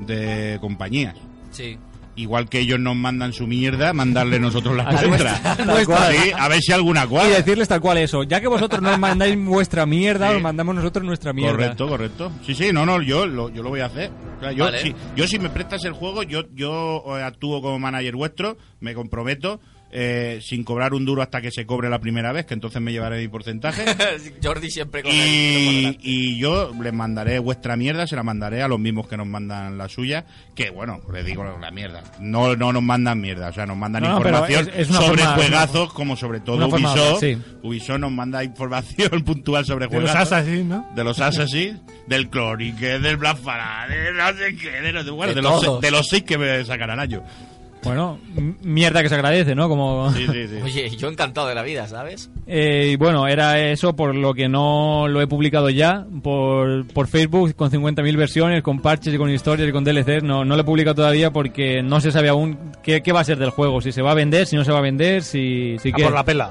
[0.01, 1.17] de compañías.
[1.51, 1.77] Sí.
[2.21, 5.57] Igual que ellos nos mandan su mierda, mandarle nosotros la nuestra.
[6.11, 7.37] Sí, a ver si alguna Y cuadra.
[7.37, 8.25] decirles tal cual eso.
[8.25, 10.37] Ya que vosotros nos mandáis vuestra mierda, Sí.
[10.37, 11.53] os mandamos nosotros nuestra mierda.
[11.57, 12.33] Correcto, correcto.
[12.45, 14.11] Sí, sí, no, no, yo lo, yo lo voy a hacer.
[14.37, 14.83] O sea, yo, Vale.
[14.83, 18.95] si, yo si me prestas el juego, yo, yo eh, actúo como manager vuestro, me
[18.95, 19.61] comprometo,
[19.93, 22.93] eh, sin cobrar un duro hasta que se cobre la primera vez, que entonces me
[22.93, 23.85] llevaré mi porcentaje.
[24.43, 25.99] Jordi siempre con Y, el...
[26.03, 29.77] y yo les mandaré vuestra mierda, se la mandaré a los mismos que nos mandan
[29.79, 32.03] la suya, que bueno, les digo la mierda.
[32.21, 35.23] No, no nos mandan mierda, o sea, nos mandan No, información es- es una sobre
[35.23, 37.21] forma- juegazos, como sobre todo una forma Ubisoft.
[37.21, 37.39] sí.
[37.63, 40.33] Ubisoft nos manda información puntual sobre De los juegazos.
[40.33, 40.89] Assassin's, ¿no?
[40.95, 45.43] De los Assassin's, del Clonique, del Black no sé qué, de, los- bueno, De de,
[45.43, 47.23] los, de los seis que me sacarán año.
[47.83, 48.19] Bueno,
[48.63, 49.69] mierda que se agradece, ¿no?
[49.69, 50.13] Como...
[50.13, 50.57] Sí, sí, sí.
[50.65, 52.31] Oye, yo encantado de la vida, ¿sabes?
[52.47, 57.09] Eh, y bueno, era eso por lo que no lo he publicado ya por, por
[57.09, 60.23] Facebook con 50.000 versiones, con parches y con historias y con DLCs.
[60.23, 63.25] No, no lo he publicado todavía porque no se sabe aún qué, qué va a
[63.25, 63.81] ser del juego.
[63.81, 66.03] Si se va a vender, si no se va a vender, si, si Ah, qué.
[66.05, 66.51] por la pela.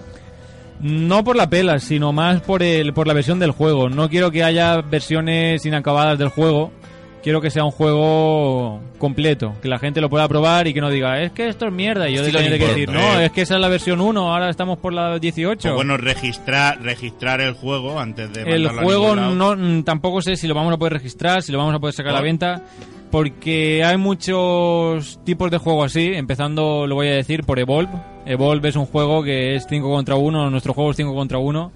[0.81, 3.89] No por la pela, sino más por, el, por la versión del juego.
[3.89, 6.71] No quiero que haya versiones inacabadas del juego.
[7.21, 10.89] Quiero que sea un juego completo, que la gente lo pueda probar y que no
[10.89, 12.09] diga, es que esto es mierda.
[12.09, 13.25] Y yo tengo que decir, no, Eh.
[13.25, 15.61] es que esa es la versión 1, ahora estamos por la 18.
[15.61, 20.47] Pues bueno, registrar, registrar el juego antes de El juego no mm, tampoco sé si
[20.47, 22.25] lo vamos a poder registrar, si lo vamos a poder sacar a la ¿Por?
[22.27, 22.61] venta,
[23.11, 27.91] porque hay muchos tipos de juego así, empezando lo voy a decir por Evolve.
[28.25, 31.71] Evolve es un juego que es 5 contra 1, nuestro juego es 5 contra 1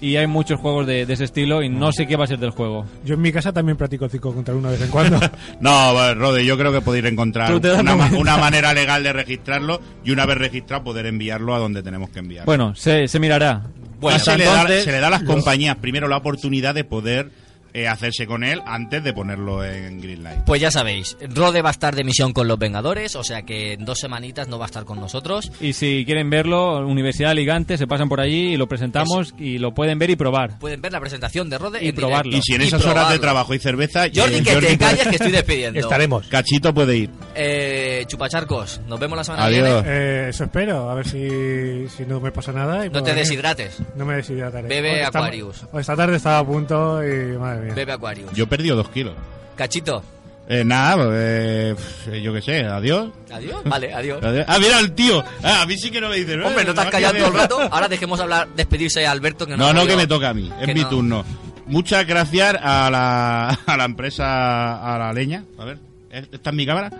[0.00, 2.38] y hay muchos juegos de, de ese estilo y no sé qué va a ser
[2.38, 2.84] del juego.
[3.04, 5.18] Yo en mi casa también practico 5 contra 1 de vez en cuando.
[5.60, 8.18] No, Rode, yo creo que podéis encontrar una, ma- cuenta.
[8.18, 12.18] una manera legal de registrarlo y una vez registrado poder enviarlo a donde tenemos que
[12.18, 12.46] enviarlo.
[12.46, 13.62] Bueno, se, se mirará.
[13.98, 17.30] Bueno, se, le da, se le da a las compañías primero la oportunidad de poder
[17.76, 20.44] eh, hacerse con él antes de ponerlo en Greenlight.
[20.44, 23.74] Pues ya sabéis, Rode va a estar de misión con los Vengadores, o sea que
[23.74, 25.52] en dos semanitas no va a estar con nosotros.
[25.60, 29.74] Y si quieren verlo, Universidad Ligante, se pasan por allí y lo presentamos y lo
[29.74, 30.58] pueden ver y probar.
[30.58, 32.30] Pueden ver la presentación de Rode Y probarlo.
[32.30, 32.38] directo.
[32.38, 35.08] Y si en esas horas de trabajo hay cerveza, Jordi, eh, que te puede- calles
[35.08, 35.78] que estoy despidiendo.
[35.80, 36.26] Estaremos.
[36.28, 37.10] Cachito puede ir.
[37.34, 39.82] Eh, chupacharcos, nos vemos la semana Adiós.
[39.82, 39.98] que viene.
[40.26, 42.86] Eh, eso espero, a ver si, si no me pasa nada.
[42.86, 43.24] y No te venir.
[43.26, 43.78] deshidrates.
[43.96, 44.68] No me deshidrataré.
[44.68, 45.64] Bebe Aquarius.
[45.72, 47.65] hoy esta tarde estaba a punto y madre mía.
[47.74, 48.32] Bebe Aquarius.
[48.32, 49.14] Yo he perdido dos kilos.
[49.56, 50.02] Cachito,
[50.48, 53.08] Eh, nada, eh, pf, yo qué sé, adiós.
[53.32, 53.62] adiós.
[53.64, 54.20] Vale, adiós.
[54.46, 55.24] Ah, mira el tío.
[55.42, 56.40] Ah, a mí sí que no me dice.
[56.40, 57.58] Hombre, no te has callado todo el rato.
[57.70, 59.44] Ahora dejemos hablar, despedirse a Alberto.
[59.46, 60.48] Que no, No, que me toca a mí.
[60.60, 60.88] Es mi no.
[60.88, 61.24] turno.
[61.66, 65.42] Muchas gracias a la, a la empresa, a la leña.
[65.58, 65.78] A ver,
[66.10, 66.90] ¿esta es mi cámara?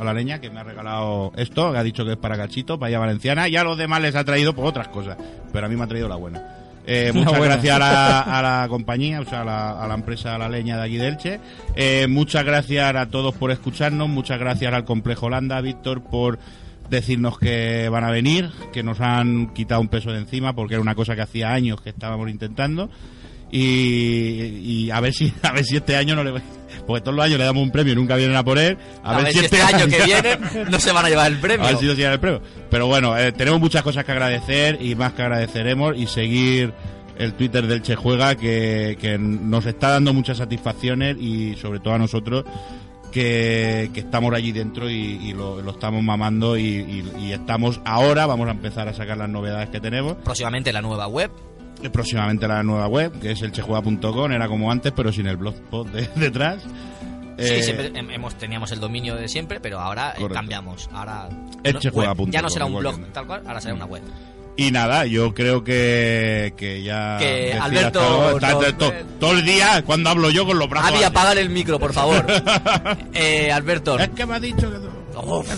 [0.00, 2.76] A la leña que me ha regalado esto, que ha dicho que es para Cachito,
[2.78, 3.48] Paella Valenciana.
[3.48, 5.16] Y a los demás les ha traído pues, otras cosas.
[5.52, 6.42] Pero a mí me ha traído la buena.
[6.86, 10.38] Eh, muchas gracias a la, a la compañía, o sea, a la, a la empresa
[10.38, 11.40] La Leña de aquí de Elche.
[11.76, 14.08] Eh, muchas gracias a todos por escucharnos.
[14.08, 16.38] Muchas gracias al Complejo Holanda, Víctor, por
[16.88, 20.82] decirnos que van a venir, que nos han quitado un peso de encima porque era
[20.82, 22.90] una cosa que hacía años que estábamos intentando.
[23.52, 26.32] Y, y a ver si a ver si este año no le
[26.82, 29.16] porque todos los años le damos un premio y nunca vienen a por él A,
[29.18, 30.38] ver, si este año que viene
[30.70, 31.64] no se van a llevar el premio.
[31.66, 32.40] a ver si nos llegan el premio.
[32.70, 36.72] Pero bueno, eh, tenemos muchas cosas que agradecer y más que agradeceremos y seguir
[37.18, 41.94] el Twitter del Che Juega que, que nos está dando muchas satisfacciones y sobre todo
[41.94, 42.44] a nosotros
[43.12, 47.80] que, que estamos allí dentro y, y lo, lo estamos mamando y, y- y estamos
[47.84, 50.16] ahora, vamos a empezar a sacar las novedades que tenemos.
[50.24, 51.30] Próximamente la nueva web.
[51.82, 55.36] Eh, Próximamente la nueva web, que es el chejuega.com, era como antes, pero sin el
[55.36, 56.62] blogspot de- detrás.
[56.62, 60.34] Sí, Eh, siempre hem- hemos, teníamos el dominio de siempre, pero ahora eh, Correcto.
[60.34, 60.90] cambiamos.
[60.92, 61.28] Ahora
[61.64, 62.32] Elchejuega.com, web.
[62.34, 64.02] ya no será un blog tal cual, ahora será una web.
[64.56, 67.16] Y nada, yo creo que, que ya.
[67.18, 68.34] Que Alberto.
[68.36, 70.88] Está- todo, todo el día cuando hablo yo con los brazos.
[70.90, 71.04] Avi, así.
[71.06, 72.26] apaga el micro, por favor.
[73.14, 74.76] eh, Alberto, Es que me ha dicho que.
[75.16, 75.48] Uf,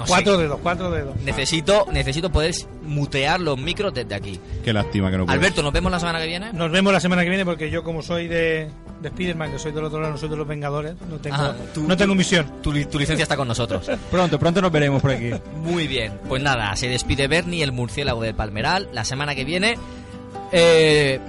[0.00, 0.12] no sé.
[0.12, 1.16] Cuatro dedos, cuatro dedos.
[1.22, 4.40] necesito, necesito poder mutear los micros desde aquí.
[4.64, 5.34] Qué lástima que no puedo.
[5.38, 6.52] Alberto, ¿nos vemos la semana que viene?
[6.52, 8.68] Nos vemos la semana que viene porque yo como soy de,
[9.00, 11.54] de Spiderman, que soy del otro lado, no soy de los Vengadores, no tengo, Ah,
[11.72, 12.46] tú- no tengo misión.
[12.62, 13.88] Tu, tu licencia está con nosotros.
[14.10, 15.30] Pronto, pronto nos veremos por aquí.
[15.56, 18.88] Muy bien, pues nada, se despide Bernie, el murciélago del Palmeral.
[18.92, 19.76] La semana que viene,
[20.52, 21.20] eh,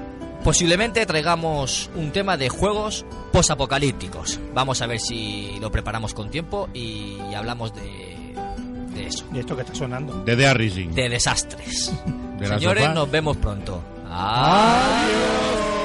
[0.44, 4.40] posiblemente traigamos un tema de juegos posapocalípticos.
[4.54, 8.34] Vamos a ver si lo preparamos con tiempo y hablamos de,
[8.94, 9.26] de eso.
[9.34, 10.24] ¿Y esto que está sonando?
[10.24, 10.90] De The Rising.
[10.90, 11.92] De desastres.
[12.40, 13.82] de Señores, nos vemos pronto.
[14.10, 15.81] Adiós.